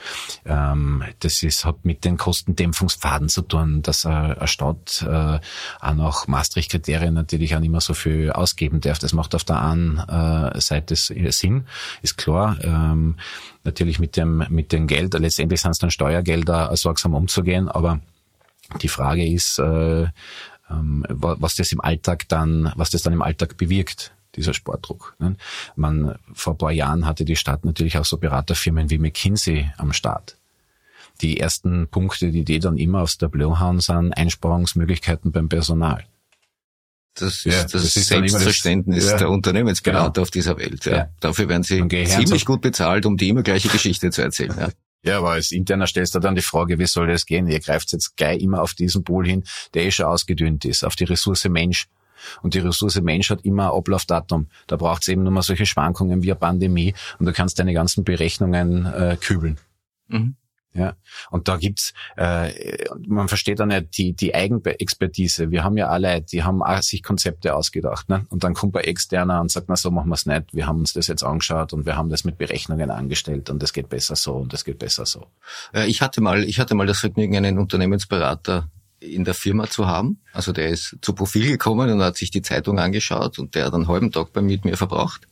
Ähm, 0.46 1.04
das 1.20 1.42
ist, 1.42 1.66
hat 1.66 1.84
mit 1.84 2.06
den 2.06 2.18
Kostendämpfungsfaden 2.18 3.30
zu 3.30 3.42
tun, 3.42 3.71
dass 3.82 4.06
eine 4.06 4.48
Stadt 4.48 5.06
äh, 5.08 5.40
auch 5.80 5.94
nach 5.94 6.28
Maastricht-Kriterien 6.28 7.14
natürlich 7.14 7.56
auch 7.56 7.60
nicht 7.60 7.72
mehr 7.72 7.82
so 7.82 7.94
viel 7.94 8.32
ausgeben 8.32 8.82
darf. 8.82 9.00
Das 9.00 9.14
macht 9.14 9.36
auf 9.36 9.44
der 9.44 9.62
einen 9.62 9.98
äh, 10.00 10.60
Seite 10.60 10.96
Sinn, 10.96 11.66
ist 12.02 12.18
klar. 12.18 12.58
Ähm, 12.64 13.16
natürlich 13.64 14.00
mit 14.00 14.18
dem, 14.18 14.46
mit 14.50 14.72
dem 14.72 14.88
Geld, 14.88 15.14
letztendlich 15.14 15.62
sind 15.62 15.72
es 15.72 15.80
dann 15.80 15.92
Steuergelder, 15.92 16.76
sorgsam 16.76 17.14
umzugehen, 17.14 17.70
aber 17.70 18.00
die 18.82 18.88
Frage 18.88 19.26
ist, 19.26 19.60
äh, 19.60 20.08
ähm, 20.70 21.06
was 21.10 21.56
das 21.56 21.72
im 21.72 21.82
Alltag 21.82 22.28
dann, 22.30 22.72
was 22.76 22.90
das 22.90 23.04
dann 23.04 23.14
im 23.14 23.22
Alltag 23.22 23.58
bewirkt 23.58 24.12
dieser 24.36 24.54
Sportdruck. 24.54 25.16
Ne? 25.20 25.36
Man, 25.76 26.16
vor 26.34 26.54
ein 26.54 26.58
paar 26.58 26.72
Jahren 26.72 27.06
hatte 27.06 27.26
die 27.26 27.36
Stadt 27.36 27.66
natürlich 27.66 27.98
auch 27.98 28.06
so 28.06 28.18
Beraterfirmen 28.18 28.90
wie 28.90 28.98
McKinsey 28.98 29.70
am 29.78 29.92
Start 29.94 30.38
die 31.22 31.40
ersten 31.40 31.88
Punkte, 31.88 32.32
die 32.32 32.44
die 32.44 32.60
dann 32.60 32.78
immer 32.78 33.02
aufs 33.02 33.18
Tableau 33.18 33.60
hauen, 33.60 33.80
sind 33.80 34.14
Einsparungsmöglichkeiten 34.14 35.32
beim 35.32 35.50
Personal. 35.50 36.06
Das 37.14 37.34
ist 37.34 37.46
ja, 37.46 37.64
das, 37.64 37.72
das 37.72 37.96
ist 37.96 38.08
Selbstverständnis 38.08 39.04
das, 39.04 39.12
ja, 39.14 39.18
der 39.18 39.30
Unternehmensberater 39.30 40.12
genau. 40.12 40.22
auf 40.22 40.32
dieser 40.32 40.58
Welt. 40.58 40.86
Ja. 40.86 40.92
ja. 40.92 41.10
Dafür 41.20 41.50
werden 41.50 41.64
sie 41.64 41.86
ziemlich 42.06 42.46
gut 42.46 42.62
bezahlt, 42.62 43.06
um 43.06 43.18
die 43.18 43.30
immer 43.30 43.44
gleiche 43.44 43.68
Geschichte 43.68 44.12
zu 44.12 44.22
erzählen. 44.22 44.56
Ja. 44.58 44.70
Ja, 45.04 45.18
aber 45.18 45.32
als 45.32 45.52
Interner 45.52 45.88
stellst 45.88 46.14
du 46.14 46.20
dann 46.20 46.36
die 46.36 46.44
Frage, 46.44 46.78
wie 46.78 46.86
soll 46.86 47.08
das 47.08 47.26
gehen? 47.26 47.48
Ihr 47.48 47.60
greift 47.60 47.92
jetzt 47.92 48.16
gleich 48.18 48.40
immer 48.40 48.62
auf 48.62 48.76
diesen 48.76 49.04
Pool 49.04 49.26
hin, 49.26 49.44
der 49.74 49.86
eh 49.86 49.90
schon 49.90 50.06
ausgedünnt 50.06 50.64
ist, 50.64 50.84
auf 50.84 50.96
die 50.96 51.06
Ressource 51.06 51.46
Mensch. 51.46 51.88
Und 52.44 52.54
die 52.54 52.60
Ressource 52.60 53.02
Mensch 53.02 53.32
hat 53.32 53.44
immer 53.44 53.72
ein 53.72 53.78
Ablaufdatum. 53.80 54.48
Da 54.68 54.76
braucht 54.76 55.02
es 55.02 55.08
eben 55.08 55.24
nur 55.24 55.32
mal 55.32 55.42
solche 55.42 55.66
Schwankungen 55.66 56.22
wie 56.22 56.32
eine 56.32 56.40
Pandemie 56.40 56.94
und 57.18 57.26
du 57.26 57.34
kannst 57.34 57.58
deine 57.58 57.74
ganzen 57.74 58.04
Berechnungen 58.04 58.86
äh, 58.86 59.18
kübeln. 59.20 59.58
Mhm. 60.08 60.36
Ja, 60.74 60.96
und 61.32 61.50
da 61.50 61.58
gibt's, 61.58 61.94
äh, 62.16 62.86
man 63.06 63.28
versteht 63.28 63.60
dann 63.60 63.70
nicht 63.70 63.98
die, 63.98 64.14
die 64.14 64.34
Eigenexpertise. 64.34 65.52
Wir 65.52 65.66
haben 65.66 65.76
ja 65.76 65.90
alle, 65.90 66.22
die 66.22 66.44
haben 66.44 66.64
auch 66.64 66.82
sich 66.82 67.04
Konzepte 67.04 67.56
ausgedacht. 67.56 68.08
Ne? 68.08 68.26
Und 68.30 68.46
dann 68.46 68.54
kommt 68.54 68.78
ein 68.78 68.86
Externer 68.86 69.42
und 69.42 69.52
sagt, 69.52 69.68
na 69.68 69.76
so 69.76 69.92
machen 69.92 70.08
wir 70.08 70.16
es 70.16 70.26
nicht. 70.26 70.54
Wir 70.54 70.68
haben 70.68 70.80
uns 70.80 70.94
das 70.94 71.08
jetzt 71.08 71.24
angeschaut 71.24 71.74
und 71.74 71.86
wir 71.86 71.98
haben 71.98 72.10
das 72.10 72.24
mit 72.24 72.38
Berechnungen 72.38 72.90
angestellt 72.90 73.50
und 73.50 73.62
das 73.62 73.74
geht 73.74 73.90
besser 73.90 74.16
so 74.16 74.36
und 74.36 74.54
das 74.54 74.64
geht 74.64 74.80
besser 74.80 75.06
so. 75.06 75.28
Äh, 75.74 75.88
ich 75.88 76.02
hatte 76.02 76.22
mal, 76.22 76.46
ich 76.46 76.60
hatte 76.60 76.74
mal 76.74 76.88
das 76.88 77.00
Vergnügen, 77.00 77.36
einen 77.36 77.58
Unternehmensberater 77.58 78.70
in 79.02 79.26
der 79.26 79.34
Firma 79.34 79.70
zu 79.70 79.88
haben. 79.88 80.22
Also 80.32 80.54
der 80.54 80.70
ist 80.70 80.96
zu 81.02 81.14
Profil 81.14 81.48
gekommen 81.48 81.90
und 81.90 82.02
hat 82.02 82.16
sich 82.16 82.32
die 82.32 82.44
Zeitung 82.44 82.80
angeschaut 82.80 83.40
und 83.40 83.56
der 83.56 83.66
hat 83.66 83.74
einen 83.74 83.90
halben 83.90 84.12
Tag 84.12 84.32
bei 84.32 84.42
mir 84.42 84.60
verbracht 84.78 85.28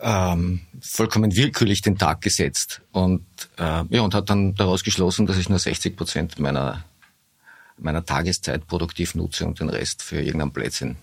ähm, 0.00 0.60
vollkommen 0.80 1.36
willkürlich 1.36 1.82
den 1.82 1.98
Tag 1.98 2.20
gesetzt 2.20 2.82
und 2.92 3.24
äh, 3.58 3.84
ja 3.88 4.02
und 4.02 4.14
hat 4.14 4.30
dann 4.30 4.54
daraus 4.54 4.84
geschlossen, 4.84 5.26
dass 5.26 5.36
ich 5.36 5.48
nur 5.48 5.58
60 5.58 5.96
Prozent 5.96 6.38
meiner 6.38 6.84
meiner 7.76 8.04
Tageszeit 8.04 8.66
produktiv 8.66 9.14
nutze 9.14 9.46
und 9.46 9.60
den 9.60 9.70
Rest 9.70 10.02
für 10.02 10.20
irgendeinen 10.20 10.52
Blödsinn. 10.52 10.96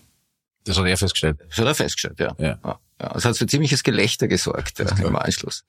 Das 0.64 0.78
hat 0.78 0.86
er 0.86 0.96
festgestellt. 0.96 1.38
Das 1.48 1.58
hat 1.58 1.66
er 1.66 1.74
festgestellt, 1.74 2.20
ja. 2.20 2.34
ja. 2.38 2.58
ja. 2.62 2.80
ja. 3.00 3.08
Das 3.14 3.24
hat 3.24 3.36
für 3.36 3.46
ziemliches 3.46 3.82
Gelächter 3.82 4.28
gesorgt 4.28 4.78
ja, 4.78 4.86
im 5.04 5.16
Anschluss. 5.16 5.64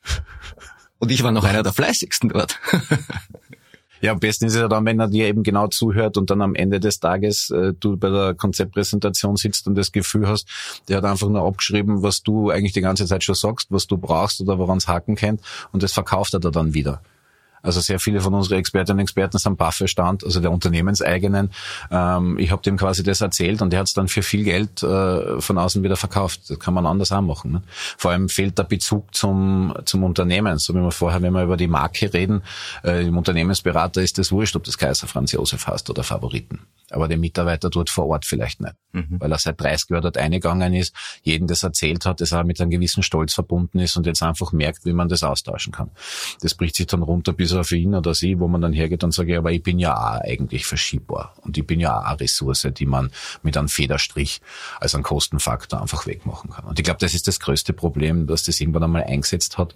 Und 1.00 1.12
ich 1.12 1.24
war 1.24 1.32
noch 1.32 1.46
einer 1.46 1.64
der 1.64 1.74
fleißigsten 1.74 2.30
dort. 2.30 2.60
Ja, 4.02 4.12
am 4.12 4.20
besten 4.20 4.46
ist 4.46 4.54
es 4.54 4.60
ja 4.60 4.68
dann, 4.68 4.86
wenn 4.86 5.00
er 5.00 5.08
dir 5.08 5.28
eben 5.28 5.44
genau 5.44 5.68
zuhört 5.68 6.18
und 6.18 6.30
dann 6.30 6.42
am 6.42 6.56
Ende 6.56 6.80
des 6.80 7.00
Tages 7.00 7.50
äh, 7.50 7.74
du 7.80 7.98
bei 7.98 8.10
der 8.10 8.34
Konzeptpräsentation 8.34 9.36
sitzt 9.36 9.68
und 9.68 9.76
das 9.76 9.92
Gefühl 9.92 10.28
hast, 10.28 10.48
der 10.88 10.98
hat 10.98 11.06
einfach 11.06 11.30
nur 11.30 11.46
abgeschrieben, 11.46 12.02
was 12.02 12.24
du 12.24 12.50
eigentlich 12.50 12.74
die 12.74 12.82
ganze 12.82 13.06
Zeit 13.06 13.24
schon 13.24 13.36
sagst, 13.36 13.68
was 13.72 13.88
du 13.88 13.98
brauchst 13.98 14.42
oder 14.42 14.58
woran 14.58 14.78
es 14.78 14.88
haken 14.88 15.16
kennt 15.16 15.42
und 15.72 15.84
das 15.84 15.94
verkauft 15.94 16.34
er 16.34 16.40
dann 16.40 16.74
wieder. 16.74 17.02
Also 17.62 17.82
sehr 17.82 18.00
viele 18.00 18.22
von 18.22 18.34
unseren 18.34 18.60
Expertinnen 18.60 19.00
und 19.00 19.04
Experten 19.04 19.38
sind 19.38 19.58
BAföG-Stand, 19.58 20.24
also 20.24 20.40
der 20.40 20.52
unternehmenseigenen. 20.52 21.52
Ähm, 21.92 22.38
ich 22.40 22.52
habe 22.52 22.62
dem 22.62 22.78
quasi 22.78 23.04
das 23.04 23.22
erzählt 23.22 23.62
und 23.62 23.72
der 23.72 23.80
hat 23.80 23.88
es 23.88 23.94
dann 23.94 24.08
für 24.08 24.24
viel 24.24 24.44
Geld 24.44 24.84
äh, 24.84 25.42
von 25.42 25.58
außen 25.58 25.84
wieder 25.84 25.96
verkauft. 25.96 26.50
Das 26.50 26.60
kann 26.60 26.74
man 26.74 26.86
anders 26.86 27.12
auch 27.12 27.22
machen. 27.22 27.52
Ne? 27.52 27.62
Vor 27.98 28.12
allem 28.12 28.30
fehlt 28.30 28.58
der 28.58 28.64
Bezug 28.64 29.14
zum, 29.14 29.74
zum 29.86 30.04
Unternehmen. 30.04 30.58
So 30.60 30.74
wie 30.74 30.80
wir 30.80 30.92
vorher, 30.92 31.22
wenn 31.22 31.34
wir 31.34 31.44
über 31.44 31.58
die 31.58 31.68
Marke 31.68 32.14
reden, 32.14 32.44
äh, 32.84 33.06
im 33.06 33.18
Unternehmensberater 33.18 34.02
ist 34.02 34.18
das 34.18 34.32
wurscht, 34.32 34.56
ob 34.56 34.64
das 34.64 34.78
Kaiser 34.78 35.08
Franz 35.08 35.32
Josef 35.32 35.68
heißt 35.68 35.90
oder 35.90 36.04
Favoriten. 36.04 36.62
Aber 36.92 37.08
der 37.08 37.18
Mitarbeiter 37.18 37.70
dort 37.70 37.90
vor 37.90 38.08
Ort 38.08 38.26
vielleicht 38.26 38.62
nicht. 38.62 38.74
Mhm. 38.94 39.18
Weil 39.20 39.32
er 39.32 39.38
seit 39.38 39.60
30 39.62 39.90
Jahren 39.90 40.02
dort 40.02 40.18
eingegangen 40.18 40.74
ist, 40.74 40.96
jeden 41.22 41.48
das 41.48 41.64
erzählt 41.64 42.06
hat, 42.06 42.22
dass 42.22 42.32
er 42.32 42.44
mit 42.44 42.60
einem 42.60 42.72
gewissen 42.72 43.04
Stolz 43.04 43.34
verbunden 43.34 43.80
ist 43.80 43.96
und 43.98 44.06
jetzt 44.06 44.24
einfach 44.24 44.52
merkt, 44.52 44.86
wie 44.86 44.94
man 44.94 45.10
das 45.10 45.24
austauschen 45.24 45.72
kann. 45.72 45.92
Das 46.42 46.56
bricht 46.56 46.76
sich 46.76 46.88
dann 46.88 47.04
runter 47.04 47.34
bis 47.34 47.49
auf 47.54 47.72
ihn 47.72 47.96
oder 47.96 48.14
sie, 48.14 48.40
wo 48.40 48.48
man 48.48 48.62
dann 48.62 48.74
hergeht 48.74 49.04
und 49.04 49.14
sagt, 49.14 49.32
aber 49.32 49.52
ich 49.52 49.64
bin 49.64 49.80
ja 49.80 49.96
auch 49.96 50.22
eigentlich 50.22 50.66
verschiebbar. 50.66 51.34
Und 51.42 51.58
ich 51.58 51.66
bin 51.66 51.80
ja 51.80 52.00
auch 52.00 52.06
eine 52.06 52.20
Ressource, 52.20 52.68
die 52.78 52.86
man 52.86 53.12
mit 53.44 53.58
einem 53.58 53.70
Federstrich 53.70 54.42
als 54.80 54.96
einen 54.96 55.04
Kostenfaktor 55.04 55.82
einfach 55.82 56.06
wegmachen 56.06 56.50
kann. 56.50 56.66
Und 56.66 56.80
ich 56.80 56.86
glaube, 56.86 57.00
das 57.00 57.14
ist 57.14 57.28
das 57.28 57.40
größte 57.40 57.74
Problem, 57.74 58.28
dass 58.28 58.44
das 58.44 58.60
irgendwann 58.60 58.84
einmal 58.84 59.04
eingesetzt 59.04 59.58
hat, 59.58 59.76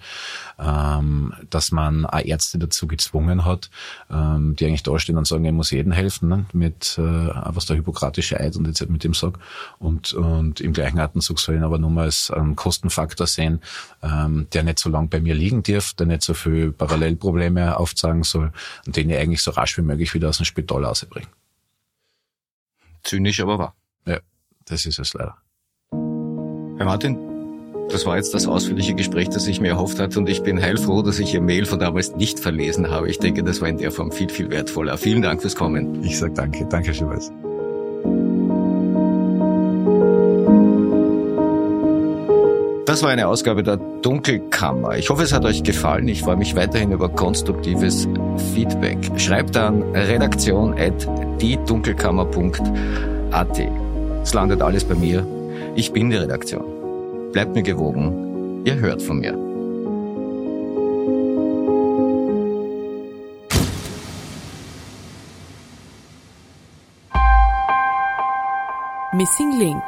ähm, 0.59 1.33
dass 1.49 1.71
man 1.71 2.05
auch 2.05 2.23
Ärzte 2.23 2.59
dazu 2.59 2.87
gezwungen 2.87 3.45
hat, 3.45 3.69
ähm, 4.11 4.55
die 4.55 4.65
eigentlich 4.65 4.83
da 4.83 4.97
stehen 4.99 5.17
und 5.17 5.27
sagen, 5.27 5.45
ich 5.45 5.51
muss 5.51 5.71
jedem 5.71 5.91
helfen, 5.91 6.29
ne? 6.29 6.45
mit 6.53 6.97
äh, 6.97 7.01
was 7.01 7.65
der 7.65 7.77
hypokratische 7.77 8.39
Eid 8.39 8.55
und 8.55 8.67
jetzt 8.67 8.87
mit 8.89 9.03
dem 9.03 9.13
sag 9.13 9.39
und, 9.79 10.13
und 10.13 10.61
im 10.61 10.73
gleichen 10.73 10.99
Atemzug 10.99 11.39
soll 11.39 11.55
ihn 11.55 11.63
aber 11.63 11.77
nur 11.77 11.89
mal 11.89 12.05
als 12.05 12.31
einen 12.31 12.55
Kostenfaktor 12.55 13.27
sehen, 13.27 13.61
ähm, 14.01 14.47
der 14.53 14.63
nicht 14.63 14.79
so 14.79 14.89
lang 14.89 15.09
bei 15.09 15.19
mir 15.19 15.35
liegen 15.35 15.63
darf, 15.63 15.93
der 15.93 16.07
nicht 16.07 16.23
so 16.23 16.33
viel 16.33 16.71
Parallelprobleme 16.71 17.62
aufzeigen 17.71 18.23
soll 18.23 18.51
und 18.85 18.95
den 18.95 19.09
ich 19.09 19.17
eigentlich 19.17 19.41
so 19.41 19.51
rasch 19.51 19.77
wie 19.77 19.81
möglich 19.81 20.13
wieder 20.13 20.29
aus 20.29 20.37
dem 20.37 20.45
Spital 20.45 20.85
rausbringe. 20.85 21.27
Zynisch, 23.03 23.39
aber 23.41 23.59
wahr. 23.59 23.75
Ja, 24.05 24.19
das 24.65 24.85
ist 24.85 24.99
es 24.99 25.13
leider. 25.13 25.37
Herr 26.77 26.85
Martin, 26.85 27.17
Das 27.89 28.05
war 28.05 28.15
jetzt 28.15 28.33
das 28.33 28.47
ausführliche 28.47 28.95
Gespräch, 28.95 29.29
das 29.29 29.45
ich 29.45 29.59
mir 29.59 29.69
erhofft 29.69 29.99
hatte 29.99 30.17
und 30.17 30.27
ich 30.29 30.41
bin 30.41 30.61
heilfroh, 30.61 31.01
dass 31.01 31.19
ich 31.19 31.33
Ihr 31.33 31.41
Mail 31.41 31.65
von 31.65 31.79
damals 31.79 32.15
nicht 32.15 32.39
verlesen 32.39 32.89
habe. 32.89 33.09
Ich 33.09 33.19
denke, 33.19 33.43
das 33.43 33.61
war 33.61 33.67
in 33.67 33.77
der 33.77 33.91
Form 33.91 34.11
viel, 34.11 34.29
viel 34.29 34.49
wertvoller. 34.49 34.97
Vielen 34.97 35.21
Dank 35.21 35.41
fürs 35.41 35.55
Kommen. 35.55 36.03
Ich 36.03 36.17
sage 36.17 36.33
danke. 36.33 36.65
Danke, 36.65 36.93
Herr 36.93 37.52
Das 42.93 43.01
war 43.01 43.09
eine 43.09 43.27
Ausgabe 43.27 43.63
der 43.63 43.77
Dunkelkammer. 43.77 44.99
Ich 44.99 45.09
hoffe, 45.09 45.23
es 45.23 45.33
hat 45.33 45.45
euch 45.45 45.63
gefallen. 45.63 46.07
Ich 46.07 46.21
freue 46.21 46.37
mich 46.37 46.55
weiterhin 46.55 46.91
über 46.91 47.09
konstruktives 47.09 48.07
Feedback. 48.53 48.99
Schreibt 49.17 49.57
an 49.57 49.81
redaktion 49.95 50.77
at 50.77 50.93
diedunkelkammer.at. 51.41 53.59
Es 54.21 54.35
landet 54.35 54.61
alles 54.61 54.83
bei 54.83 54.93
mir. 54.93 55.25
Ich 55.73 55.91
bin 55.91 56.11
die 56.11 56.17
Redaktion. 56.17 57.31
Bleibt 57.31 57.55
mir 57.55 57.63
gewogen. 57.63 58.61
Ihr 58.63 58.75
hört 58.75 59.01
von 59.01 59.21
mir. 59.21 59.33
Missing 69.13 69.57
Link 69.57 69.81